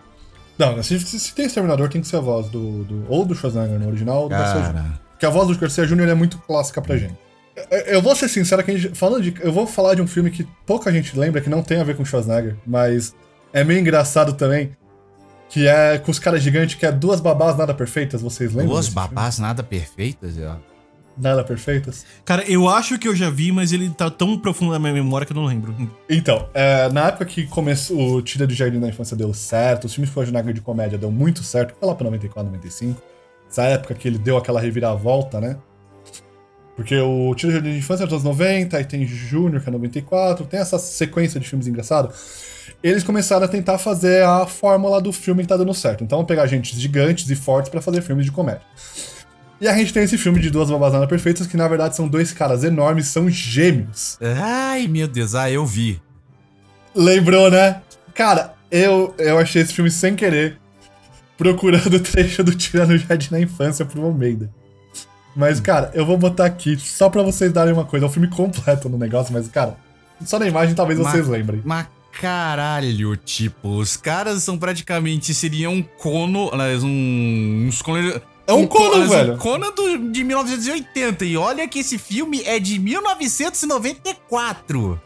Não, 0.58 0.82
se, 0.82 0.98
se- 1.00 1.34
tem 1.34 1.46
Exterminador, 1.46 1.88
tem 1.88 2.00
que 2.00 2.06
ser 2.08 2.16
a 2.16 2.20
voz 2.20 2.48
do. 2.48 2.84
do- 2.84 3.04
ou 3.08 3.24
do 3.24 3.34
Schwarzenegger 3.34 3.78
no 3.78 3.88
original, 3.88 4.22
ou 4.22 4.28
do 4.28 4.30
Garcia 4.30 4.62
Júnior. 4.64 4.84
Porque 5.10 5.26
a 5.26 5.30
voz 5.30 5.48
do 5.48 5.58
Garcia 5.58 5.86
Júnior 5.86 6.08
é 6.08 6.14
muito 6.14 6.38
clássica 6.38 6.80
pra 6.80 6.96
gente. 6.96 7.14
Eu- 7.70 7.78
Eu 7.78 8.02
vou 8.02 8.14
ser 8.16 8.28
sincero 8.28 8.62
que 8.64 8.76
gente, 8.78 8.96
falando 8.96 9.22
de. 9.22 9.34
Eu 9.40 9.52
vou 9.52 9.66
falar 9.66 9.94
de 9.94 10.00
um 10.02 10.06
filme 10.06 10.30
que 10.30 10.46
pouca 10.66 10.90
gente 10.92 11.18
lembra, 11.18 11.40
que 11.40 11.50
não 11.50 11.62
tem 11.62 11.80
a 11.80 11.84
ver 11.84 11.96
com 11.96 12.04
Schwarzenegger, 12.04 12.56
mas 12.66 13.14
é 13.52 13.62
meio 13.64 13.80
engraçado 13.80 14.32
também. 14.34 14.74
Que 15.48 15.66
é 15.66 15.98
com 15.98 16.12
os 16.12 16.18
caras 16.20 16.40
gigantes, 16.42 16.76
que 16.76 16.86
é 16.86 16.92
duas 16.92 17.20
babás 17.20 17.56
nada 17.58 17.74
perfeitas, 17.74 18.22
vocês 18.22 18.50
lembram? 18.52 18.68
duas 18.68 18.86
desse 18.86 18.94
filme? 18.96 19.08
babás 19.08 19.38
nada 19.40 19.62
perfeitas, 19.64 20.34
ó. 20.38 20.56
Nada 21.20 21.44
perfeitas? 21.44 22.06
Cara, 22.24 22.42
eu 22.50 22.66
acho 22.66 22.98
que 22.98 23.06
eu 23.06 23.14
já 23.14 23.28
vi, 23.28 23.52
mas 23.52 23.72
ele 23.72 23.90
tá 23.90 24.08
tão 24.10 24.38
profundo 24.38 24.72
na 24.72 24.78
minha 24.78 24.94
memória 24.94 25.26
que 25.26 25.32
eu 25.32 25.36
não 25.36 25.44
lembro. 25.44 25.74
Então, 26.08 26.48
é, 26.54 26.88
na 26.88 27.08
época 27.08 27.26
que 27.26 27.46
começou 27.46 28.16
o 28.16 28.22
Tira 28.22 28.46
do 28.46 28.54
Jardim 28.54 28.80
da 28.80 28.88
Infância 28.88 29.14
deu 29.14 29.34
certo, 29.34 29.84
os 29.84 29.94
filmes 29.94 30.10
Schwarzenegger 30.10 30.54
de 30.54 30.62
comédia 30.62 30.96
deu 30.96 31.10
muito 31.10 31.42
certo, 31.42 31.74
foi 31.78 31.86
lá 31.86 31.94
pra 31.94 32.04
94, 32.04 32.50
95. 32.50 33.02
Essa 33.50 33.64
época 33.64 33.94
que 33.94 34.08
ele 34.08 34.18
deu 34.18 34.38
aquela 34.38 34.60
reviravolta, 34.60 35.40
né? 35.40 35.58
Porque 36.74 36.98
o 36.98 37.34
Tira 37.34 37.52
do 37.52 37.54
Jardim 37.56 37.72
da 37.72 37.76
Infância 37.76 38.04
é 38.04 38.06
dos 38.06 38.14
anos 38.14 38.24
90, 38.24 38.78
aí 38.78 38.84
tem 38.84 39.06
Júnior, 39.06 39.62
que 39.62 39.68
é 39.68 39.72
94, 39.72 40.46
tem 40.46 40.58
essa 40.58 40.78
sequência 40.78 41.38
de 41.38 41.46
filmes 41.46 41.66
engraçados. 41.66 42.16
Eles 42.82 43.04
começaram 43.04 43.44
a 43.44 43.48
tentar 43.48 43.76
fazer 43.76 44.24
a 44.24 44.46
fórmula 44.46 45.02
do 45.02 45.12
filme 45.12 45.42
que 45.42 45.48
tá 45.48 45.56
dando 45.58 45.74
certo. 45.74 46.02
Então, 46.02 46.24
pegar 46.24 46.46
gente 46.46 46.74
gigantes 46.78 47.28
e 47.28 47.36
fortes 47.36 47.70
pra 47.70 47.82
fazer 47.82 48.00
filmes 48.00 48.24
de 48.24 48.32
comédia. 48.32 48.62
E 49.60 49.68
a 49.68 49.74
gente 49.76 49.92
tem 49.92 50.02
esse 50.02 50.16
filme 50.16 50.40
de 50.40 50.48
duas 50.50 50.70
babazanas 50.70 51.08
perfeitas, 51.08 51.46
que 51.46 51.56
na 51.56 51.68
verdade 51.68 51.94
são 51.94 52.08
dois 52.08 52.32
caras 52.32 52.64
enormes, 52.64 53.08
são 53.08 53.28
gêmeos. 53.28 54.18
Ai, 54.42 54.88
meu 54.88 55.06
Deus, 55.06 55.34
ah, 55.34 55.50
eu 55.50 55.66
vi. 55.66 56.00
Lembrou, 56.94 57.50
né? 57.50 57.82
Cara, 58.14 58.54
eu, 58.70 59.14
eu 59.18 59.38
achei 59.38 59.60
esse 59.62 59.74
filme 59.74 59.90
sem 59.90 60.16
querer, 60.16 60.58
procurando 61.36 61.92
o 61.96 62.00
trecho 62.00 62.42
do 62.42 62.54
Tira 62.54 62.86
no 62.86 62.96
Jardim 62.96 63.28
na 63.30 63.40
Infância 63.40 63.84
pro 63.84 64.02
Almeida. 64.04 64.50
Mas, 65.36 65.60
cara, 65.60 65.90
eu 65.94 66.04
vou 66.04 66.16
botar 66.16 66.46
aqui 66.46 66.76
só 66.78 67.08
pra 67.08 67.22
vocês 67.22 67.52
darem 67.52 67.72
uma 67.72 67.84
coisa. 67.84 68.06
É 68.06 68.08
um 68.08 68.12
filme 68.12 68.28
completo 68.28 68.88
no 68.88 68.98
negócio, 68.98 69.32
mas, 69.32 69.46
cara, 69.48 69.76
só 70.24 70.38
na 70.38 70.46
imagem 70.48 70.74
talvez 70.74 70.98
Mas- 70.98 71.12
vocês 71.12 71.28
lembrem. 71.28 71.62
Mas 71.64 71.86
caralho, 72.12 73.16
tipo, 73.16 73.76
os 73.76 73.96
caras 73.96 74.42
são 74.42 74.58
praticamente, 74.58 75.32
seriam 75.32 75.74
um 75.74 75.82
cono, 75.82 76.50
aliás, 76.52 76.82
um, 76.82 77.66
uns. 77.68 77.80
É 78.50 78.54
um 78.54 78.66
Conan, 78.66 78.90
aliás, 79.04 79.10
velho. 79.10 79.34
Um 79.34 79.38
Conan 79.38 79.70
do, 79.72 79.98
de 80.10 80.24
1980, 80.24 81.24
e 81.24 81.36
olha 81.36 81.66
que 81.68 81.78
esse 81.78 81.96
filme 81.98 82.42
é 82.44 82.58
de 82.58 82.78
1994. 82.78 85.00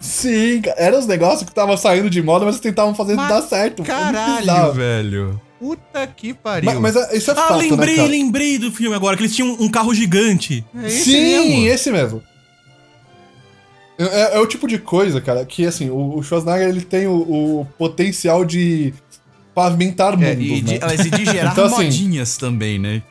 Sim, 0.00 0.60
eram 0.76 0.98
os 0.98 1.06
negócios 1.06 1.48
que 1.48 1.54
tava 1.54 1.76
saindo 1.76 2.10
de 2.10 2.20
moda, 2.22 2.44
mas 2.44 2.56
eles 2.56 2.62
tentavam 2.62 2.94
fazer 2.94 3.14
Mas 3.14 3.28
dar 3.28 3.42
certo. 3.42 3.82
Caralho, 3.82 4.72
velho. 4.72 5.40
Puta 5.58 6.06
que 6.06 6.34
pariu. 6.34 6.70
Mas, 6.78 6.94
mas 6.94 6.96
é- 6.96 7.16
isso 7.16 7.30
é 7.30 7.34
Ah, 7.34 7.36
fato, 7.36 7.56
lembrei, 7.58 7.96
né, 7.96 8.06
lembrei 8.06 8.58
do 8.58 8.70
filme 8.70 8.94
agora, 8.94 9.16
que 9.16 9.22
eles 9.22 9.34
tinham 9.34 9.56
um 9.58 9.70
carro 9.70 9.94
gigante. 9.94 10.62
É 10.76 10.86
esse 10.88 11.04
Sim, 11.04 11.48
mesmo. 11.48 11.66
esse 11.68 11.90
mesmo. 11.90 12.22
É, 13.98 14.04
é- 14.04 14.36
é 14.36 14.40
o 14.40 14.46
tipo 14.46 14.68
de 14.68 14.76
coisa, 14.78 15.22
cara, 15.22 15.42
que 15.46 15.64
assim, 15.64 15.88
o, 15.88 16.18
o 16.18 16.22
Schwarzenegger 16.22 16.68
ele 16.68 16.82
tem 16.82 17.06
o, 17.06 17.14
o 17.14 17.66
potencial 17.78 18.44
de 18.44 18.92
pavimentar 19.54 20.14
É, 20.14 20.16
mundos, 20.34 20.44
e, 20.44 20.60
de, 20.62 20.72
né? 20.72 20.78
aliás, 20.82 21.06
e 21.06 21.10
de 21.10 21.24
gerar 21.24 21.52
Então, 21.52 21.66
assim, 21.66 21.84
modinhas 21.84 22.36
também, 22.36 22.78
né? 22.78 23.02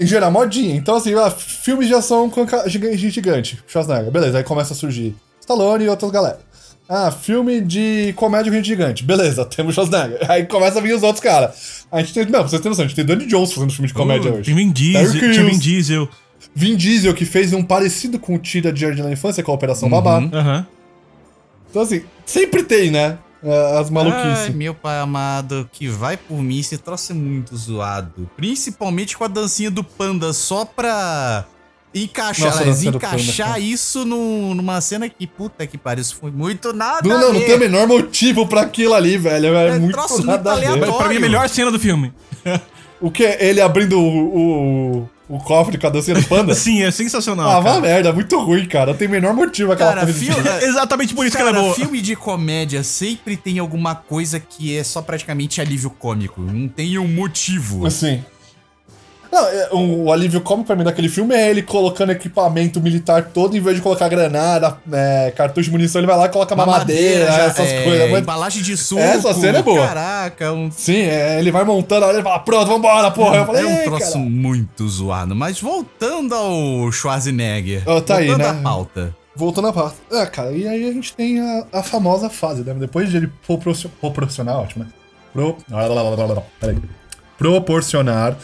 Em 0.00 0.06
geral, 0.06 0.30
modinha. 0.32 0.74
Então, 0.74 0.96
assim, 0.96 1.14
ah, 1.14 1.30
filmes 1.30 1.86
de 1.86 1.94
ação 1.94 2.28
com 2.28 2.44
ca- 2.44 2.66
giga- 2.68 2.90
gente 2.96 3.10
gigante. 3.14 3.62
Schwarzenegger. 3.66 4.10
Beleza, 4.10 4.38
aí 4.38 4.44
começa 4.44 4.72
a 4.72 4.76
surgir 4.76 5.14
Stallone 5.40 5.84
e 5.84 5.88
outras 5.88 6.10
galera. 6.10 6.40
Ah, 6.88 7.10
filme 7.10 7.60
de 7.60 8.12
comédia 8.16 8.50
com 8.50 8.56
gente 8.56 8.66
gigante. 8.66 9.04
Beleza, 9.04 9.44
temos 9.46 9.74
Schwarzenegger. 9.74 10.18
Aí 10.30 10.46
começa 10.46 10.78
a 10.80 10.82
vir 10.82 10.94
os 10.94 11.02
outros 11.02 11.22
caras. 11.22 11.86
A 11.92 12.00
gente 12.00 12.12
tem. 12.12 12.24
Não, 12.24 12.30
pra 12.32 12.42
vocês 12.42 12.60
terem 12.60 12.70
noção, 12.70 12.84
a 12.84 12.88
gente 12.88 12.96
tem 12.96 13.04
Danny 13.04 13.26
Jones 13.26 13.52
fazendo 13.52 13.72
filme 13.72 13.86
de 13.88 13.94
comédia 13.94 14.32
Uh, 14.32 14.38
hoje. 14.38 14.52
Vin 14.52 14.72
Diesel, 14.72 15.12
tinha 15.32 15.44
Vin. 15.44 15.58
Diesel. 15.58 16.08
Vin 16.54 16.76
Diesel, 16.76 17.14
que 17.14 17.24
fez 17.24 17.52
um 17.52 17.62
parecido 17.62 18.18
com 18.18 18.34
o 18.34 18.38
Tira 18.38 18.72
de 18.72 18.80
Jardim 18.80 19.02
na 19.02 19.12
Infância, 19.12 19.42
com 19.42 19.52
a 19.52 19.54
Operação 19.54 19.88
Babá. 19.88 20.18
Aham. 20.18 20.66
Então, 21.70 21.82
assim, 21.82 22.02
sempre 22.26 22.62
tem, 22.64 22.90
né? 22.90 23.16
Ah, 23.44 23.78
As 23.80 23.86
Ai, 23.88 23.92
maluquices. 23.92 24.54
meu 24.54 24.74
pai 24.74 24.98
amado, 24.98 25.68
que 25.72 25.88
vai 25.88 26.16
por 26.16 26.38
mim, 26.42 26.58
esse 26.60 26.78
troço 26.78 27.12
é 27.12 27.14
muito 27.14 27.56
zoado. 27.56 28.28
Principalmente 28.36 29.16
com 29.16 29.24
a 29.24 29.28
dancinha 29.28 29.70
do 29.70 29.82
panda, 29.84 30.32
só 30.32 30.64
pra 30.64 31.44
encaixar, 31.94 32.46
Nossa, 32.46 32.60
aliás, 32.62 32.80
do 32.80 32.84
panda, 32.92 32.96
encaixar 33.06 33.46
cara. 33.48 33.60
isso 33.60 34.04
num- 34.04 34.52
numa 34.54 34.80
cena 34.80 35.08
que, 35.08 35.26
puta 35.26 35.64
que 35.66 35.78
pariu, 35.78 36.02
isso 36.02 36.16
foi 36.20 36.30
muito 36.32 36.72
nada 36.72 37.08
Não, 37.08 37.16
a 37.16 37.20
não, 37.20 37.32
não 37.34 37.40
tem 37.40 37.54
o 37.54 37.58
menor 37.58 37.86
motivo 37.86 38.46
pra 38.48 38.62
aquilo 38.62 38.94
ali, 38.94 39.16
velho. 39.16 39.54
É, 39.54 39.68
É 39.68 39.78
muito 39.78 39.92
troço 39.92 40.14
muito 40.14 40.26
nada 40.26 40.52
a 40.52 40.56
ver. 40.56 40.66
aleatório. 40.66 40.96
Pra 40.98 41.08
mim, 41.08 41.16
a 41.16 41.20
melhor 41.20 41.48
cena 41.48 41.70
do 41.70 41.78
filme. 41.78 42.12
O 43.00 43.10
que? 43.10 43.22
Ele 43.22 43.60
abrindo 43.60 43.98
o, 43.98 44.98
o, 45.02 45.08
o 45.28 45.38
cofre 45.38 45.78
com 45.78 45.86
a 45.86 45.90
dancinha 45.90 46.16
do 46.16 46.26
panda? 46.26 46.52
Sim, 46.56 46.82
é 46.82 46.90
sensacional. 46.90 47.50
Ah, 47.50 47.58
uma 47.60 47.80
merda, 47.80 48.12
muito 48.12 48.38
ruim, 48.38 48.66
cara. 48.66 48.92
Não 48.92 48.98
tem 48.98 49.08
o 49.08 49.10
menor 49.10 49.34
motivo 49.34 49.72
aquela 49.72 49.94
Cara, 49.94 50.06
de 50.06 50.12
filme-. 50.12 50.48
Exatamente 50.62 51.14
por 51.14 51.26
isso 51.26 51.36
que 51.36 51.42
Cara, 51.42 51.56
ela 51.56 51.58
é 51.58 51.62
boa. 51.62 51.74
filme 51.74 52.00
de 52.00 52.14
comédia 52.14 52.82
sempre 52.82 53.36
tem 53.36 53.58
alguma 53.58 53.94
coisa 53.94 54.38
que 54.38 54.76
é 54.76 54.84
só 54.84 55.00
praticamente 55.00 55.60
alívio 55.60 55.90
cômico. 55.90 56.40
Não 56.40 56.68
tem 56.68 56.98
um 56.98 57.08
motivo. 57.08 57.86
Assim. 57.86 58.22
Não, 59.34 59.46
é, 59.48 59.68
o, 59.72 60.12
alívio 60.12 60.40
cômico 60.40 60.68
pra 60.68 60.76
mim 60.76 60.84
daquele 60.84 61.08
filme 61.08 61.34
é 61.34 61.50
ele 61.50 61.62
colocando 61.62 62.12
equipamento 62.12 62.80
militar 62.80 63.30
todo, 63.34 63.56
em 63.56 63.60
vez 63.60 63.76
de 63.76 63.82
colocar 63.82 64.08
granada, 64.08 64.76
é, 64.92 65.32
cartucho 65.36 65.64
de 65.66 65.72
munição, 65.72 66.00
ele 66.00 66.06
vai 66.06 66.16
lá 66.16 66.26
e 66.26 66.28
coloca 66.28 66.54
mamadeira, 66.54 67.26
já- 67.26 67.42
essas 67.44 67.68
é, 67.68 67.82
coisas. 67.82 68.10
Mas, 68.10 68.20
Embalagem 68.20 68.62
de 68.62 68.76
suco. 68.76 69.00
Essa 69.00 69.34
cena 69.34 69.58
é 69.58 69.62
boa. 69.62 69.86
Caraca, 69.86 70.52
um 70.52 70.70
sim, 70.70 71.00
é, 71.02 71.38
ele 71.38 71.50
vai 71.50 71.64
montando 71.64 72.04
a 72.04 72.08
hora 72.08 72.20
e 72.20 72.22
fala, 72.22 72.38
pronto, 72.38 72.66
vambora, 72.66 73.10
porra. 73.10 73.36
Eu 73.38 73.46
falei, 73.46 73.62
é 73.62 73.66
um 73.66 73.76
"Ei, 73.78 73.84
troço 73.84 74.12
cara." 74.12 74.24
muito 74.24 74.88
zoado. 74.88 75.34
Mas 75.34 75.60
voltando 75.60 76.34
ao 76.34 76.92
Schwarzenegger. 76.92 77.82
Ó, 77.86 78.00
tá 78.00 78.16
aí, 78.18 78.28
voltando 78.28 78.44
né? 78.52 78.58
à 78.60 78.62
pauta. 78.62 79.16
Voltando 79.36 79.66
à 79.68 79.72
pauta. 79.72 79.96
É, 80.12 80.26
cara, 80.26 80.52
e 80.52 80.68
aí 80.68 80.88
a 80.88 80.92
gente 80.92 81.12
tem 81.12 81.40
a, 81.40 81.64
a 81.72 81.82
famosa 81.82 82.30
fase, 82.30 82.62
né? 82.62 82.72
Depois 82.74 83.10
de 83.10 83.16
ele 83.16 83.30
proporcio- 83.44 83.90
proporcionar, 84.00 84.58
ótimo, 84.60 84.84
né? 84.84 84.90
Pro... 85.32 85.56
Peraí. 86.60 86.76
Proporcionar 87.36 88.36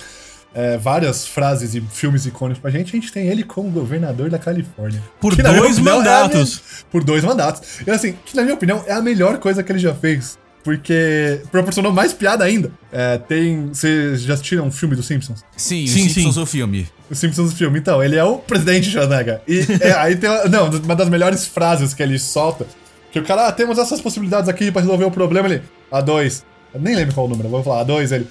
é, 0.54 0.76
várias 0.76 1.26
frases 1.26 1.74
e 1.74 1.80
filmes 1.80 2.26
icônicos 2.26 2.60
pra 2.60 2.70
gente, 2.70 2.88
a 2.88 3.00
gente 3.00 3.12
tem 3.12 3.26
ele 3.28 3.44
como 3.44 3.70
governador 3.70 4.28
da 4.30 4.38
Califórnia. 4.38 5.02
Por 5.20 5.36
Que, 5.36 5.42
dois 5.42 5.74
opinião, 5.78 5.94
é 5.94 5.94
a 5.94 5.96
mandatos. 5.98 6.54
me- 6.56 6.84
por 6.90 7.04
dois 7.04 7.22
mandatos. 7.24 7.62
E 7.86 7.90
assim, 7.90 8.14
que 8.24 8.34
na 8.36 8.42
minha 8.42 8.54
opinião 8.54 8.82
é 8.86 8.92
a 8.92 9.00
melhor 9.02 9.38
coisa 9.38 9.62
que 9.62 9.70
ele 9.70 9.78
já 9.78 9.94
fez. 9.94 10.38
Porque 10.62 11.40
proporcionou 11.50 11.90
mais 11.90 12.12
piada 12.12 12.44
ainda. 12.44 12.70
É, 12.92 13.16
tem. 13.16 13.68
Vocês 13.68 14.20
já 14.20 14.34
assistiram 14.34 14.66
um 14.66 14.70
filme 14.70 14.94
dos 14.94 15.06
Simpsons? 15.06 15.42
Sim, 15.56 15.86
Sim, 15.86 16.08
Simpsons 16.10 16.34
sim. 16.34 16.40
o 16.42 16.44
filme. 16.44 16.86
O 17.10 17.14
Simpsons 17.14 17.50
do 17.50 17.56
filme. 17.56 17.78
Então, 17.78 18.02
ele 18.04 18.16
é 18.16 18.22
o 18.24 18.36
presidente 18.36 18.90
Schwarzenegger. 18.90 19.40
E 19.48 19.60
é, 19.80 19.92
aí 19.92 20.16
tem. 20.16 20.28
uma- 20.28 20.44
Não, 20.44 20.68
uma 20.68 20.94
das 20.94 21.08
melhores 21.08 21.46
frases 21.46 21.94
que 21.94 22.02
ele 22.02 22.18
solta. 22.18 22.66
Que 23.10 23.18
o 23.18 23.24
cara, 23.24 23.46
ah, 23.48 23.52
temos 23.52 23.78
essas 23.78 24.02
possibilidades 24.02 24.50
aqui 24.50 24.70
pra 24.70 24.82
resolver 24.82 25.04
o 25.06 25.10
problema. 25.10 25.48
Ele, 25.48 25.62
A2. 25.90 26.42
Eu 26.74 26.80
nem 26.80 26.94
lembro 26.94 27.14
qual 27.14 27.24
o 27.26 27.28
número, 27.30 27.48
vou 27.48 27.62
falar, 27.64 27.86
A2. 27.86 28.12
Ele, 28.12 28.28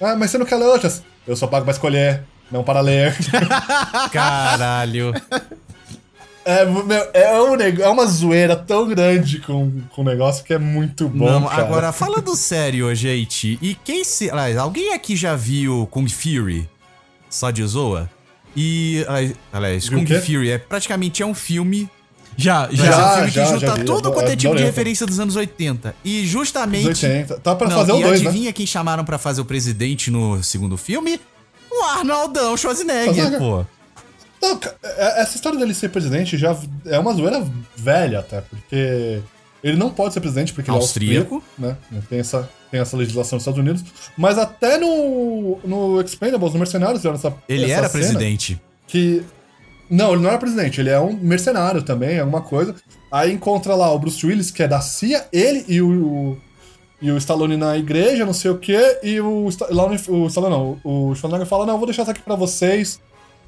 ah, 0.00 0.16
mas 0.16 0.32
você 0.32 0.38
não 0.38 0.46
quer 0.46 0.56
ler 0.56 0.66
outras? 0.66 1.04
Eu 1.30 1.36
só 1.36 1.46
pago 1.46 1.64
pra 1.64 1.70
escolher, 1.70 2.24
não 2.50 2.64
para 2.64 2.80
ler. 2.80 3.16
Caralho. 4.10 5.14
É, 6.44 6.62
é, 7.14 7.40
um, 7.40 7.54
é 7.60 7.88
uma 7.88 8.04
zoeira 8.04 8.56
tão 8.56 8.88
grande 8.88 9.38
com, 9.38 9.80
com 9.94 10.02
o 10.02 10.04
negócio 10.04 10.42
que 10.42 10.52
é 10.52 10.58
muito 10.58 11.08
bom. 11.08 11.30
Não, 11.30 11.46
cara. 11.46 11.62
agora, 11.62 11.92
falando 11.94 12.34
sério, 12.34 12.92
gente, 12.96 13.56
e 13.62 13.76
quem 13.76 14.02
se. 14.02 14.28
aliás, 14.28 14.56
alguém 14.56 14.92
aqui 14.92 15.14
já 15.14 15.36
viu 15.36 15.86
Kung 15.88 16.08
Fury? 16.08 16.68
Só 17.28 17.52
de 17.52 17.64
zoa? 17.64 18.10
E. 18.56 19.06
aliás, 19.52 19.88
Kung? 19.88 20.04
Fury 20.04 20.50
é 20.50 20.58
praticamente 20.58 21.22
é 21.22 21.26
um 21.26 21.34
filme. 21.34 21.88
Já, 22.36 22.68
mas 22.68 22.76
já. 22.78 22.84
é 22.84 22.88
um 22.88 22.92
Já, 22.92 23.14
filme 23.16 23.30
já, 23.30 23.44
que 23.44 23.50
junta 23.52 23.66
já 23.66 23.84
tudo 23.84 24.08
eu 24.08 24.12
quanto 24.12 24.28
é 24.30 24.36
tipo 24.36 24.56
de 24.56 24.62
referência 24.62 25.06
dos 25.06 25.20
anos 25.20 25.36
80. 25.36 25.94
E 26.04 26.26
justamente. 26.26 26.88
Dos 26.88 27.02
80. 27.02 27.40
Tá 27.40 27.54
pra 27.54 27.68
Não, 27.68 27.76
fazer 27.76 27.92
o 27.92 27.98
e 28.00 28.02
2, 28.02 28.22
né? 28.22 28.28
adivinha 28.28 28.52
quem 28.52 28.66
chamaram 28.66 29.04
pra 29.04 29.18
fazer 29.18 29.40
o 29.40 29.44
presidente 29.44 30.10
no 30.10 30.42
segundo 30.42 30.76
filme? 30.76 31.20
O 31.70 31.84
Arnaldão 31.84 32.56
Schwarzenegger, 32.56 33.14
Schwarzenegger. 33.14 33.38
pô. 33.38 33.64
Não, 34.42 34.58
é- 34.82 35.20
essa 35.22 35.36
história 35.36 35.58
dele 35.58 35.74
ser 35.74 35.90
presidente 35.90 36.38
já 36.38 36.56
é 36.86 36.98
uma 36.98 37.12
zoeira 37.12 37.46
velha 37.76 38.20
até, 38.20 38.40
porque 38.40 39.20
ele 39.62 39.76
não 39.76 39.90
pode 39.90 40.14
ser 40.14 40.20
presidente 40.20 40.54
porque 40.54 40.70
ele 40.70 40.78
é 40.78 40.80
Austríaco. 40.80 41.34
austríaco, 41.36 41.78
né? 41.92 42.02
Tem 42.08 42.18
essa, 42.20 42.48
tem 42.70 42.80
essa 42.80 42.96
legislação 42.96 43.36
nos 43.36 43.42
Estados 43.42 43.60
Unidos. 43.60 43.84
Mas 44.16 44.38
até 44.38 44.78
no, 44.78 45.58
no 45.62 46.00
Expendables, 46.00 46.52
no 46.54 46.58
Mercenários, 46.58 46.98
fizeram 47.00 47.16
essa 47.16 47.34
Ele 47.46 47.64
essa 47.64 47.72
era 47.74 47.88
cena 47.90 48.02
presidente. 48.04 48.58
Que. 48.86 49.22
Não, 49.90 50.12
ele 50.12 50.22
não 50.22 50.28
era 50.30 50.38
presidente, 50.38 50.80
ele 50.80 50.88
é 50.90 51.00
um 51.00 51.12
mercenário 51.14 51.82
também, 51.82 52.18
alguma 52.20 52.40
coisa. 52.40 52.74
Aí 53.10 53.32
encontra 53.32 53.74
lá 53.74 53.92
o 53.92 53.98
Bruce 53.98 54.24
Willis, 54.24 54.50
que 54.50 54.62
é 54.62 54.68
da 54.68 54.80
CIA, 54.80 55.26
ele 55.32 55.64
e 55.68 55.80
o. 55.82 55.88
o- 56.06 56.38
e 57.02 57.10
o 57.10 57.16
Stallone 57.16 57.56
na 57.56 57.78
igreja, 57.78 58.26
não 58.26 58.34
sei 58.34 58.50
o 58.50 58.58
quê, 58.58 58.98
e 59.02 59.18
o, 59.22 59.48
lá 59.70 59.88
no- 59.88 59.94
o 60.22 60.26
Stallone 60.26 60.54
não, 60.54 60.78
o 60.84 61.14
Schwarzenegger 61.14 61.46
fala, 61.46 61.64
não, 61.64 61.78
vou 61.78 61.86
deixar 61.86 62.02
isso 62.02 62.10
aqui 62.10 62.20
pra 62.20 62.34
vocês, 62.36 63.00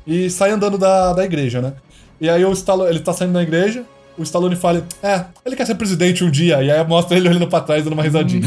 e 0.06 0.30
sai 0.30 0.52
andando 0.52 0.78
da, 0.78 1.12
da 1.12 1.22
igreja, 1.22 1.60
né? 1.60 1.74
E 2.18 2.30
aí 2.30 2.42
o 2.46 2.52
Stallone, 2.52 2.88
ele 2.88 3.00
tá 3.00 3.12
saindo 3.12 3.34
da 3.34 3.42
igreja, 3.42 3.84
o 4.18 4.22
Stallone 4.22 4.56
fala, 4.56 4.86
é, 5.02 5.24
ele 5.44 5.56
quer 5.56 5.66
ser 5.66 5.74
presidente 5.74 6.22
um 6.24 6.30
dia, 6.30 6.62
e 6.62 6.70
aí 6.70 6.86
mostra 6.86 7.16
ele 7.16 7.28
olhando 7.28 7.46
pra 7.46 7.60
trás, 7.60 7.82
dando 7.84 7.94
uma 7.94 8.02
risadinha. 8.02 8.42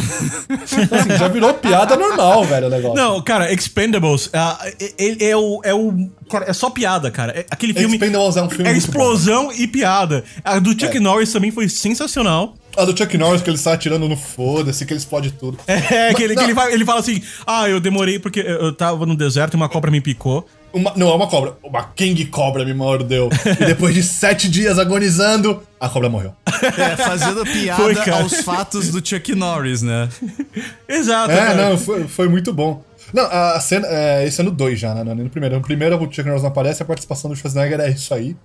Então, 0.50 0.98
assim, 1.00 1.18
já 1.18 1.28
virou 1.28 1.54
piada 1.54 1.96
normal, 1.96 2.44
velho, 2.46 2.68
o 2.68 2.70
negócio. 2.70 2.96
Não, 2.96 3.22
cara, 3.22 3.52
Expendables 3.52 4.30
ah, 4.34 4.60
é, 4.80 5.30
é 5.30 5.36
o. 5.38 5.62
É 5.64 5.74
o. 5.74 6.10
Cara, 6.30 6.46
é 6.50 6.54
só 6.54 6.70
piada, 6.70 7.10
cara. 7.12 7.32
É- 7.38 7.46
aquele 7.50 7.74
filme. 7.74 7.96
Expendables 7.96 8.38
é 8.38 8.42
um 8.44 8.50
filme 8.50 8.70
É 8.70 8.76
explosão 8.78 9.52
e 9.52 9.68
piada. 9.68 10.24
A 10.44 10.60
do 10.60 10.72
Chuck 10.72 10.98
É. 10.98 11.00
Norris 11.00 11.32
também 11.32 11.52
foi 11.52 11.68
sensacional. 11.70 12.56
A 12.78 12.84
do 12.84 12.98
Chuck 12.98 13.18
Norris, 13.18 13.42
que 13.42 13.50
ele 13.50 13.58
sai 13.58 13.76
atirando 13.76 14.10
no 14.10 14.18
foda-se, 14.18 14.86
que 14.86 14.92
ele 14.92 15.00
explode 15.00 15.32
tudo. 15.32 15.58
É, 15.68 16.14
que, 16.14 16.24
ele, 16.24 16.36
que 16.36 16.44
ele, 16.44 16.54
vai- 16.54 16.74
ele 16.74 16.84
fala 16.84 17.00
assim: 17.00 17.22
Ah, 17.48 17.70
eu 17.70 17.80
demorei 17.80 18.20
porque 18.20 18.40
eu 18.42 18.74
tava 18.74 19.06
no 19.06 19.16
deserto 19.16 19.54
e 19.54 19.56
uma 19.56 19.70
cobra 19.70 19.90
me 19.90 20.02
picou. 20.02 20.46
Uma- 20.76 20.92
não, 20.98 21.08
é 21.10 21.16
uma 21.16 21.28
cobra. 21.28 21.54
Uma 21.64 21.84
King 21.96 22.26
Cobra 22.26 22.66
me 22.66 22.74
mordeu. 22.74 23.30
e 23.62 23.66
depois 23.66 23.96
de 23.96 24.04
sete 24.04 24.50
dias 24.50 24.78
agonizando, 24.78 25.64
a 25.80 25.88
cobra 25.88 26.10
morreu. 26.10 26.34
É, 26.78 26.98
fazendo 26.98 27.44
piada 27.46 27.82
Foi, 27.82 28.10
aos 28.12 28.42
fatos 28.42 28.90
do 28.90 29.06
Chuck 29.08 29.34
Norris, 29.36 29.82
né? 29.82 30.10
Exato. 30.90 31.32
É, 31.32 31.38
cara. 31.38 31.70
não, 31.70 31.78
foi, 31.78 32.08
foi 32.08 32.28
muito 32.28 32.52
bom. 32.52 32.84
Não, 33.14 33.24
a 33.24 33.58
cena. 33.62 33.88
É, 33.90 34.26
esse 34.28 34.42
é 34.42 34.44
no 34.44 34.52
2 34.52 34.78
já, 34.80 34.94
né? 34.94 35.04
Não 35.04 35.12
é 35.14 35.16
nem 35.16 35.24
no 35.26 35.30
primeiro. 35.30 35.56
No 35.56 35.62
primeiro 35.62 35.96
o 35.96 36.00
Chuck 36.12 36.24
Norris 36.24 36.42
não 36.42 36.50
aparece, 36.50 36.82
a 36.82 36.86
participação 36.86 37.30
do 37.30 37.36
Schwarzenegger 37.38 37.80
é 37.80 37.90
isso 37.92 38.14
aí. 38.14 38.36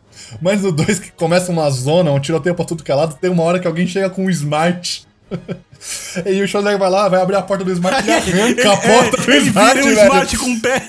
Mas 0.40 0.62
no 0.62 0.70
2 0.70 0.98
que 1.00 1.10
começa 1.12 1.50
uma 1.50 1.68
zona, 1.70 2.12
um 2.12 2.20
tiroteio 2.20 2.54
pra 2.54 2.64
tudo 2.64 2.84
que 2.84 2.92
é 2.92 2.94
lado, 2.94 3.16
tem 3.20 3.30
uma 3.30 3.42
hora 3.42 3.58
que 3.58 3.66
alguém 3.66 3.86
chega 3.86 4.08
com 4.10 4.26
um 4.26 4.30
Smart. 4.30 5.04
e 6.26 6.42
o 6.42 6.46
Schwarzenegger 6.46 6.78
vai 6.78 6.90
lá, 6.90 7.08
vai 7.08 7.20
abrir 7.22 7.36
a 7.36 7.42
porta 7.42 7.64
do 7.64 7.72
Smart 7.72 8.06
e 8.06 8.12
arranca 8.12 8.72
a 8.72 8.76
porta 8.76 9.16
do 9.22 9.30
ele 9.32 9.46
Smart, 9.46 9.74
vira 9.74 9.86
um 9.92 9.94
velho. 9.94 10.06
smart 10.06 10.36
com 10.38 10.50
o 10.52 10.60
pé. 10.60 10.82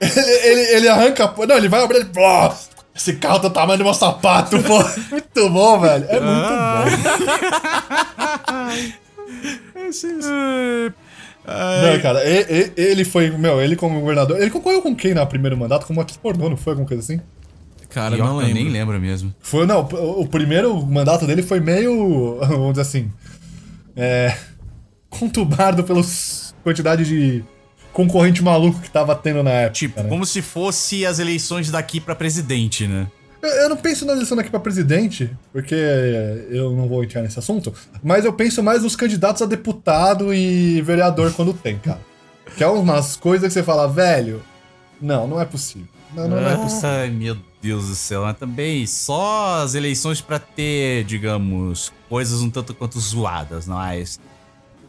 Ele, 0.00 0.30
ele, 0.30 0.60
ele 0.76 0.88
arranca 0.88 1.24
a. 1.26 1.46
Não, 1.46 1.56
ele 1.56 1.68
vai 1.68 1.82
abrir. 1.84 1.96
Ele, 1.98 2.04
Pô, 2.06 2.52
esse 2.94 3.14
carro 3.14 3.38
tá 3.40 3.48
do 3.48 3.54
tamanho 3.54 3.78
do 3.78 3.84
meu 3.84 3.94
sapato, 3.94 4.58
pô. 4.62 4.78
Muito 5.10 5.50
bom, 5.50 5.78
velho. 5.80 6.06
É 6.08 6.20
muito 6.20 6.48
bom. 6.48 7.90
Não, 11.46 12.00
cara, 12.00 12.22
e- 12.24 12.72
e- 12.76 12.80
ele 12.80 13.04
foi, 13.04 13.30
meu, 13.30 13.60
ele 13.60 13.74
como 13.76 13.98
governador. 14.00 14.40
Ele 14.40 14.50
concorreu 14.50 14.82
com 14.82 14.94
quem 14.94 15.14
no 15.14 15.26
primeiro 15.26 15.56
mandato? 15.56 15.86
Como 15.86 16.00
atriz 16.00 16.16
pornô, 16.16 16.48
não 16.48 16.56
foi 16.56 16.72
alguma 16.72 16.86
coisa 16.88 17.02
assim? 17.02 17.20
Cara, 17.88 18.14
Pior 18.14 18.26
não 18.26 18.40
eu 18.40 18.46
lembro. 18.46 18.54
nem 18.62 18.68
lembro 18.72 19.00
mesmo. 19.00 19.34
Foi, 19.40 19.66
não, 19.66 19.80
o 19.82 20.20
o 20.22 20.28
primeiro 20.28 20.74
mandato 20.86 21.26
dele 21.26 21.42
foi 21.42 21.58
meio, 21.58 22.38
vamos 22.40 22.70
dizer 22.72 22.82
assim, 22.82 23.10
é, 23.96 24.36
conturbado 25.08 25.82
pela 25.82 26.00
quantidade 26.62 27.04
de 27.04 27.42
concorrente 27.92 28.42
maluco 28.42 28.80
que 28.80 28.90
tava 28.90 29.14
tendo 29.14 29.42
na 29.42 29.50
época. 29.50 29.74
Tipo, 29.74 30.02
né? 30.02 30.08
como 30.08 30.24
se 30.24 30.42
fosse 30.42 31.04
as 31.04 31.18
eleições 31.18 31.70
daqui 31.70 32.00
pra 32.00 32.14
presidente, 32.14 32.86
né? 32.86 33.06
Eu, 33.42 33.48
eu 33.48 33.68
não 33.68 33.76
penso 33.76 34.04
na 34.04 34.12
eleição 34.12 34.36
daqui 34.36 34.50
pra 34.50 34.60
presidente, 34.60 35.30
porque 35.52 35.74
eu 36.50 36.72
não 36.72 36.88
vou 36.88 37.02
entrar 37.02 37.22
nesse 37.22 37.38
assunto, 37.38 37.72
mas 38.02 38.24
eu 38.24 38.32
penso 38.32 38.62
mais 38.62 38.82
nos 38.82 38.94
candidatos 38.94 39.40
a 39.42 39.46
deputado 39.46 40.32
e 40.34 40.82
vereador 40.82 41.32
quando 41.32 41.54
tem, 41.54 41.78
cara. 41.78 42.00
Que 42.56 42.64
é 42.64 42.66
umas 42.66 43.16
coisas 43.16 43.48
que 43.48 43.54
você 43.54 43.62
fala, 43.62 43.88
velho, 43.88 44.42
não, 45.00 45.26
não 45.26 45.40
é 45.40 45.44
possível. 45.44 45.88
Não, 46.14 46.28
não 46.28 46.38
é 46.38 46.56
possível. 46.56 46.90
Ai, 46.90 47.10
meu 47.10 47.36
Deus 47.62 47.88
do 47.88 47.94
céu. 47.94 48.22
Mas 48.22 48.36
também 48.36 48.86
só 48.86 49.62
as 49.62 49.74
eleições 49.74 50.20
pra 50.20 50.38
ter, 50.38 51.04
digamos, 51.04 51.92
coisas 52.08 52.40
um 52.40 52.50
tanto 52.50 52.74
quanto 52.74 52.98
zoadas, 52.98 53.66
mas. 53.66 54.18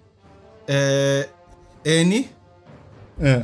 É 0.69 1.29
N 1.85 2.31
É. 3.21 3.43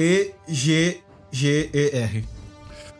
E-G-G-E-R. 0.00 2.24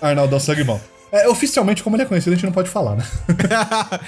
Arnaldo 0.00 0.38
Sangue 0.38 0.62
Bom. 0.62 0.80
É, 1.12 1.28
oficialmente, 1.28 1.82
como 1.82 1.96
ele 1.96 2.04
é 2.04 2.06
conhecido, 2.06 2.32
a 2.32 2.36
gente 2.36 2.46
não 2.46 2.52
pode 2.52 2.70
falar, 2.70 2.96
né? 2.96 3.04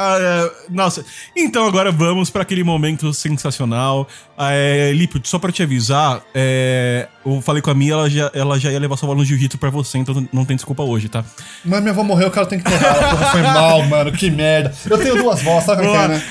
Ah, 0.00 0.16
é, 0.20 0.50
nossa, 0.70 1.04
então 1.36 1.66
agora 1.66 1.90
vamos 1.90 2.30
para 2.30 2.42
aquele 2.42 2.62
momento 2.62 3.12
sensacional. 3.12 4.06
Ah, 4.36 4.52
É, 4.52 4.92
Lipo, 4.92 5.20
só 5.24 5.38
pra 5.38 5.50
te 5.50 5.62
avisar, 5.62 6.20
é, 6.34 7.08
eu 7.26 7.40
falei 7.42 7.60
com 7.62 7.70
a 7.70 7.74
Mia, 7.74 7.92
ela 7.94 8.08
já, 8.10 8.30
ela 8.34 8.58
já 8.58 8.70
ia 8.70 8.78
levar 8.78 8.96
sua 8.96 9.06
bola 9.08 9.18
no 9.18 9.24
jiu-jitsu 9.24 9.58
pra 9.58 9.70
você, 9.70 9.98
então 9.98 10.26
não 10.32 10.44
tem 10.44 10.56
desculpa 10.56 10.82
hoje, 10.82 11.08
tá? 11.08 11.24
Mas 11.64 11.80
minha 11.80 11.92
avó 11.92 12.02
morreu, 12.04 12.28
o 12.28 12.30
cara 12.30 12.46
tem 12.46 12.60
que 12.60 12.72
ela. 12.72 13.10
Porra, 13.10 13.26
foi 13.32 13.42
mal, 13.42 13.82
mano, 13.86 14.12
que 14.12 14.30
merda. 14.30 14.72
Eu 14.88 14.98
tenho 14.98 15.16
duas 15.16 15.42
vós, 15.42 15.64
sabe 15.64 15.86
o 15.86 15.90
que 15.90 15.96
é, 15.96 16.08
né? 16.08 16.22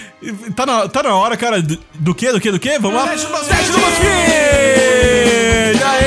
Tá 0.55 0.65
na, 0.65 0.87
tá 0.87 1.03
na 1.03 1.15
hora, 1.15 1.35
cara, 1.37 1.61
do, 1.61 1.77
do 1.95 2.15
que, 2.15 2.31
do 2.31 2.39
que, 2.39 2.51
do 2.51 2.59
que? 2.59 2.79
Vamos 2.79 2.97
lá? 2.97 3.07
Teste 3.09 3.71
do 3.71 3.79
BuzzFeed! 3.79 4.17
Aê! 5.83 6.06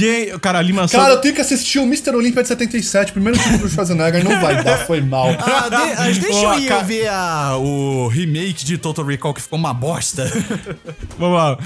Gente, 0.00 0.38
cara, 0.40 0.58
a 0.58 0.60
animação... 0.60 0.98
Cara, 1.00 1.12
eu 1.14 1.20
tenho 1.20 1.34
que 1.34 1.40
assistir 1.40 1.78
o 1.78 1.82
Mr. 1.82 2.10
Olympia 2.16 2.42
de 2.42 2.48
77, 2.48 3.12
primeiro 3.12 3.38
título 3.38 3.58
do 3.58 3.68
Schwarzenegger, 3.68 4.24
não 4.24 4.40
vai 4.40 4.62
dar, 4.64 4.78
foi 4.86 5.00
mal. 5.00 5.28
Ah, 5.38 5.68
de- 5.68 5.74
ah, 5.76 6.04
deixa 6.20 6.38
Ó, 6.48 6.54
eu 6.54 6.60
ir 6.60 6.68
ca- 6.68 6.82
ver 6.82 7.08
a- 7.08 7.56
o 7.58 8.08
remake 8.08 8.64
de 8.64 8.78
Total 8.78 9.04
Recall 9.04 9.34
que 9.34 9.42
ficou 9.42 9.58
uma 9.58 9.74
bosta. 9.74 10.24
Vamos 11.18 11.36
lá. 11.38 11.58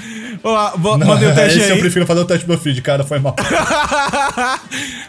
Vamos 0.43 0.57
lá, 0.57 0.97
Não, 0.97 1.07
mandei 1.07 1.29
o 1.29 1.33
teste 1.35 1.59
esse 1.59 1.69
eu 1.69 1.75
aí. 1.75 1.79
prefiro 1.81 2.05
fazer 2.05 2.19
o 2.21 2.25
teste 2.25 2.45
do 2.45 2.49
meu 2.49 2.57
feed, 2.59 2.81
cara, 2.81 3.03
foi 3.03 3.19
mal. 3.19 3.35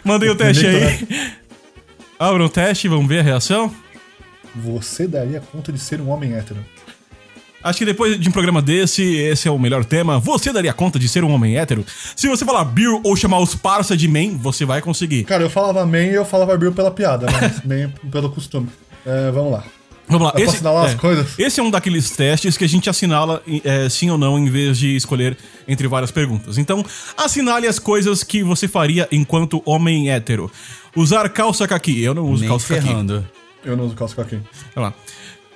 mandei 0.03 0.29
o 0.29 0.35
teste 0.35 0.65
aí. 0.65 1.33
Abra 2.19 2.43
o 2.45 2.49
teste, 2.49 2.87
vamos 2.87 3.07
ver 3.07 3.19
a 3.19 3.23
reação. 3.23 3.73
Você 4.55 5.07
daria 5.07 5.39
conta 5.51 5.71
de 5.71 5.79
ser 5.79 6.01
um 6.01 6.09
homem 6.09 6.33
hétero? 6.33 6.65
Acho 7.67 7.79
que 7.79 7.85
depois 7.85 8.17
de 8.17 8.29
um 8.29 8.31
programa 8.31 8.61
desse, 8.61 9.03
esse 9.03 9.45
é 9.47 9.51
o 9.51 9.59
melhor 9.59 9.83
tema. 9.83 10.19
Você 10.19 10.53
daria 10.53 10.71
conta 10.71 10.97
de 10.97 11.09
ser 11.09 11.23
um 11.23 11.31
homem 11.31 11.57
hétero? 11.57 11.85
Se 12.15 12.27
você 12.27 12.45
falar 12.45 12.63
Bill 12.63 13.01
ou 13.03 13.13
chamar 13.15 13.39
os 13.39 13.55
parça 13.55 13.97
de 13.97 14.07
man, 14.07 14.37
você 14.37 14.63
vai 14.63 14.81
conseguir. 14.81 15.25
Cara, 15.25 15.43
eu 15.43 15.49
falava 15.49 15.85
man 15.85 16.03
e 16.03 16.13
eu 16.13 16.23
falava 16.23 16.55
Bill 16.57 16.71
pela 16.71 16.91
piada, 16.91 17.25
né? 17.25 17.53
Man 17.65 17.91
pelo 18.09 18.29
costume. 18.29 18.69
É, 19.05 19.31
vamos 19.31 19.51
lá. 19.51 19.65
Vamos 20.07 20.27
lá. 20.27 20.33
Eu 20.39 20.49
assinalar 20.49 20.85
as 20.85 20.95
coisas? 20.95 21.37
esse 21.37 21.59
é 21.59 21.63
um 21.63 21.69
daqueles 21.69 22.09
testes 22.11 22.55
que 22.55 22.63
a 22.63 22.69
gente 22.69 22.89
assinala 22.89 23.43
é, 23.65 23.89
sim 23.89 24.09
ou 24.09 24.17
não 24.17 24.39
em 24.39 24.49
vez 24.49 24.77
de 24.77 24.95
escolher 24.95 25.37
entre 25.67 25.85
várias 25.89 26.09
perguntas. 26.09 26.57
Então, 26.57 26.85
assinale 27.17 27.67
as 27.67 27.77
coisas 27.77 28.23
que 28.23 28.41
você 28.43 28.69
faria 28.69 29.09
enquanto 29.11 29.61
homem 29.65 30.09
hétero. 30.09 30.49
Usar 30.95 31.27
calça 31.27 31.67
caqui. 31.67 32.01
Eu 32.01 32.13
não 32.13 32.23
uso 32.23 32.41
Nem 32.41 32.49
calça 32.49 32.75
caqui. 32.75 32.87
ferrando. 32.87 33.27
Eu 33.65 33.75
não 33.75 33.85
uso 33.85 33.95
calça 33.95 34.15
caqui. 34.15 34.39
Vamos 34.73 34.91
lá. 34.91 34.93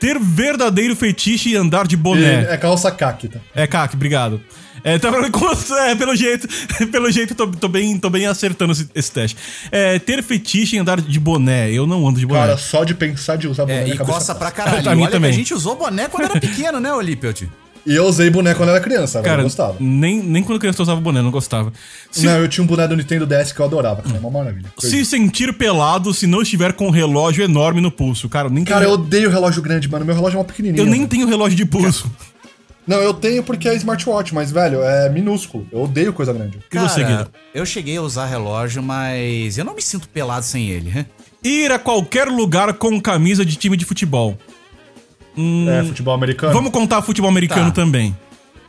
Ter 0.02 0.18
verdadeiro 0.18 0.96
fetiche 0.96 1.50
e 1.50 1.56
andar 1.56 1.86
de 1.86 1.96
boné. 1.96 2.48
É 2.50 2.58
calça 2.58 2.92
caqui, 2.92 3.28
tá? 3.28 3.40
É, 3.54 3.68
Kak, 3.68 3.96
obrigado. 3.96 4.42
É, 4.84 4.98
tá, 4.98 5.10
é, 5.10 5.96
pelo 5.96 6.16
jeito, 6.16 6.48
pelo 6.92 7.12
jeito, 7.12 7.36
tô, 7.36 7.46
tô 7.46 7.68
bem, 7.68 8.00
tô 8.00 8.10
bem 8.10 8.26
acertando 8.26 8.72
esse, 8.72 8.90
esse 8.96 9.12
teste. 9.12 9.38
É, 9.72 10.00
ter 10.00 10.24
fetiche 10.24 10.76
em 10.76 10.80
andar 10.80 11.00
de 11.00 11.20
boné. 11.20 11.72
Eu 11.72 11.86
não 11.86 12.08
ando 12.08 12.20
de 12.20 12.26
boné. 12.26 12.40
Cara, 12.40 12.58
só 12.58 12.84
de 12.84 12.96
pensar 12.96 13.36
de 13.36 13.48
usar 13.48 13.66
boné 13.66 13.84
É, 13.84 13.90
e 13.90 13.98
coça 14.00 14.34
pra 14.34 14.50
caralho. 14.50 14.82
Pra 14.82 14.96
mim 14.96 15.04
Olha 15.04 15.12
também. 15.12 15.30
a 15.30 15.34
gente 15.34 15.54
usou 15.54 15.76
boné 15.76 16.08
quando 16.08 16.24
era 16.24 16.40
pequeno, 16.40 16.80
né, 16.80 16.92
Olímpio? 16.92 17.32
E 17.86 17.96
eu 17.96 18.06
usei 18.06 18.30
boné 18.30 18.54
quando 18.54 18.70
era 18.70 18.80
criança, 18.80 19.22
cara, 19.22 19.42
eu 19.42 19.46
gostava. 19.46 19.76
nem, 19.80 20.22
nem 20.22 20.44
quando 20.44 20.60
criança 20.60 20.80
eu 20.80 20.84
usava 20.84 21.02
boné, 21.02 21.22
não 21.22 21.32
gostava. 21.32 21.74
Se, 22.12 22.26
Não, 22.26 22.38
eu 22.38 22.48
tinha 22.48 22.64
um 22.64 22.68
boné 22.68 22.88
do 22.88 22.96
Nintendo 22.96 23.26
DS 23.26 23.52
que 23.52 23.60
eu 23.60 23.66
adorava, 23.66 24.02
cara, 24.04 24.18
é 24.18 24.20
uma 24.20 24.30
maravilha. 24.30 24.72
se 24.78 25.04
sentir 25.04 25.52
pelado 25.54 26.14
se 26.14 26.28
não 26.28 26.42
estiver 26.44 26.74
com 26.74 26.88
um 26.88 26.92
relógio 26.92 27.44
enorme 27.44 27.82
no 27.82 27.90
pulso. 27.92 28.30
Cara, 28.30 28.48
eu 28.48 28.52
nem 28.52 28.64
Cara, 28.64 28.86
eu 28.86 28.92
tenho, 28.98 29.02
odeio 29.04 29.30
relógio 29.30 29.62
grande, 29.64 29.90
mano, 29.90 30.06
meu 30.06 30.14
relógio 30.14 30.38
é 30.38 30.40
uma 30.40 30.46
pequenininho. 30.46 30.82
eu 30.82 30.86
nem 30.86 31.00
velho. 31.00 31.08
tenho 31.10 31.28
relógio 31.28 31.58
de 31.58 31.66
pulso. 31.66 32.10
Não, 32.86 32.98
eu 32.98 33.14
tenho 33.14 33.44
porque 33.44 33.70
é 33.70 33.76
smartwatch, 33.76 34.34
mas, 34.34 34.52
velho, 34.52 34.82
é 34.82 35.08
minúsculo. 35.08 35.68
Eu 35.72 35.84
odeio 35.84 36.12
coisa 36.12 36.34
grande. 36.34 36.58
E 36.58 36.78
você, 36.80 37.02
Cara, 37.02 37.18
Guido? 37.18 37.32
eu 37.54 37.64
cheguei 37.66 37.96
a 37.98 38.02
usar 38.02 38.26
relógio, 38.26 38.82
mas 38.82 39.58
eu 39.58 39.64
não 39.64 39.76
me 39.76 39.82
sinto 39.84 40.10
pelado 40.10 40.44
sem 40.44 40.68
ele. 40.70 41.06
Ir 41.44 41.72
a 41.72 41.78
qualquer 41.78 42.28
lugar 42.28 42.74
com 42.74 43.00
camisa 43.00 43.46
de 43.46 43.56
time 43.56 43.78
de 43.78 43.86
futebol. 43.86 44.36
É 45.38 45.84
futebol 45.84 46.14
americano. 46.14 46.52
Hum. 46.52 46.56
Vamos 46.56 46.72
contar 46.72 47.02
futebol 47.02 47.30
americano 47.30 47.66
Tá. 47.72 47.76
também. 47.82 48.16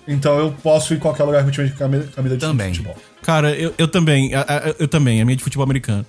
Então 0.07 0.37
eu 0.39 0.53
posso 0.63 0.93
ir 0.93 0.97
em 0.97 1.01
qualquer 1.01 1.23
lugar 1.25 1.45
com 1.45 1.51
time 1.51 1.69
de 1.69 1.75
camisa, 1.75 2.05
de 2.07 2.37
Também. 2.39 2.69
futebol. 2.75 2.97
Cara, 3.23 3.51
eu, 3.55 3.73
eu 3.79 3.87
também. 3.87 4.35
a- 4.35 4.75
Eu 4.79 4.89
também, 4.89 5.21
a 5.21 5.25
minha 5.25 5.35
é 5.35 5.37
de 5.37 5.45
futebol 5.45 5.63
americano. 5.65 6.05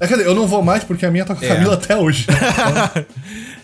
É, 0.00 0.06
quer 0.06 0.14
dizer, 0.16 0.26
eu 0.28 0.34
não 0.34 0.46
vou 0.46 0.62
mais 0.62 0.82
porque 0.84 1.04
a 1.06 1.10
minha 1.10 1.24
tá 1.24 1.34
com 1.34 1.44
a 1.44 1.46
É. 1.46 1.54
Camila 1.54 1.74
até 1.74 1.96
hoje. 1.96 2.26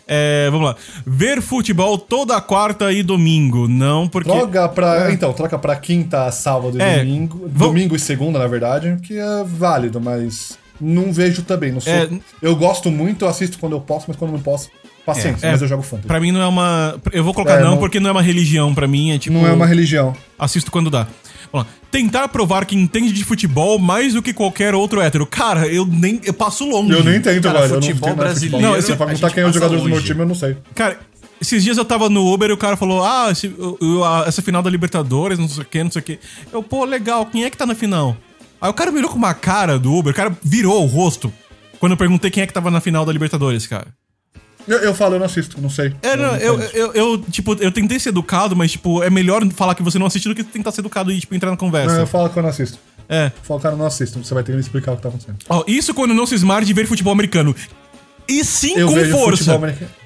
É, 0.06 0.48
vamos 0.50 0.66
lá. 0.66 0.76
Ver 1.06 1.40
futebol 1.40 1.96
toda 1.96 2.38
quarta 2.40 2.92
e 2.92 3.02
domingo. 3.02 3.66
Não, 3.66 4.06
porque. 4.06 4.30
Troca 4.30 4.68
pra. 4.68 5.10
Então, 5.12 5.32
troca 5.32 5.58
pra 5.58 5.74
quinta, 5.76 6.30
sábado 6.30 6.76
e 6.78 6.82
É, 6.82 6.98
domingo. 6.98 7.48
Domingo 7.48 7.96
e 7.96 7.98
segunda, 7.98 8.38
na 8.38 8.46
verdade, 8.46 8.98
que 9.02 9.18
é 9.18 9.42
válido, 9.44 10.00
mas 10.02 10.58
não 10.78 11.10
vejo 11.10 11.42
também. 11.42 11.72
Não 11.72 11.80
sou... 11.80 11.90
É. 11.92 12.08
Eu 12.42 12.54
gosto 12.54 12.90
muito, 12.90 13.24
eu 13.24 13.28
assisto 13.30 13.58
quando 13.58 13.72
eu 13.72 13.80
posso, 13.80 14.04
mas 14.08 14.16
quando 14.18 14.32
não 14.32 14.40
posso, 14.40 14.68
paciência, 15.04 15.46
É, 15.46 15.52
mas 15.52 15.62
eu 15.62 15.68
jogo 15.68 15.82
fantasy. 15.82 16.06
Pra 16.08 16.20
mim 16.20 16.32
não 16.32 16.40
é 16.40 16.46
uma. 16.46 16.96
Eu 17.12 17.22
vou 17.24 17.34
colocar 17.34 17.54
É, 17.58 17.62
não, 17.62 17.72
não- 17.72 17.78
porque 17.78 18.00
não 18.00 18.08
é 18.08 18.12
uma 18.12 18.22
religião 18.22 18.74
pra 18.74 18.86
mim. 18.86 19.10
É 19.12 19.18
tipo. 19.18 19.36
Não 19.36 19.46
é 19.46 19.52
uma 19.52 19.66
religião. 19.66 20.14
Assisto 20.38 20.70
quando 20.70 20.90
dá. 20.90 21.06
Vamos 21.52 21.66
lá. 21.68 21.72
Tentar 21.90 22.26
provar 22.28 22.64
que 22.64 22.74
entende 22.74 23.12
de 23.12 23.24
futebol 23.24 23.78
mais 23.78 24.14
do 24.14 24.22
que 24.22 24.32
qualquer 24.32 24.74
outro 24.74 25.00
hétero. 25.00 25.26
Cara, 25.26 25.66
eu 25.68 25.86
nem. 25.86 26.20
Eu 26.24 26.34
passo 26.34 26.68
longe. 26.68 26.92
Eu 26.92 27.04
nem 27.04 27.16
entendo, 27.16 27.42
Cara, 27.42 27.60
velho. 27.60 27.74
eu 27.74 27.80
futebol 27.82 28.08
não 28.08 28.14
entendo 28.14 28.24
nada 28.24 28.34
de 28.34 28.48
brasileiro, 28.48 28.56
futebol. 28.56 28.60
Não, 28.60 28.72
Se 28.72 28.78
esse- 28.92 28.98
perguntar 28.98 29.30
quem 29.30 29.42
é 29.42 29.46
os 29.46 29.48
passa 29.50 29.54
jogadores 29.54 29.82
do 29.82 29.88
meu 29.88 29.96
longe. 29.96 30.06
time, 30.06 30.20
eu 30.20 30.26
não 30.26 30.34
sei. 30.34 30.56
Cara, 30.74 30.98
esses 31.40 31.62
dias 31.62 31.76
eu 31.78 31.84
tava 31.84 32.08
no 32.10 32.32
Uber 32.32 32.50
e 32.50 32.52
o 32.52 32.56
cara 32.56 32.76
falou: 32.76 33.04
Ah, 33.04 33.28
esse- 33.30 33.46
o- 33.48 33.78
o- 33.80 34.04
a- 34.04 34.24
essa 34.26 34.42
final 34.42 34.62
da 34.62 34.70
Libertadores, 34.70 35.38
não 35.38 35.48
sei 35.48 35.62
o 35.62 35.66
que, 35.66 35.84
não 35.84 35.90
sei 35.92 36.00
o 36.00 36.04
que. 36.04 36.18
Eu, 36.52 36.62
pô, 36.62 36.84
legal, 36.84 37.24
quem 37.26 37.44
é 37.44 37.50
que 37.50 37.56
tá 37.56 37.66
na 37.66 37.74
final? 37.74 38.16
Aí 38.60 38.68
o 38.70 38.74
cara 38.74 38.90
mirou 38.90 39.10
com 39.10 39.16
uma 39.18 39.34
cara 39.34 39.78
do 39.78 39.92
Uber, 39.94 40.12
o 40.12 40.16
cara 40.16 40.36
virou 40.42 40.82
o 40.82 40.86
rosto 40.86 41.32
quando 41.78 41.92
eu 41.92 41.98
perguntei 41.98 42.30
quem 42.30 42.42
é 42.42 42.46
que 42.46 42.52
tava 42.52 42.70
na 42.70 42.80
final 42.80 43.04
da 43.04 43.12
Libertadores, 43.12 43.66
cara. 43.66 43.88
Eu, 44.66 44.78
eu 44.78 44.94
falo, 44.94 45.14
eu 45.14 45.18
não 45.18 45.26
assisto, 45.26 45.60
não 45.60 45.68
sei. 45.68 45.94
É, 46.02 46.16
não, 46.16 46.32
não 46.32 46.36
eu, 46.36 46.60
eu, 46.60 46.92
eu, 46.94 47.18
tipo, 47.30 47.54
eu 47.60 47.70
tentei 47.70 47.98
ser 47.98 48.08
educado, 48.10 48.56
mas, 48.56 48.72
tipo, 48.72 49.02
é 49.02 49.10
melhor 49.10 49.46
falar 49.52 49.74
que 49.74 49.82
você 49.82 49.98
não 49.98 50.06
assiste 50.06 50.28
do 50.28 50.34
que 50.34 50.42
tentar 50.42 50.72
ser 50.72 50.80
educado 50.80 51.12
e, 51.12 51.20
tipo, 51.20 51.34
entrar 51.34 51.48
na 51.48 51.52
Não, 51.52 51.58
conversa. 51.58 51.96
eu 51.96 52.06
falo 52.06 52.30
que 52.30 52.38
eu 52.38 52.42
não 52.42 52.50
assisto. 52.50 52.78
É. 53.08 53.26
Eu 53.26 53.32
falo, 53.42 53.60
cara, 53.60 53.74
eu 53.74 53.78
não 53.78 53.86
assisto. 53.86 54.18
Você 54.24 54.32
vai 54.32 54.42
ter 54.42 54.52
que 54.52 54.56
me 54.56 54.62
explicar 54.62 54.92
o 54.92 54.96
que 54.96 55.02
tá 55.02 55.08
acontecendo. 55.10 55.36
Ó, 55.48 55.62
isso 55.66 55.92
quando 55.92 56.14
não 56.14 56.26
se 56.26 56.34
esmar 56.34 56.64
de 56.64 56.72
ver 56.72 56.86
futebol 56.86 57.12
americano. 57.12 57.54
E 58.26 58.42
sim 58.42 58.74
Eu 58.78 58.88
com 58.88 58.94
vejo 58.94 59.12
força. 59.12 59.60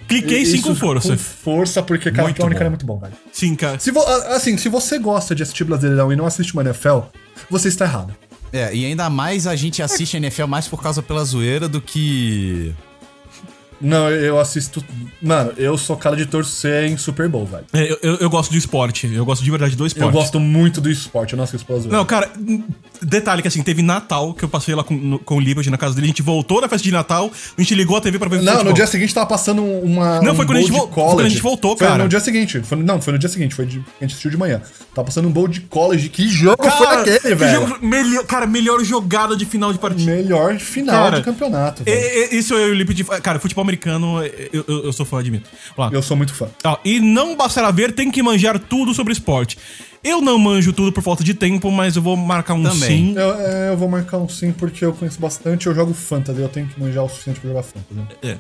Cliquei 0.09 0.45
sim 0.45 0.61
com 0.61 0.75
força. 0.75 1.11
Com 1.11 1.19
força, 1.19 1.83
porque, 1.83 2.11
cara, 2.11 2.29
futebol 2.29 2.47
americano 2.47 2.67
é 2.67 2.71
muito 2.71 2.87
bom, 2.87 2.99
velho. 2.99 3.13
Sim, 3.31 3.55
cara. 3.55 3.79
Se 3.79 3.93
vo- 3.93 4.03
a- 4.03 4.35
assim, 4.37 4.57
se 4.57 4.69
você 4.69 4.99
gosta 4.99 5.35
de 5.35 5.43
assistir 5.45 5.63
Brasileirão 5.65 6.13
e 6.13 6.17
não 6.17 6.27
assiste 6.27 6.53
uma 6.55 6.63
NFL, 6.63 7.01
você 7.49 7.69
está 7.69 7.85
errado. 7.85 8.13
É, 8.53 8.75
e 8.75 8.85
ainda 8.87 9.09
mais 9.11 9.47
a 9.47 9.55
gente 9.55 9.83
assiste 9.83 10.17
NFL 10.17 10.47
mais 10.47 10.67
por 10.67 10.83
causa 10.83 11.01
pela 11.03 11.23
zoeira 11.25 11.69
do 11.69 11.81
que. 11.81 12.75
Não, 13.81 14.11
eu 14.11 14.39
assisto. 14.41 14.85
Mano, 15.23 15.53
eu 15.57 15.77
sou 15.79 15.97
cara 15.97 16.17
de 16.17 16.27
torcer 16.27 16.85
em 16.91 16.97
Super 16.97 17.29
Bowl, 17.29 17.47
velho. 17.47 17.65
É, 17.73 17.91
eu, 17.93 17.99
eu, 18.03 18.15
eu 18.17 18.31
gosto 18.31 18.51
do 18.51 18.57
esporte. 18.57 19.13
Eu 19.13 19.25
gosto 19.25 19.45
de 19.45 19.51
verdade 19.51 19.77
do 19.77 19.87
esporte. 19.87 20.07
Eu 20.07 20.13
gosto 20.13 20.41
muito 20.41 20.81
do 20.81 20.91
esporte, 20.91 21.37
não 21.37 21.45
assisto 21.45 21.67
pela 21.67 21.79
zoeira. 21.81 21.97
Não, 21.97 22.05
cara, 22.05 22.31
hum, 22.39 22.63
detalhe 23.03 23.43
que 23.43 23.49
assim, 23.49 23.63
teve 23.63 23.83
Natal, 23.83 24.35
que 24.35 24.45
eu 24.45 24.49
passei 24.49 24.75
lá 24.75 24.83
com, 24.83 24.95
no- 24.95 25.19
com 25.19 25.37
o 25.37 25.41
Liberty 25.41 25.71
na 25.71 25.79
casa 25.79 25.95
dele, 25.95 26.07
a 26.07 26.09
gente 26.09 26.23
voltou 26.23 26.61
na 26.61 26.69
festa 26.69 26.85
de 26.85 26.93
Natal, 26.93 27.31
a 27.57 27.61
gente 27.61 27.75
ligou 27.75 27.97
a 27.97 28.01
TV 28.01 28.19
pra 28.19 28.29
ver 28.29 28.37
Não, 28.43 28.45
futebol. 28.53 28.65
no 28.65 28.73
dia 28.75 28.87
seguinte 28.87 29.15
tava 29.15 29.27
passando 29.27 29.63
uma. 29.63 30.21
Não, 30.23 30.33
um 30.33 30.35
foi 30.37 30.47
quando 30.47 30.59
a 30.59 30.61
gente 30.61 30.73
foi 30.73 30.87
quando 30.89 31.21
a 31.21 31.29
gente 31.29 31.43
voltou, 31.43 31.77
Foi 31.77 31.87
cara. 31.87 32.03
no 32.03 32.09
dia 32.09 32.21
seguinte. 32.21 32.61
Foi, 32.63 32.79
não, 32.79 33.01
foi 33.01 33.13
no 33.13 33.19
dia 33.19 33.29
seguinte, 33.29 33.55
foi 33.55 33.67
de, 33.67 33.79
a 33.79 34.05
gente 34.05 34.11
assistiu 34.13 34.31
de 34.31 34.37
manhã. 34.37 34.61
Tava 34.95 35.07
passando 35.07 35.29
um 35.29 35.33
bowl 35.33 35.47
de 35.49 35.61
college. 35.63 36.09
Que 36.09 36.29
jogo 36.29 36.63
foi 36.63 36.87
Cara, 36.87 37.01
aquele, 37.03 37.19
que 37.21 37.35
velho? 37.35 37.61
jogo- 37.67 37.79
melhor, 37.87 38.25
cara, 38.25 38.47
melhor 38.47 38.83
jogada 38.85 39.37
de 39.37 39.45
final 39.47 39.73
de 39.73 39.79
partida. 39.79 40.11
Melhor 40.11 40.59
final 40.59 41.05
Cara, 41.05 41.17
de 41.19 41.23
campeonato. 41.25 41.83
Isso 42.33 42.55
eu 42.55 42.69
e 42.69 42.71
o 42.73 42.75
Lipe 42.75 43.05
Cara, 43.23 43.39
futebol 43.39 43.65
americano, 43.69 44.23
eu, 44.53 44.65
eu, 44.67 44.85
eu 44.85 44.93
sou 44.93 45.05
fã, 45.07 45.21
admito. 45.21 45.49
Lá. 45.77 45.91
Eu 45.93 46.03
sou 46.03 46.17
muito 46.17 46.35
fã. 46.35 46.49
Ó, 46.65 46.79
e 46.85 47.01
não 47.01 47.37
bastará 47.37 47.71
ver, 47.71 47.93
tem 47.93 48.11
que 48.11 48.23
manjar 48.23 48.59
tudo 48.59 48.93
sobre 48.95 49.13
esporte. 49.13 49.59
Eu 50.03 50.21
não 50.21 50.39
manjo 50.39 50.73
tudo 50.73 50.93
por 50.93 51.03
falta 51.03 51.25
de 51.25 51.35
tempo, 51.35 51.71
mas 51.71 51.97
eu 51.97 52.03
vou 52.03 52.17
marcar 52.17 52.55
um 52.55 52.63
Também. 52.63 52.79
sim. 52.89 53.15
Eu, 53.17 53.35
é, 53.35 53.71
eu 53.71 53.77
vou 53.77 53.89
marcar 53.89 54.19
um 54.19 54.29
sim 54.29 54.53
porque 54.53 54.85
eu 54.85 54.93
conheço 54.93 55.21
bastante. 55.21 55.67
Eu 55.67 55.75
jogo 55.75 55.93
fantasy, 55.93 56.41
eu 56.41 56.49
tenho 56.49 56.67
que 56.69 56.81
manjar 56.81 57.05
o 57.05 57.09
suficiente 57.09 57.41
pra 57.41 57.49
jogar 57.51 57.63
fantasy. 57.63 58.07
É. 58.23 58.37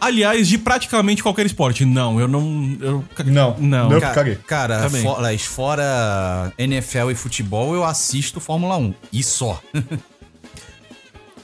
Aliás, 0.00 0.48
de 0.48 0.58
praticamente 0.58 1.22
qualquer 1.22 1.46
esporte. 1.46 1.84
Não, 1.84 2.18
eu 2.18 2.26
não. 2.26 2.76
Eu... 2.80 3.04
Não, 3.24 3.56
Não. 3.58 3.60
não. 3.60 3.92
Eu 3.92 4.00
Cara, 4.00 4.14
caguei. 4.14 4.34
cara 4.46 4.90
fora, 4.90 5.38
fora 5.38 6.52
NFL 6.58 7.10
e 7.12 7.14
futebol, 7.14 7.72
eu 7.74 7.84
assisto 7.84 8.40
Fórmula 8.40 8.76
1. 8.76 8.94
E 9.12 9.22
só. 9.22 9.62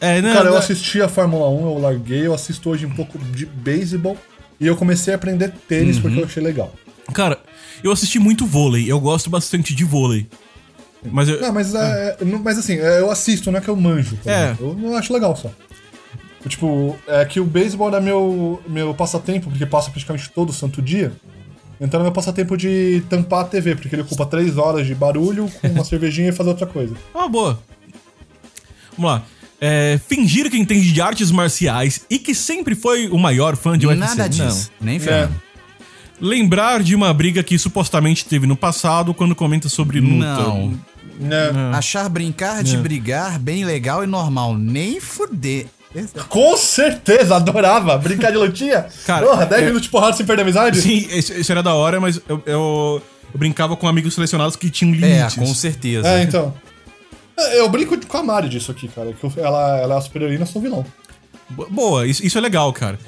É, 0.00 0.20
não, 0.22 0.32
Cara, 0.32 0.46
eu 0.46 0.52
não- 0.52 0.58
assisti 0.58 1.00
a 1.02 1.08
Fórmula 1.08 1.48
1, 1.50 1.66
eu 1.74 1.78
larguei, 1.78 2.26
eu 2.26 2.34
assisto 2.34 2.70
hoje 2.70 2.86
um 2.86 2.90
pouco 2.94 3.18
de 3.18 3.44
beisebol. 3.46 4.16
E 4.60 4.66
eu 4.66 4.76
comecei 4.76 5.12
a 5.12 5.16
aprender 5.16 5.52
tênis 5.68 5.96
Uhum. 5.96 6.02
porque 6.02 6.20
eu 6.20 6.24
achei 6.24 6.42
legal. 6.42 6.72
Cara, 7.12 7.38
Eu 7.80 7.92
assisti 7.92 8.18
muito 8.18 8.44
vôlei, 8.44 8.90
eu 8.90 8.98
gosto 8.98 9.30
bastante 9.30 9.72
de 9.72 9.84
vôlei. 9.84 10.26
Mas 11.12 11.28
eu, 11.28 11.40
Não, 11.40 11.52
mas, 11.52 11.72
é, 11.76 12.16
não- 12.24 12.40
mas 12.40 12.58
assim, 12.58 12.74
é, 12.76 12.98
eu 12.98 13.08
assisto, 13.08 13.52
não 13.52 13.58
é 13.58 13.62
que 13.62 13.68
eu 13.68 13.76
manjo. 13.76 14.16
por 14.16 14.28
É. 14.28 14.56
Eu, 14.58 14.76
eu 14.82 14.96
acho 14.96 15.12
legal 15.12 15.36
só. 15.36 15.48
Eu, 16.44 16.48
Tipo, 16.50 16.96
é 17.06 17.24
que 17.24 17.38
o 17.38 17.44
beisebol 17.44 17.94
é 17.94 18.00
meu, 18.00 18.60
meu 18.66 18.92
passatempo, 18.94 19.48
porque 19.48 19.64
passa 19.64 19.92
praticamente 19.92 20.28
todo 20.30 20.52
santo 20.52 20.82
dia. 20.82 21.12
Então 21.80 22.00
é 22.00 22.02
meu 22.02 22.10
passatempo 22.12 22.56
de 22.56 23.00
tampar 23.08 23.42
a 23.42 23.44
TV, 23.44 23.76
porque 23.76 23.94
ele 23.94 24.02
ocupa 24.02 24.26
três 24.26 24.58
horas 24.58 24.84
de 24.84 24.92
barulho 24.96 25.48
com 25.60 25.68
uma 25.68 25.84
cervejinha 25.86 26.30
e 26.30 26.32
fazer 26.32 26.50
outra 26.50 26.66
coisa. 26.66 26.96
Ah, 27.14 27.28
boa. 27.28 27.60
Vamos 28.96 29.08
lá. 29.12 29.22
É, 29.60 29.98
fingir 30.08 30.48
que 30.50 30.56
entende 30.56 30.92
de 30.92 31.00
artes 31.00 31.30
marciais 31.32 32.02
e 32.08 32.18
que 32.18 32.34
sempre 32.34 32.74
foi 32.76 33.08
o 33.08 33.18
maior 33.18 33.56
fã 33.56 33.76
de 33.76 33.86
UFC. 33.86 34.00
Nada 34.16 34.28
disso. 34.28 34.70
Nem 34.80 34.98
ferrando. 35.00 35.32
Não. 35.32 35.48
Lembrar 36.28 36.82
de 36.82 36.94
uma 36.94 37.12
briga 37.14 37.42
que 37.42 37.58
supostamente 37.58 38.24
teve 38.24 38.46
no 38.46 38.56
passado 38.56 39.14
quando 39.14 39.34
comenta 39.34 39.68
sobre 39.68 40.00
luta. 40.00 40.14
Não. 40.26 40.78
Né? 41.20 41.36
Achar 41.74 42.08
brincar 42.08 42.62
de 42.62 42.76
É. 42.76 42.78
brigar 42.78 43.38
bem 43.38 43.64
legal 43.64 44.02
e 44.04 44.06
normal. 44.06 44.56
Nem 44.56 45.00
fuder. 45.00 45.66
Com 46.28 46.56
certeza, 46.56 47.36
adorava. 47.36 47.96
Brincar 47.98 48.30
de 48.30 48.36
lutinha. 48.36 48.86
Cara, 49.06 49.26
Porra, 49.26 49.46
10 49.46 49.62
é- 49.62 49.64
minutos 49.66 49.84
de 49.84 49.90
porrada 49.90 50.16
sem 50.16 50.26
perder 50.26 50.42
a 50.42 50.44
amizade? 50.44 50.80
Sim, 50.80 51.06
isso, 51.10 51.50
era 51.50 51.62
da 51.62 51.74
hora, 51.74 52.00
mas 52.00 52.20
eu, 52.28 52.42
eu- 52.46 53.02
eu 53.32 53.38
brincava 53.38 53.74
com 53.76 53.88
amigos 53.88 54.14
selecionados 54.14 54.54
que 54.54 54.70
tinham 54.70 54.92
É, 54.94 54.96
limites. 54.96 55.34
com 55.36 55.46
certeza. 55.54 56.06
É, 56.06 56.22
então. 56.22 56.54
É, 57.38 57.60
Eu 57.60 57.68
brinco 57.68 57.96
com 58.06 58.16
a 58.16 58.22
Mari 58.22 58.48
disso 58.48 58.70
aqui, 58.70 58.88
cara. 58.88 59.12
Que 59.12 59.24
eu- 59.24 59.32
ela, 59.36 59.78
ela 59.78 59.94
é 59.94 59.98
a 59.98 60.00
superiorina, 60.00 60.42
eu 60.42 60.46
sou 60.46 60.60
vilão. 60.60 60.84
Bo- 61.48 61.68
Boa, 61.70 62.06
isso, 62.06 62.24
isso 62.26 62.36
é 62.36 62.40
legal, 62.40 62.72
cara. 62.72 62.98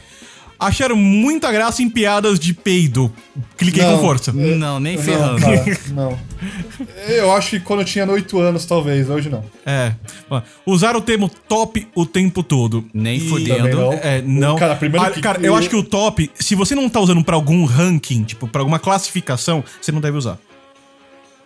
Acharam 0.58 0.94
muita 0.94 1.50
graça 1.50 1.82
em 1.82 1.88
piadas 1.88 2.38
de 2.38 2.52
peido. 2.52 3.10
Cliquei 3.56 3.82
Não. 3.82 3.96
com 3.96 4.02
força. 4.02 4.30
Não, 4.30 4.78
nem 4.78 4.94
Não, 4.96 5.02
ferrando. 5.02 5.40
cara, 5.40 5.64
não. 5.92 6.18
Eu 7.08 7.32
acho 7.32 7.50
que 7.50 7.60
quando 7.60 7.80
eu 7.80 7.84
tinha 7.86 8.04
8 8.06 8.38
anos, 8.38 8.66
talvez. 8.66 9.08
Hoje 9.08 9.30
não. 9.30 9.42
É. 9.64 9.94
Usar 10.66 10.94
o 10.96 11.00
termo 11.00 11.30
top 11.48 11.88
o 11.94 12.04
tempo 12.04 12.42
todo. 12.42 12.84
Nem 12.92 13.16
E- 13.16 13.28
fudendo. 13.30 13.56
Também 13.70 13.74
não. 13.74 13.92
É, 13.94 14.20
não. 14.20 14.56
Cara, 14.56 14.76
primeiro 14.76 15.06
Ah, 15.06 15.10
que- 15.10 15.22
cara, 15.22 15.40
eu 15.40 15.56
acho 15.56 15.68
que 15.70 15.76
o 15.76 15.82
top, 15.82 16.30
se 16.34 16.54
você 16.54 16.74
não 16.74 16.90
tá 16.90 17.00
usando 17.00 17.24
pra 17.24 17.36
algum 17.36 17.64
ranking, 17.64 18.22
tipo, 18.24 18.46
pra 18.46 18.60
alguma 18.60 18.78
classificação, 18.78 19.64
você 19.80 19.90
não 19.90 20.00
deve 20.00 20.18
usar. 20.18 20.38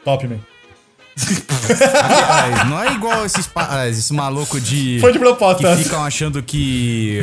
Top, 0.05 0.27
man. 0.27 0.39
Não 2.69 2.83
é 2.83 2.93
igual 2.93 3.25
esses, 3.25 3.47
pa- 3.47 3.87
esses 3.89 4.11
malucos 4.11 4.63
de. 4.63 4.99
Foi 5.01 5.13
de 5.13 5.19
propósito. 5.19 5.61
Que 5.61 5.67
essa. 5.67 5.83
ficam 5.83 6.05
achando 6.05 6.43
que 6.43 7.21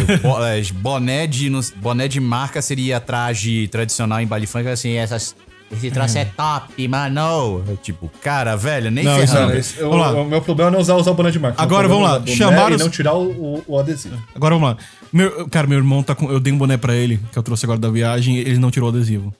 é, 0.48 0.74
boné, 0.74 1.28
de, 1.28 1.50
boné 1.78 2.08
de 2.08 2.20
marca 2.20 2.62
seria 2.62 3.00
traje 3.00 3.68
tradicional 3.68 4.20
em 4.22 4.28
baile 4.28 4.48
funk, 4.48 4.68
assim, 4.68 4.94
essas, 4.94 5.36
esse 5.72 5.92
troço 5.92 6.18
é 6.18 6.26
top, 6.26 6.88
mano. 6.88 7.64
É 7.70 7.76
Tipo, 7.82 8.10
cara, 8.22 8.56
velho, 8.56 8.90
nem 8.90 9.04
Não, 9.04 9.16
ferrando. 9.18 9.50
não. 9.52 9.56
Esse- 9.58 9.80
eu- 9.80 9.90
Vamos 9.90 10.06
lá. 10.06 10.14
O 10.22 10.26
meu 10.26 10.42
problema 10.42 10.70
é 10.72 10.74
não 10.74 10.80
usar, 10.80 10.96
usar 10.96 11.12
o 11.12 11.14
boné 11.14 11.32
de 11.32 11.40
marca. 11.40 11.62
Agora, 11.62 11.88
vamos 11.88 12.04
é 12.04 12.08
lá. 12.08 12.14
usar 12.16 12.20
boné 12.26 12.36
Chamar 12.36 12.72
E 12.72 12.78
não 12.78 12.90
tirar 12.90 13.14
o, 13.14 13.30
o- 13.30 13.64
o 13.68 13.80
adesivo. 13.80 14.16
Agora 14.34 14.56
vamos 14.56 14.70
lá. 14.72 14.78
Meu, 15.12 15.48
cara, 15.50 15.68
meu 15.68 15.78
irmão 15.78 16.02
tá 16.02 16.16
com. 16.16 16.32
Eu 16.32 16.40
dei 16.40 16.54
um 16.54 16.58
boné 16.58 16.78
pra 16.78 16.96
ele, 16.96 17.20
que 17.32 17.38
eu 17.38 17.44
trouxe 17.44 17.66
agora 17.66 17.78
da 17.80 17.90
viagem, 17.90 18.38
ele 18.38 18.58
não 18.58 18.72
tirou 18.72 18.90
o 18.90 18.96
adesivo. 18.96 19.34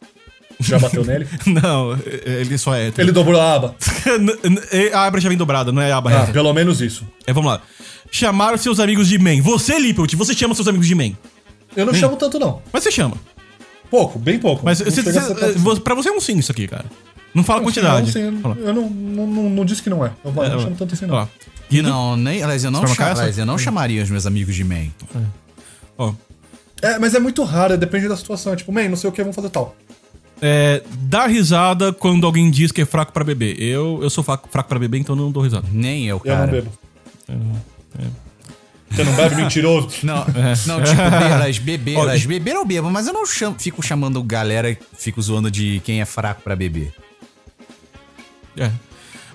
Já 0.62 0.80
bateu 0.80 1.04
nele? 1.04 1.28
Não, 1.46 1.98
ele 2.26 2.58
só 2.58 2.74
é 2.76 2.88
hétero. 2.88 3.04
Ele 3.06 3.12
dobrou 3.12 3.40
a 3.40 3.54
aba. 3.56 3.76
A 4.94 5.06
aba 5.06 5.20
já 5.20 5.28
vem 5.30 5.38
dobrada, 5.38 5.72
não 5.72 5.82
é 5.82 5.92
a 5.92 5.98
aba 5.98 6.24
Ah, 6.24 6.28
pelo 6.28 6.54
menos 6.54 6.82
isso. 6.82 7.06
É, 7.26 7.34
vamos 7.34 7.52
lá. 7.52 7.62
Chamar 8.12 8.58
seus 8.60 8.80
amigos 8.80 9.08
de 9.08 9.18
man. 9.18 9.42
Você, 9.42 9.78
Lippelt, 9.80 10.14
você 10.16 10.34
chama 10.34 10.54
seus 10.56 10.68
amigos 10.68 10.88
de 10.88 10.96
man. 10.96 11.12
Eu 11.76 11.86
não 11.86 11.94
chamo 11.94 12.16
tanto, 12.18 12.38
não. 12.40 12.62
Mas 12.72 12.84
você 12.84 12.92
chama. 12.92 13.16
Pouco, 13.90 14.18
bem 14.20 14.38
pouco. 14.40 14.64
Mas 14.66 14.80
tanto. 14.80 14.92
você- 14.92 15.82
pra 15.82 15.96
você 15.96 16.10
é 16.10 16.12
um 16.12 16.20
sim 16.22 16.38
isso 16.38 16.52
aqui, 16.52 16.68
cara. 16.68 16.86
Não 17.34 17.44
fala 17.44 17.62
a 17.62 17.64
quantidade. 17.64 18.14
Não, 18.20 18.56
eu 18.58 18.74
não, 18.74 18.90
não, 18.90 19.28
não, 19.28 19.50
não 19.50 19.66
disse 19.66 19.82
que 19.82 19.90
não 19.90 20.06
é. 20.06 20.12
Eu 20.26 20.32
não 20.34 20.60
chamo 20.60 20.76
tanto 20.76 20.94
assim, 20.94 21.06
não. 21.06 21.16
Ó. 21.16 21.28
Guido? 21.70 21.88
Não, 21.88 22.18
nem, 22.18 22.44
aliás, 22.44 22.64
eu 22.66 22.72
não, 22.72 22.86
cham- 22.86 23.06
aliás, 23.08 23.38
eu 23.38 23.46
não 23.46 23.58
chamaria 23.58 24.04
os 24.04 24.10
meus 24.10 24.26
amigos 24.26 24.54
de 24.56 24.64
man. 24.66 24.88
Ó. 25.98 26.14
É, 26.82 26.98
mas 27.00 27.14
é 27.14 27.20
muito 27.20 27.44
raro, 27.44 27.78
depende 27.78 28.08
da 28.10 28.18
situação. 28.18 28.52
É 28.52 28.56
tipo, 28.58 28.72
man, 28.74 28.90
não 28.90 28.98
sei 28.98 29.10
o 29.10 29.14
que, 29.14 29.22
vamos 29.22 29.36
fazer 29.36 29.50
tal. 29.50 29.76
É, 30.42 30.82
dar 31.04 31.28
risada 31.28 31.94
quando 31.94 32.26
alguém 32.26 32.50
diz 32.50 32.72
que 32.72 32.82
é 32.82 32.86
fraco 32.86 33.12
pra 33.14 33.24
beber. 33.24 33.62
Eu, 33.62 34.00
eu 34.02 34.10
sou 34.10 34.24
fraco, 34.24 34.50
fraco 34.52 34.68
pra 34.70 34.80
beber, 34.80 34.98
então 34.98 35.16
eu 35.16 35.22
não 35.22 35.32
dou 35.32 35.44
risada. 35.44 35.68
Nem 35.72 36.08
eu, 36.08 36.18
Eu 36.18 36.20
cara. 36.34 36.46
não 36.48 36.52
bebo. 36.54 36.72
Você 38.90 39.04
não 39.06 39.14
bebe, 39.14 39.36
mentiroso? 39.36 39.88
Não, 40.04 40.16
não, 40.68 40.84
tipo, 40.84 40.98
be- 40.98 41.94
elas 41.96 42.26
beber, 42.26 42.56
eu 42.56 42.66
bebo, 42.66 42.90
mas 42.92 43.08
eu 43.08 43.14
não 43.14 43.26
chamo, 43.26 43.56
fico 43.58 43.82
chamando 43.82 44.22
galera, 44.22 44.78
fico 44.98 45.22
zoando 45.22 45.50
de 45.50 45.82
quem 45.86 46.02
é 46.02 46.06
fraco 46.06 46.42
pra 46.42 46.58
beber. 46.58 46.94
É. 48.58 48.70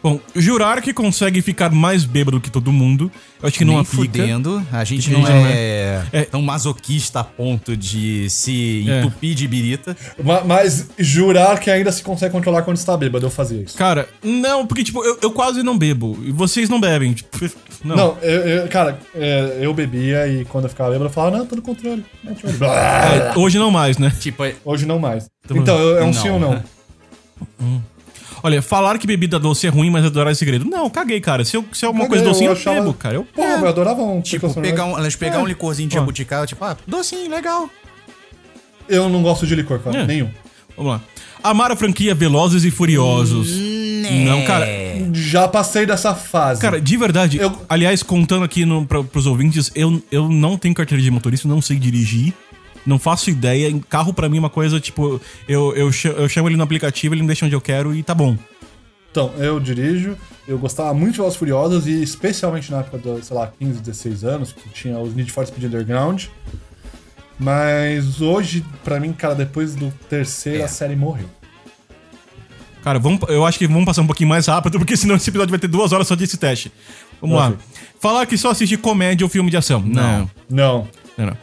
Bom, 0.03 0.21
jurar 0.35 0.81
que 0.83 0.93
consegue 0.93 1.43
ficar 1.43 1.71
mais 1.73 2.05
bêbado 2.05 2.41
que 2.41 2.51
todo 2.51 2.71
mundo. 2.73 3.11
Eu 3.43 3.49
acho 3.49 3.59
que 3.59 3.65
não 3.65 3.75
Nem 3.75 3.83
aplica. 3.83 4.19
fudendo. 4.19 4.67
A 4.73 4.85
gente 4.85 5.11
não 5.11 5.21
não 5.21 5.47
é, 5.47 6.03
é. 6.13 6.23
tão 6.23 6.41
masoquista 6.43 7.21
a 7.21 7.25
ponto 7.25 7.77
de 7.77 8.29
se 8.31 8.85
É. 8.89 9.01
entupir 9.01 9.35
de 9.35 9.47
birita. 9.47 9.97
Ma- 10.23 10.43
Mas 10.45 10.89
jurar 10.99 11.59
que 11.61 11.71
ainda 11.71 11.91
se 11.93 12.03
consegue 12.03 12.33
controlar 12.33 12.63
quando 12.63 12.77
está 12.77 12.97
bêbado, 12.97 13.27
eu 13.27 13.31
fazia 13.31 13.61
isso. 13.63 13.77
Cara, 13.77 14.09
não, 14.23 14.67
porque, 14.67 14.83
tipo, 14.85 15.05
eu, 15.05 15.19
eu 15.23 15.31
quase 15.33 15.63
não 15.63 15.77
bebo. 15.77 16.19
E 16.25 16.31
vocês 16.31 16.69
não 16.69 16.81
bebem. 16.81 17.13
Tipo, 17.13 17.51
não. 17.85 17.97
Não, 17.97 18.19
eu, 18.23 18.41
eu- 18.49 18.69
cara, 18.69 18.99
é, 19.15 19.59
eu 19.61 19.75
bebia 19.75 20.27
e 20.29 20.45
quando 20.47 20.65
eu 20.65 20.71
ficava 20.71 20.91
bêbado 20.91 21.11
eu 21.11 21.13
falava, 21.13 21.37
não, 21.39 21.47
tô 21.47 21.57
no 21.57 21.63
controle. 21.63 22.05
É, 22.25 23.39
hoje 23.39 23.59
não 23.59 23.71
mais, 23.71 23.99
né? 23.99 24.13
Tipo, 24.21 24.45
é- 24.45 24.55
Hoje 24.65 24.87
não 24.87 24.99
mais. 24.99 25.29
Então, 25.51 25.79
é 25.99 26.03
um 26.03 26.07
Não. 26.07 26.13
sim 26.13 26.29
ou 26.31 26.41
não. 26.41 26.63
Olha, 28.47 28.63
falar 28.63 28.97
que 28.97 29.09
bebida 29.09 29.41
doce 29.41 29.67
é 29.67 29.71
ruim, 29.71 29.91
mas 29.91 30.05
adorar 30.05 30.31
é 30.31 30.35
segredo. 30.37 30.65
Não, 30.65 30.89
caguei, 30.89 31.21
cara. 31.21 31.45
Se, 31.45 31.57
eu, 31.57 31.65
se 31.73 31.85
é 31.85 31.89
uma 31.89 32.03
Caguei, 32.05 32.09
coisa 32.11 32.25
docinha, 32.25 32.47
eu, 32.51 32.53
eu 32.53 32.57
achava- 32.57 32.81
bebo, 32.81 32.95
cara. 32.95 33.15
Eu 33.17 33.25
Porra, 33.25 33.49
eu 33.49 33.67
adorava 33.69 34.01
um 34.03 34.21
tipo 34.21 34.47
Chicken 34.47 34.63
pegar 34.63 34.77
Sunrise. 34.85 34.95
um, 34.95 34.99
elas 35.01 35.17
pegar 35.17 35.39
É. 35.39 35.43
um 35.43 35.47
licorzinho 35.47 35.89
de 35.89 35.97
jabuticaba, 35.97 36.47
tipo, 36.47 36.65
ah, 36.65 36.77
docinho, 36.87 37.29
legal. 37.29 37.69
Eu 38.89 39.09
não 39.09 39.21
gosto 39.21 39.49
de 39.49 39.55
licor, 39.57 39.81
cara. 39.81 39.99
É. 40.03 40.07
Nenhum. 40.07 40.31
Vamos 40.77 40.93
lá. 40.93 41.01
Amar 41.43 41.73
a 41.73 41.77
franquia 41.77 42.15
Velozes 42.15 42.63
e 42.65 42.71
Furiosos. 42.71 43.51
Não, 44.25 44.45
cara. 44.45 44.65
Já 45.13 45.49
passei 45.49 45.85
dessa 45.85 46.15
fase. 46.15 46.61
Cara, 46.61 46.81
de 46.81 46.97
verdade, 46.97 47.39
Eu- 47.39 47.53
aliás, 47.69 48.03
contando 48.05 48.45
aqui 48.45 48.65
no, 48.65 48.87
pra, 48.87 49.03
pros 49.03 49.27
ouvintes, 49.27 49.73
eu, 49.75 50.01
eu 50.13 50.29
não 50.29 50.57
tenho 50.57 50.73
carteira 50.75 51.03
de 51.03 51.11
motorista, 51.11 51.49
não 51.49 51.61
sei 51.61 51.79
dirigir, 51.79 52.33
não 52.87 52.99
faço 52.99 53.29
ideia. 53.31 53.75
Carro 53.89 54.13
pra 54.15 54.29
mim 54.29 54.37
é 54.37 54.41
uma 54.41 54.51
coisa, 54.51 54.79
tipo, 54.81 55.21
eu, 55.49 55.75
eu, 55.77 55.91
eu 56.17 56.29
chamo 56.29 56.49
ele 56.49 56.57
no 56.57 56.63
aplicativo, 56.63 57.15
ele 57.15 57.23
me 57.23 57.27
deixa 57.27 57.45
onde 57.45 57.55
eu 57.55 57.61
quero 57.61 57.95
e 57.95 58.03
tá 58.03 58.15
bom. 58.15 58.37
Então, 59.11 59.33
eu 59.39 59.59
dirijo, 59.59 60.15
eu 60.47 60.59
gostava 60.59 60.93
muito 60.93 61.13
de 61.13 61.17
Velozes 61.19 61.39
Furiosos 61.39 61.87
e 61.87 62.03
especialmente 62.03 62.71
na 62.71 62.81
época 62.81 62.99
dos, 62.99 63.27
sei 63.27 63.37
lá, 63.37 63.51
15, 63.59 63.81
16 63.81 64.25
anos, 64.25 64.53
que 64.53 64.69
tinha 64.69 64.99
os 64.99 65.15
Need 65.15 65.33
for 65.33 65.47
Speed 65.47 65.65
Underground. 65.65 66.25
Mas 67.39 68.21
hoje, 68.21 68.65
pra 68.85 68.99
mim, 68.99 69.13
cara, 69.13 69.35
depois 69.35 69.75
do 69.75 69.91
terceiro, 70.09 70.61
É. 70.63 70.65
a 70.65 70.69
série 70.69 70.97
morreu. 70.97 71.29
Cara, 72.83 72.99
vamos, 72.99 73.21
eu 73.29 73.45
acho 73.45 73.59
que 73.59 73.67
vamos 73.67 73.85
passar 73.85 74.03
um 74.03 74.07
pouquinho 74.07 74.29
mais 74.29 74.47
rápido, 74.47 74.79
porque 74.79 74.97
senão 74.97 75.17
esse 75.17 75.29
episódio 75.29 75.51
vai 75.51 75.59
ter 75.59 75.67
duas 75.69 75.93
horas 75.93 76.07
só 76.07 76.15
desse 76.15 76.37
teste. 76.37 76.71
Vamos 77.21 77.37
lá. 77.37 77.53
Falar 78.01 78.27
que 78.27 78.37
só 78.39 78.51
assiste 78.51 78.77
comédia 78.77 79.25
ou 79.25 79.29
filme 79.31 79.51
de 79.51 79.57
ação. 79.57 79.81
Não. 79.81 80.31
Não. 80.49 80.89
Não, 81.17 81.27
não. 81.27 81.37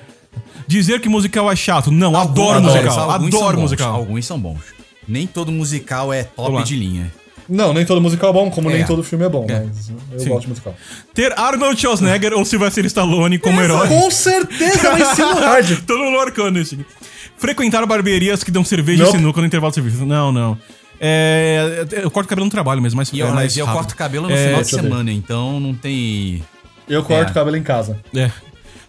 Dizer 0.68 1.00
que 1.02 1.10
musical 1.10 1.52
é 1.52 1.56
chato. 1.56 1.92
Não, 1.92 2.16
adoro 2.18 2.58
Alguns- 2.58 2.74
musical. 2.74 3.10
alguns 3.12 3.30
são 3.32 3.40
Adoro 3.40 3.56
bons, 3.58 3.62
musical. 3.64 3.96
Alguns 3.96 4.26
são 4.26 4.40
bons. 4.40 4.60
Nem 5.08 5.28
todo 5.28 5.52
musical 5.52 6.14
é 6.14 6.24
top 6.24 6.64
de 6.64 6.76
linha. 6.76 7.12
Não, 7.50 7.74
nem 7.74 7.86
todo 7.86 8.00
musical 8.00 8.30
é 8.30 8.34
bom, 8.34 8.50
como 8.50 8.70
É. 8.72 8.76
nem 8.76 8.86
todo 8.86 9.04
filme 9.04 9.26
é 9.26 9.30
bom, 9.30 9.46
É. 9.50 9.66
mas 9.66 9.90
eu 10.14 10.20
Sim. 10.20 10.30
gosto 10.30 10.42
de 10.44 10.48
musical. 10.50 10.74
Ter 11.14 11.38
Arnold 11.38 11.80
Schwarzenegger 11.80 12.32
ou 12.34 12.46
Sylvester 12.46 12.86
Stallone 12.86 13.38
como 13.38 13.62
herói. 13.62 13.88
Com 13.90 14.10
certeza 14.10 14.88
é 14.88 14.94
um 14.94 14.98
ensino 14.98 15.34
hard. 15.40 15.80
Tô 15.86 15.98
no 15.98 16.10
Lorcano 16.12 16.58
esse 16.60 16.76
aqui. 16.76 16.86
Frequentar 17.38 17.86
barbearias 17.86 18.44
que 18.46 18.50
dão 18.52 18.64
cerveja 18.64 19.04
Nope. 19.04 19.18
e 19.18 19.20
sinuca 19.20 19.42
no 19.42 19.48
intervalo 19.48 19.72
de 19.72 19.76
serviço. 19.76 20.06
Não, 20.06 20.32
não. 20.32 20.58
É, 21.06 21.86
eu 22.02 22.10
corto 22.10 22.30
cabelo 22.30 22.46
no 22.46 22.52
trabalho 22.52 22.82
mesmo, 22.82 22.96
mas 22.98 23.12
E 23.12 23.22
é 23.22 23.26
eu, 23.26 23.34
mais 23.34 23.58
eu 23.58 23.66
rápido. 23.66 23.78
corto 23.82 23.96
cabelo 23.98 24.30
no 24.30 24.34
É, 24.34 24.46
final 24.48 24.62
de 24.62 24.70
semana, 24.70 25.12
então 25.12 25.60
não 25.60 25.74
tem. 25.74 26.42
Eu 26.88 27.04
corto 27.04 27.32
É. 27.32 27.34
cabelo 27.34 27.58
em 27.58 27.64
casa. 27.64 28.00
É. 28.16 28.32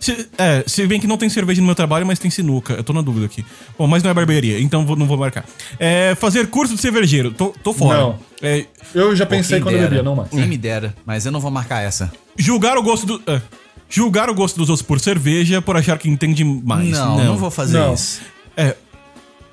Se, 0.04 0.28
é, 0.36 0.62
se 0.66 0.86
bem 0.86 1.00
que 1.00 1.06
não 1.06 1.16
tem 1.16 1.30
cerveja 1.30 1.62
no 1.62 1.66
meu 1.66 1.74
trabalho, 1.74 2.04
mas 2.06 2.18
tem 2.18 2.30
sinuca. 2.30 2.74
Eu 2.74 2.84
tô 2.84 2.92
na 2.92 3.00
dúvida 3.00 3.24
aqui. 3.24 3.42
Bom, 3.78 3.86
mas 3.86 4.02
não 4.02 4.10
é 4.10 4.14
barbearia, 4.14 4.60
então 4.60 4.84
vou- 4.84 4.96
não 4.96 5.06
vou 5.06 5.16
marcar. 5.16 5.46
É, 5.78 6.14
fazer 6.16 6.48
curso 6.48 6.74
de 6.74 6.80
cervejeiro. 6.82 7.30
Tô, 7.30 7.54
tô 7.62 7.72
fora. 7.72 7.98
Não. 7.98 8.18
É, 8.42 8.66
Eu 8.94 9.16
já 9.16 9.24
pensei 9.24 9.60
quando 9.60 9.72
eu 9.76 9.78
dera. 9.78 9.88
bebia, 9.90 10.02
não 10.02 10.14
mais. 10.14 10.28
Quem 10.28 10.46
me 10.46 10.58
dera, 10.58 10.94
mas 11.06 11.24
eu 11.24 11.32
não 11.32 11.40
vou 11.40 11.50
marcar 11.50 11.80
essa. 11.80 12.12
julgar 12.38 12.76
o 12.76 12.82
gosto 12.82 13.06
do. 13.06 13.22
é, 13.32 13.40
julgar 13.88 14.28
o 14.28 14.34
gosto 14.34 14.56
dos 14.58 14.68
outros 14.68 14.86
por 14.86 15.00
cerveja 15.00 15.62
por 15.62 15.74
achar 15.74 15.96
que 15.98 16.06
entende 16.10 16.44
mais. 16.44 16.90
não, 16.90 17.24
não, 17.24 17.36
vou 17.38 17.50
fazer 17.50 17.78
Não. 17.78 17.94
isso. 17.94 18.20
É. 18.58 18.76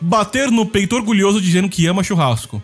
Bater 0.02 0.52
no 0.52 0.66
peito 0.66 0.98
orgulhoso 0.98 1.40
dizendo 1.40 1.70
que 1.70 1.86
ama 1.88 2.04
churrasco. 2.04 2.62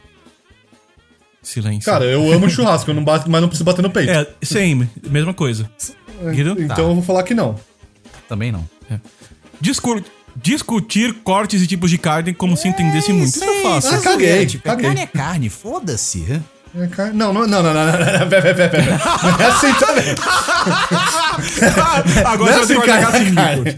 Silêncio. 1.41 1.85
Cara, 1.89 2.03
eu 2.03 2.33
amo 2.33 2.49
churrasco, 2.49 2.89
eu 2.91 2.95
não 2.95 3.03
bato, 3.05 3.29
mas 3.31 3.39
não 3.39 3.47
preciso 3.47 3.63
bater 3.63 3.81
no 3.81 3.89
peito. 3.89 4.11
É, 4.11 4.27
same, 4.43 4.89
mesma 5.09 5.33
coisa. 5.33 5.69
Então 6.33 6.67
Tá. 6.75 6.81
eu 6.81 6.93
vou 6.93 7.01
falar 7.03 7.23
que 7.23 7.33
não. 7.33 7.55
Também 8.27 8.51
não. 8.51 8.67
Discur 9.61 10.03
discutir 10.39 11.13
cortes 11.23 11.63
e 11.63 11.67
tipos 11.67 11.89
de 11.89 11.97
carne 11.97 12.31
como 12.33 12.55
se 12.55 12.67
entendesse 12.67 13.11
muito. 13.11 13.29
Isso 13.29 13.43
eu 13.43 13.63
faço. 13.63 13.95
Ah, 13.95 13.99
caguei, 14.01 14.45
Tipo, 14.45 14.63
caguei. 14.65 14.85
carne 14.85 15.01
é 15.01 15.07
carne, 15.07 15.49
foda-se. 15.49 16.41
É 16.79 16.87
car- 16.87 17.11
Não, 17.13 17.33
não, 17.33 17.47
não, 17.47 17.63
não, 17.63 17.73
não, 17.73 17.85
não, 17.85 17.91
não, 17.91 17.97
pera, 17.99 18.27
pera, 18.27 18.53
pera, 18.53 18.69
pera. 18.69 19.01
Não 19.23 19.39
é 19.39 19.45
assim 19.47 19.73
também. 19.73 20.15
Agora 22.25 22.51
Não 22.51 22.59
é 22.61 22.65
você 22.65 22.75
vai 22.75 23.03
assim, 23.03 23.17
assim, 23.25 23.35
carne. 23.35 23.77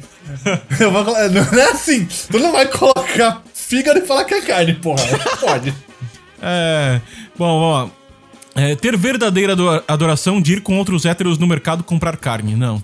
Eu 0.80 0.92
vou 0.92 1.04
Não 1.06 1.60
é 1.60 1.72
assim. 1.72 2.08
Tu 2.30 2.40
não 2.40 2.52
vai 2.52 2.66
colocar 2.68 3.42
fígado 3.54 4.00
e 4.00 4.06
falar 4.06 4.26
que 4.26 4.34
é 4.34 4.42
carne, 4.42 4.74
porra. 4.74 5.04
Pode. 5.40 5.74
É. 6.42 7.02
Bom, 7.38 7.60
vamos 7.60 7.92
lá. 8.56 8.62
É, 8.62 8.76
ter 8.76 8.98
verdadeira 8.98 9.54
ado- 9.54 9.84
adoração 9.88 10.42
de 10.42 10.54
ir 10.54 10.62
com 10.62 10.78
outros 10.78 11.06
héteros 11.06 11.38
no 11.38 11.48
mercado 11.48 11.84
comprar 11.84 12.18
carne. 12.18 12.56
Não. 12.56 12.84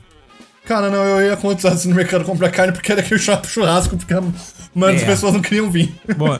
Cara, 0.65 0.89
não, 0.89 1.03
eu 1.03 1.27
ia 1.29 1.37
com 1.37 1.47
outros 1.47 1.63
lados 1.63 1.85
no 1.85 1.93
mercado 1.95 2.25
comprar 2.25 2.49
carne 2.49 2.73
porque 2.73 2.91
era 2.91 3.01
aquele 3.01 3.19
churrasco, 3.19 3.47
churrasco 3.47 3.97
porque 3.97 4.13
a 4.13 4.21
maioria 4.73 4.99
das 4.99 5.03
É. 5.09 5.11
pessoas 5.13 5.33
não 5.33 5.41
queriam 5.41 5.69
vir. 5.69 5.93
Bom. 6.17 6.37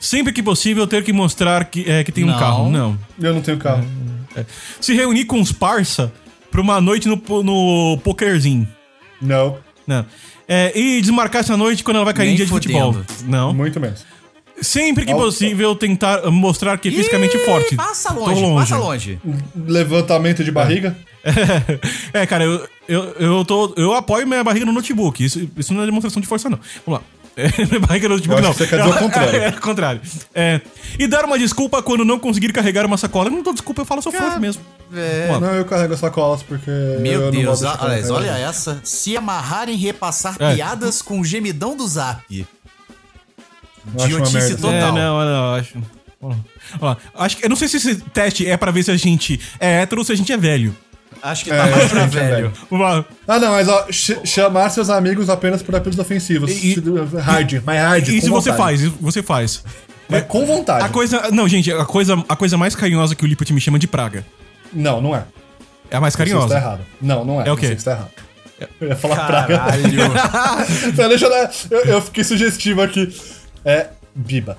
Sempre 0.00 0.32
que 0.32 0.42
possível 0.42 0.86
ter 0.86 1.02
que 1.02 1.12
mostrar 1.12 1.64
que, 1.64 1.90
é, 1.90 2.04
que 2.04 2.12
tem 2.12 2.22
um 2.24 2.28
Não. 2.28 2.38
carro. 2.38 2.70
Não. 2.70 2.98
Eu 3.20 3.34
não 3.34 3.40
tenho 3.40 3.58
carro. 3.58 3.84
Se 4.80 4.94
reunir 4.94 5.24
com 5.24 5.40
os 5.40 5.50
parça 5.50 6.12
pra 6.50 6.60
uma 6.60 6.80
noite 6.80 7.08
no, 7.08 7.16
no 7.42 7.98
pokerzinho. 8.04 8.68
Não, 9.20 9.58
Não. 9.86 10.04
É, 10.48 10.70
e 10.78 11.00
desmarcar 11.00 11.40
essa 11.40 11.56
noite 11.56 11.82
quando 11.82 11.96
ela 11.96 12.04
vai 12.04 12.14
cair 12.14 12.26
Nem 12.26 12.34
em 12.34 12.36
dia 12.36 12.44
de 12.46 12.50
futebol. 12.52 12.92
fodendo. 12.92 13.06
Não. 13.26 13.52
muito 13.52 13.80
menos. 13.80 14.06
Sempre 14.60 15.04
que 15.04 15.14
possível 15.14 15.74
tentar 15.76 16.30
mostrar 16.30 16.78
que 16.78 16.88
é 16.88 16.90
fisicamente 16.90 17.36
Ih, 17.36 17.44
forte. 17.44 17.76
Passa 17.76 18.12
Tô 18.12 18.20
longe, 18.20 18.54
passa 18.54 18.78
longe. 18.78 19.18
Levantamento 19.54 20.42
de 20.42 20.50
barriga. 20.50 20.96
é, 22.12 22.26
cara, 22.26 22.44
eu, 22.44 22.66
eu, 22.88 23.02
eu, 23.18 23.44
tô, 23.44 23.74
eu 23.76 23.92
apoio 23.92 24.26
minha 24.26 24.42
barriga 24.44 24.64
no 24.64 24.72
notebook. 24.72 25.22
Isso, 25.24 25.48
isso 25.56 25.74
não 25.74 25.82
é 25.82 25.86
demonstração 25.86 26.20
de 26.22 26.28
força, 26.28 26.48
não. 26.48 26.58
Vamos 26.86 27.00
lá. 27.00 27.06
É, 27.38 27.66
minha 27.66 27.80
barriga 27.80 28.08
no 28.08 28.14
notebook, 28.14 28.38
Eu 28.40 28.44
não. 28.44 28.48
acho 28.50 28.58
que 28.60 28.64
você 28.64 28.70
quer 28.70 28.82
dizer 28.82 28.94
o 28.94 28.96
contrário. 28.98 29.38
É, 29.38 29.44
é 29.44 29.48
o 29.50 29.60
contrário. 29.60 30.00
É, 30.34 30.60
e 30.98 31.06
dar 31.06 31.26
uma 31.26 31.38
desculpa 31.38 31.82
quando 31.82 32.02
não 32.02 32.18
conseguir 32.18 32.50
carregar 32.50 32.86
uma 32.86 32.96
sacola. 32.96 33.26
Eu 33.28 33.32
não 33.32 33.42
dou 33.42 33.52
desculpa, 33.52 33.82
eu 33.82 33.84
falo, 33.84 34.00
sou 34.00 34.10
forte 34.10 34.40
mesmo. 34.40 34.62
É. 34.94 35.38
Não, 35.38 35.52
eu 35.54 35.66
carrego 35.66 35.92
as 35.92 36.00
sacolas 36.00 36.42
porque. 36.42 36.70
Meu 37.00 37.30
Deus, 37.30 37.60
de 37.60 37.66
ficar 37.66 37.84
aliás, 37.84 38.08
olha 38.08 38.28
carregando. 38.28 38.48
essa. 38.50 38.80
Se 38.82 39.18
amarrar 39.18 39.68
em 39.68 39.76
repassar 39.76 40.34
É. 40.40 40.54
piadas 40.54 41.02
com 41.02 41.20
o 41.20 41.24
gemidão 41.26 41.76
do 41.76 41.86
zap. 41.86 42.46
Eu 43.94 44.04
acho 44.04 44.16
uma 44.16 44.26
idiotice 44.26 44.36
merda. 44.36 44.56
total. 44.56 44.72
É, 44.72 44.92
não, 44.92 45.24
não, 45.24 45.54
acho. 45.54 45.78
Ó, 46.80 46.96
acho 47.18 47.36
que, 47.36 47.44
eu 47.44 47.48
não 47.48 47.56
sei 47.56 47.68
se 47.68 47.76
esse 47.76 47.94
teste 47.96 48.46
é 48.48 48.56
pra 48.56 48.70
ver 48.70 48.82
se 48.82 48.90
a 48.90 48.96
gente 48.96 49.38
é 49.60 49.82
hétero 49.82 50.00
ou 50.00 50.04
se 50.04 50.12
a 50.12 50.16
gente 50.16 50.32
é 50.32 50.36
velho. 50.36 50.74
Acho 51.22 51.44
que 51.44 51.50
É, 51.50 51.56
tá 51.56 51.66
mais 51.66 51.88
pra 51.88 52.02
é 52.02 52.06
velho. 52.06 52.52
velho. 52.70 53.04
Ah, 53.26 53.38
não, 53.38 53.52
mas 53.52 53.68
ó, 53.68 53.86
ch- 53.90 54.18
chamar 54.24 54.68
seus 54.70 54.90
amigos 54.90 55.28
apenas 55.30 55.62
por 55.62 55.74
apelos 55.74 55.98
ofensivos. 55.98 56.50
E- 56.50 56.74
e- 56.74 57.18
hard, 57.20 57.62
mais 57.64 57.80
hard. 57.80 58.04
Se 58.06 58.28
você 58.28 58.52
faz? 58.52 58.80
Isso 58.82 58.94
Você 59.00 59.22
faz. 59.22 59.62
Mas 60.08 60.24
com 60.26 60.44
vontade. 60.46 60.84
A 60.84 60.88
coisa. 60.88 61.30
Não, 61.32 61.48
gente, 61.48 61.72
a 61.72 61.84
coisa, 61.84 62.22
a 62.28 62.36
coisa 62.36 62.56
mais 62.56 62.74
carinhosa 62.76 63.14
que 63.14 63.24
o 63.24 63.26
Lippert 63.26 63.50
me 63.52 63.60
chama 63.60 63.78
de 63.78 63.86
praga. 63.88 64.24
Não, 64.72 65.00
não 65.00 65.16
é. 65.16 65.24
É 65.90 65.96
a 65.96 66.00
mais 66.00 66.14
Você 66.14 66.22
está 66.22 66.32
carinhosa. 66.32 66.56
errado. 66.56 66.80
Não, 67.00 67.24
não 67.24 67.40
é. 67.42 67.48
É 67.48 67.52
o 67.52 67.56
quê? 67.56 67.68
Você 67.68 67.72
está 67.74 67.92
errado. 67.92 68.10
Eu 68.80 68.88
ia 68.88 68.96
falar 68.96 69.26
praga. 69.26 69.58
Caralho. 69.58 69.90
Deixa 71.08 71.24
eu, 71.26 71.30
dar- 71.30 71.50
eu, 71.70 71.80
eu 71.84 72.02
fiquei 72.02 72.24
sugestivo 72.24 72.82
aqui. 72.82 73.14
É. 73.66 73.88
Biba. 74.14 74.56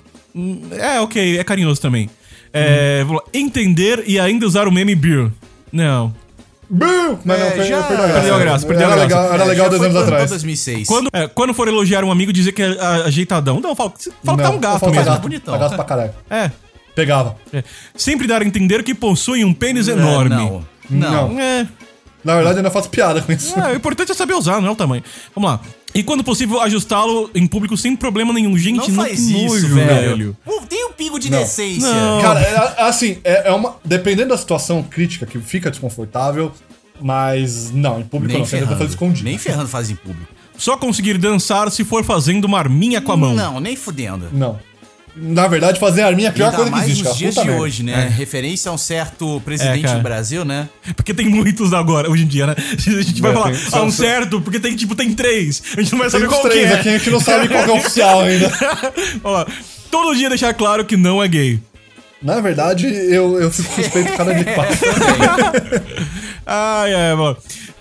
É, 0.79 0.99
ok, 0.99 1.39
é 1.39 1.43
carinhoso 1.43 1.81
também. 1.81 2.09
É, 2.53 3.03
vamos 3.03 3.23
lá. 3.23 3.29
Entender 3.33 4.03
e 4.05 4.19
ainda 4.19 4.45
usar 4.45 4.67
o 4.67 4.71
meme 4.71 4.93
beer. 4.93 5.31
Não. 5.71 6.13
Bum! 6.69 7.17
Mas 7.23 7.39
não, 7.39 7.47
É, 7.47 7.63
já- 7.65 7.81
perdeu 7.83 7.95
a 7.95 7.97
graça. 7.97 8.13
Perdeu 8.13 8.35
a 8.35 8.39
graça, 8.39 8.67
perdeu 8.67 8.91
era 8.91 8.93
a 9.03 9.05
graça. 9.05 9.21
Legal, 9.21 9.33
era 9.33 9.43
É, 9.43 9.47
legal 9.47 9.65
já 9.65 9.69
dois 9.69 9.79
foi 9.81 9.89
anos 9.89 10.01
atrás. 10.03 10.29
2006. 10.29 10.87
Quando, 10.87 11.09
é, 11.13 11.27
quando 11.27 11.53
for 11.53 11.67
elogiar 11.67 12.03
um 12.03 12.11
amigo, 12.11 12.31
dizer 12.33 12.51
que 12.51 12.61
é 12.61 12.67
ajeitadão. 13.05 13.59
Não, 13.61 13.73
fala, 13.75 13.93
fala 14.23 14.37
que 14.37 14.43
tá 14.43 14.49
um 14.49 14.59
gato 14.59 14.79
falta 14.79 14.95
mesmo. 14.95 15.05
gato, 15.11 15.21
bonitão. 15.21 15.53
Tá 15.53 15.59
gato 15.61 15.75
pra 15.75 15.85
caralho. 15.85 16.11
É, 16.29 16.51
Pegava. 16.93 17.35
é. 17.53 17.63
Sempre 17.95 18.27
dar 18.27 18.41
a 18.41 18.45
entender 18.45 18.83
que 18.83 18.93
possui 18.93 19.45
um 19.45 19.53
pênis 19.53 19.87
É, 19.87 19.93
enorme. 19.93 20.35
Não. 20.35 20.65
Não. 20.89 21.27
Não. 21.29 21.39
É. 21.39 21.65
Na 22.27 22.35
verdade, 22.35 22.55
eu 22.55 22.57
ainda 22.59 22.71
faço 22.71 22.89
piada 22.89 23.21
com 23.21 23.31
isso. 23.31 23.57
É, 23.57 23.71
o 23.71 23.75
importante 23.77 24.11
é 24.11 24.13
saber 24.13 24.33
usar, 24.33 24.59
não 24.59 24.67
é 24.67 24.71
o 24.71 24.75
tamanho. 24.75 25.01
Vamos 25.33 25.49
lá. 25.49 25.61
E 25.95 26.03
quando 26.03 26.25
possível, 26.25 26.59
ajustá-lo 26.59 27.31
em 27.33 27.47
público 27.47 27.77
sem 27.77 27.95
problema 27.95 28.33
nenhum. 28.33 28.57
Gente, 28.57 28.79
Não 28.79 28.87
não 28.89 28.95
faz 28.95 29.15
que 29.15 29.45
isso, 29.45 29.47
nojo, 29.47 29.75
velho. 29.75 30.37
Pô, 30.43 30.61
Tem 30.67 30.85
um 30.85 30.91
pingo 30.91 31.17
de 31.17 31.31
Não. 31.31 31.39
decência. 31.39 31.87
Não. 31.89 32.21
Cara, 32.21 32.41
é, 32.41 32.81
assim, 32.83 33.19
é, 33.23 33.47
é 33.47 33.51
uma. 33.53 33.77
Dependendo 33.85 34.29
da 34.29 34.37
situação 34.37 34.83
crítica 34.83 35.25
que 35.25 35.39
fica 35.39 35.71
desconfortável, 35.71 36.51
mas 36.99 37.71
não, 37.71 38.01
em 38.01 38.03
público 38.03 38.33
Nem 38.33 38.41
não, 38.41 38.45
ferrando. 38.45 38.73
fazer 38.77 38.89
escondido. 38.89 39.23
Nem 39.23 39.37
ferrando 39.37 39.69
faz 39.69 39.89
em 39.89 39.95
público. 39.95 40.27
Só 40.57 40.75
conseguir 40.75 41.17
dançar 41.17 41.71
se 41.71 41.85
for 41.85 42.03
fazendo 42.03 42.43
uma 42.43 42.59
arminha 42.59 42.99
com 42.99 43.13
a 43.13 43.17
mão. 43.17 43.33
Não, 43.33 43.61
nem 43.61 43.77
fudendo. 43.77 44.27
Não. 44.33 44.59
Na 45.19 45.47
verdade, 45.47 45.79
fazer 45.79 46.03
arminha 46.03 46.27
é 46.27 46.29
a 46.29 46.33
pior 46.33 46.45
Ainda 46.45 46.55
coisa 46.57 46.71
que 46.71 46.77
mais 46.77 46.85
existe, 46.89 47.03
nos 47.03 47.07
cara. 47.13 47.17
dias 47.17 47.33
Puta 47.33 47.41
de 47.41 47.47
merda. 47.49 47.63
hoje, 47.63 47.83
né? 47.83 48.13
Referência 48.15 48.69
a 48.69 48.73
um 48.73 48.77
certo 48.77 49.41
presidente 49.43 49.87
É, 49.87 49.95
do 49.95 50.01
Brasil, 50.01 50.45
né? 50.45 50.69
Porque 50.95 51.13
tem 51.13 51.25
muitos 51.27 51.73
agora, 51.73 52.09
hoje 52.09 52.23
em 52.23 52.27
dia, 52.27 52.45
né? 52.47 52.55
A 52.57 53.01
gente 53.01 53.19
vai 53.21 53.31
É, 53.31 53.33
falar, 53.33 53.51
tem- 53.51 53.59
ah, 53.71 53.81
um 53.83 53.89
certo, 53.91 54.39
porque 54.41 54.59
tem, 54.59 54.75
tipo, 54.75 54.95
tem 54.95 55.13
três. 55.13 55.61
A 55.75 55.81
gente 55.81 55.91
não 55.91 55.99
vai 55.99 56.09
Tem 56.09 56.19
saber 56.19 56.27
qual 56.29 56.41
que 56.43 56.49
três 56.49 56.69
é. 56.69 56.73
aqui, 56.75 56.89
a 56.89 56.97
gente 56.99 57.09
não 57.09 57.19
sabe 57.19 57.47
qual 57.47 57.63
que 57.63 57.69
é 57.69 57.73
o 57.73 57.77
oficial 57.77 58.21
ainda. 58.21 58.51
Ó, 59.23 59.45
todo 59.89 60.15
dia 60.15 60.29
deixar 60.29 60.53
claro 60.53 60.85
que 60.85 60.95
não 60.95 61.21
é 61.23 61.27
gay. 61.27 61.59
Na 62.21 62.39
verdade, 62.39 62.87
eu, 62.87 63.39
eu 63.39 63.51
fico 63.51 63.73
suspeito 63.73 64.11
cada 64.17 64.33
dia 64.33 64.43
que 64.43 64.53
passa. 64.53 64.85
Ai, 66.45 66.93
ai, 66.93 67.15
mano. 67.15 67.37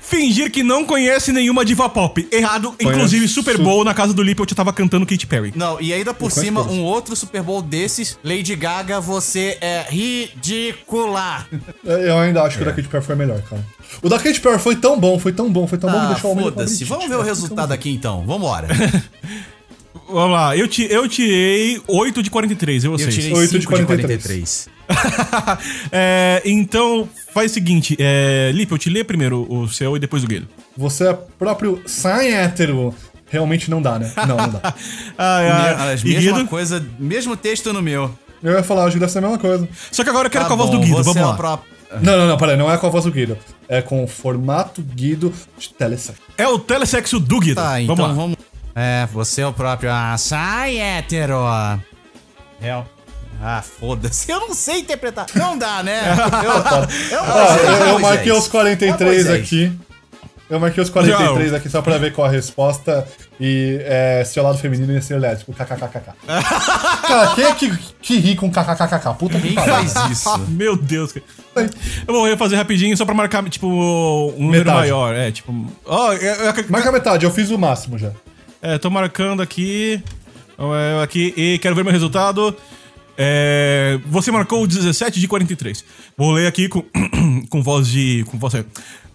Fingir 0.09 0.51
que 0.53 0.63
não 0.63 0.85
conhece 0.85 1.33
nenhuma 1.33 1.65
diva 1.65 1.89
pop. 1.89 2.29
Errado. 2.31 2.75
Inclusive, 2.81 3.27
Super 3.27 3.57
su- 3.57 3.63
Bowl 3.63 3.85
na 3.85 3.93
casa 3.93 4.15
do 4.15 4.23
Lippe 4.23 4.41
eu 4.41 4.47
tava 4.47 4.73
cantando 4.73 5.05
Katy 5.05 5.27
Perry. 5.27 5.53
Não, 5.57 5.81
e 5.81 5.93
ainda 5.93 6.15
por 6.15 6.31
cima, 6.31 6.63
todos. 6.63 6.77
um 6.77 6.83
outro 6.83 7.17
Super 7.17 7.43
Bowl 7.43 7.61
desses, 7.61 8.17
Lady 8.23 8.55
Gaga, 8.55 9.01
você 9.01 9.59
é 9.61 9.85
ridícula. 9.89 11.47
Eu 11.85 12.19
ainda 12.19 12.43
acho 12.43 12.57
que 12.57 12.63
o 12.63 12.67
da 12.67 12.73
Katy 12.73 12.89
Perry 12.89 13.05
foi 13.05 13.17
melhor, 13.17 13.43
cara. 13.43 13.65
O 14.03 14.09
da 14.09 14.19
Katy 14.19 14.41
Perry 14.41 14.59
foi 14.61 14.77
tão 14.77 14.99
bom, 14.99 15.19
foi 15.19 15.33
tão 15.33 15.51
bom, 15.51 15.67
foi 15.67 15.79
tão 15.79 15.91
bom 15.91 15.99
que 15.99 16.05
Ah, 16.05 16.13
deixou 16.13 16.31
o 16.31 16.33
homem 16.35 16.45
foda-se. 16.45 16.85
Vamos 16.85 17.09
ver 17.09 17.17
o 17.17 17.23
resultado 17.23 17.73
aqui 17.73 17.91
então. 17.91 18.25
Vambora. 18.27 18.69
Vamos 20.09 20.31
lá. 20.37 20.57
Eu, 20.57 20.69
ti- 20.69 20.87
eu 20.89 21.09
tirei 21.09 21.83
8 21.89 22.23
de 22.23 22.31
43, 22.31 22.85
eu 22.85 22.93
Eu 22.93 22.99
vocês. 22.99 23.13
tirei 23.13 23.33
8 23.33 23.51
5 23.51 23.53
de 23.55 23.81
de 23.81 23.87
43. 23.87 24.69
43. 24.87 25.87
É, 25.93 26.43
então, 26.45 27.09
faz 27.33 27.51
o 27.51 27.55
seguinte. 27.55 27.97
É, 27.99 28.51
Lippe, 28.55 28.73
eu 28.73 28.79
te 28.79 28.89
leio 28.91 29.05
primeiro 29.05 29.47
o 29.53 29.69
seu 29.69 29.97
e 29.97 30.01
depois 30.01 30.23
o 30.25 30.27
Guilherme. 30.27 30.49
Você 30.77 31.09
é 31.09 31.13
próprio 31.39 31.83
sai 31.87 32.33
hétero. 32.33 32.95
Realmente 33.29 33.71
não 33.71 33.83
dá, 33.83 33.99
né? 33.99 34.13
Não, 34.29 34.37
não 34.37 34.49
dá. 34.49 34.61
Ai, 35.19 35.49
ai. 35.51 35.95
As 35.95 36.05
mesma 36.05 36.21
Guido? 36.37 36.47
coisa, 36.49 36.87
mesmo 36.99 37.37
texto 37.37 37.73
no 37.73 37.83
meu. 37.83 38.17
Eu 38.43 38.53
ia 38.53 38.63
falar, 38.63 38.85
acho 38.85 38.93
que 38.93 39.01
deve 39.01 39.11
ser 39.11 39.19
a 39.19 39.23
mesma 39.23 39.39
coisa. 39.39 39.69
Só 39.91 40.05
que 40.05 40.11
agora 40.11 40.27
eu 40.27 40.31
quero 40.31 40.45
Tá 40.45 40.49
com 40.49 40.55
a 40.55 40.57
voz 40.57 40.71
bom, 40.71 40.77
do 40.77 40.83
Guido, 40.83 40.97
você 40.97 41.05
vamos 41.05 41.17
é 41.23 41.25
lá. 41.25 41.33
o 41.33 41.37
próprio- 41.37 41.73
Não, 42.03 42.17
não, 42.17 42.27
não, 42.29 42.37
peraí, 42.37 42.57
não 42.57 42.71
é 42.71 42.77
com 42.79 42.87
a 42.87 42.91
voz 42.91 43.05
do 43.05 43.11
Guido. 43.11 43.37
É 43.69 43.83
com 43.83 44.05
o 44.05 44.07
formato 44.07 44.81
Guido 44.83 45.33
de 45.59 45.71
telesexo. 45.75 46.23
É 46.39 46.47
o 46.47 46.57
telesexo 46.59 47.19
do 47.19 47.41
Guido. 47.41 47.57
Tá, 47.61 47.81
então 47.81 47.97
vamos 47.97 48.17
vamos. 48.17 48.37
lá. 48.39 48.81
É, 48.81 49.07
você 49.13 49.41
é 49.41 49.47
o 49.47 49.53
próprio. 49.53 49.91
Ah, 49.91 50.17
sai 50.19 50.79
hétero. 50.79 51.39
Real. 52.61 52.87
Ah, 53.43 53.63
foda-se. 53.63 54.31
Eu 54.31 54.41
não 54.41 54.55
sei 54.55 54.81
interpretar. 54.81 55.27
Não 55.35 55.57
dá, 55.59 55.83
né? 55.83 56.01
Eu, 57.13 57.17
eu, 57.17 57.23
Ah, 57.23 57.89
eu, 57.91 57.99
marquei 57.99 58.33
os 58.33 58.49
43 58.49 59.01
É, 59.01 59.05
Moisés. 59.05 59.43
aqui. 59.45 59.73
Eu 60.49 60.61
marquei 60.61 60.81
os 60.83 60.89
43 60.91 61.55
aqui 61.55 61.69
só 61.69 61.83
pra 61.83 61.99
ver 61.99 62.13
qual 62.13 62.27
a 62.27 62.31
resposta. 62.31 63.07
E 63.41 63.79
é, 63.83 64.23
se 64.25 64.39
é 64.39 64.43
o 64.43 64.45
lado 64.45 64.57
feminino 64.59 64.93
ia 64.93 65.03
ser 65.03 65.15
o 65.15 65.19
lésbico. 65.19 65.53
KKKKK. 65.53 66.13
Cara, 67.07 67.35
quem 67.35 67.45
é 67.45 67.53
que, 67.55 67.77
que 68.01 68.17
ri 68.19 68.37
com 68.37 68.51
KKKKK? 68.51 69.15
Puta 69.19 69.39
que 69.41 69.49
Quem 69.49 69.55
pariu. 69.55 69.75
faz 69.89 70.11
isso? 70.11 70.39
Meu 70.49 70.77
Deus. 70.77 71.13
cara. 71.13 71.25
Eu 72.07 72.15
vou 72.15 72.25
refazer 72.27 72.57
rapidinho 72.57 72.97
só 72.97 73.05
pra 73.05 73.15
marcar, 73.15 73.43
tipo, 73.49 73.67
um 73.67 74.31
número 74.45 74.65
Metade. 74.65 74.79
maior. 74.79 75.15
É, 75.15 75.31
tipo. 75.33 75.53
É, 76.21 76.49
é, 76.61 76.65
Marca 76.69 76.93
metade, 76.93 77.25
eu 77.25 77.31
fiz 77.31 77.51
o 77.51 77.59
máximo 77.59 77.99
já. 77.99 78.11
é, 78.63 78.79
tô 78.79 78.89
marcando 78.89 79.43
aqui. 79.43 80.01
é, 80.59 81.03
aqui 81.03 81.35
e 81.37 81.59
quero 81.59 81.75
ver 81.75 81.83
meu 81.83 81.93
resultado. 81.93 82.57
É, 83.19 83.99
você 84.07 84.31
marcou 84.31 84.67
17 84.67 85.19
de 85.19 85.27
43. 85.27 85.83
Vou 86.17 86.33
ler 86.33 86.47
aqui 86.47 86.69
com, 86.69 86.85
com 87.49 87.63
voz 87.63 87.89
de. 87.89 88.25
Com 88.29 88.39
voz. 88.39 88.53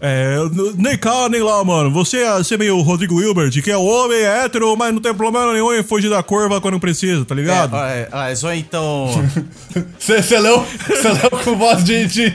É, 0.04 0.34
nem 0.76 0.98
cá, 0.98 1.28
nem 1.28 1.40
lá, 1.42 1.62
mano. 1.62 1.88
Você 1.92 2.18
é, 2.18 2.32
você 2.38 2.54
é 2.54 2.58
meio 2.58 2.80
Rodrigo 2.80 3.22
Hilbert, 3.22 3.52
que 3.62 3.70
é 3.70 3.76
homem, 3.76 4.18
é 4.18 4.44
hétero, 4.44 4.76
mas 4.76 4.92
não 4.92 5.00
tem 5.00 5.14
problema 5.14 5.52
nenhum 5.52 5.72
em 5.72 5.84
fugir 5.84 6.10
da 6.10 6.20
curva 6.24 6.60
quando 6.60 6.80
precisa, 6.80 7.24
tá 7.24 7.36
ligado? 7.36 7.76
É, 7.76 8.08
ah, 8.10 8.34
só 8.34 8.52
então. 8.52 9.10
Você 9.98 10.40
leu, 10.40 10.66
leu 10.88 11.30
com 11.44 11.56
voz 11.56 11.84
de. 11.84 12.04
de, 12.06 12.30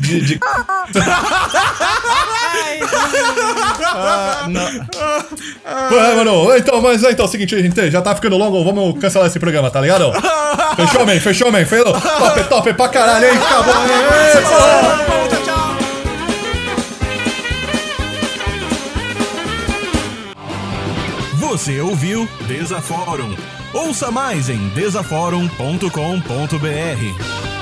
de, 0.00 0.20
de- 0.22 0.40
Ah, 3.94 4.46
não. 4.48 4.62
Mano, 5.90 6.56
então, 6.56 6.80
mas 6.80 7.02
então, 7.02 7.24
é 7.24 7.28
o 7.28 7.30
seguinte, 7.30 7.60
gente, 7.60 7.90
já 7.90 8.00
tá 8.00 8.14
ficando 8.14 8.36
longo, 8.36 8.62
vamos 8.64 8.98
cancelar 9.00 9.28
esse 9.28 9.38
programa, 9.38 9.70
tá 9.70 9.80
ligado? 9.80 10.12
Fechou, 10.76 11.06
man, 11.06 11.20
fechou, 11.20 11.52
man, 11.52 11.64
fechou. 11.64 11.92
Top, 11.92 12.44
top 12.44 12.72
pra 12.74 12.88
caralho, 12.88 13.26
hein? 13.26 13.36
Acabou, 13.36 13.74
hein? 13.74 15.02
Você 21.38 21.80
ouviu 21.80 22.28
Desaforum. 22.46 23.34
Ouça 23.74 24.10
mais 24.10 24.48
em 24.48 24.68
desaforum.com.br. 24.70 27.61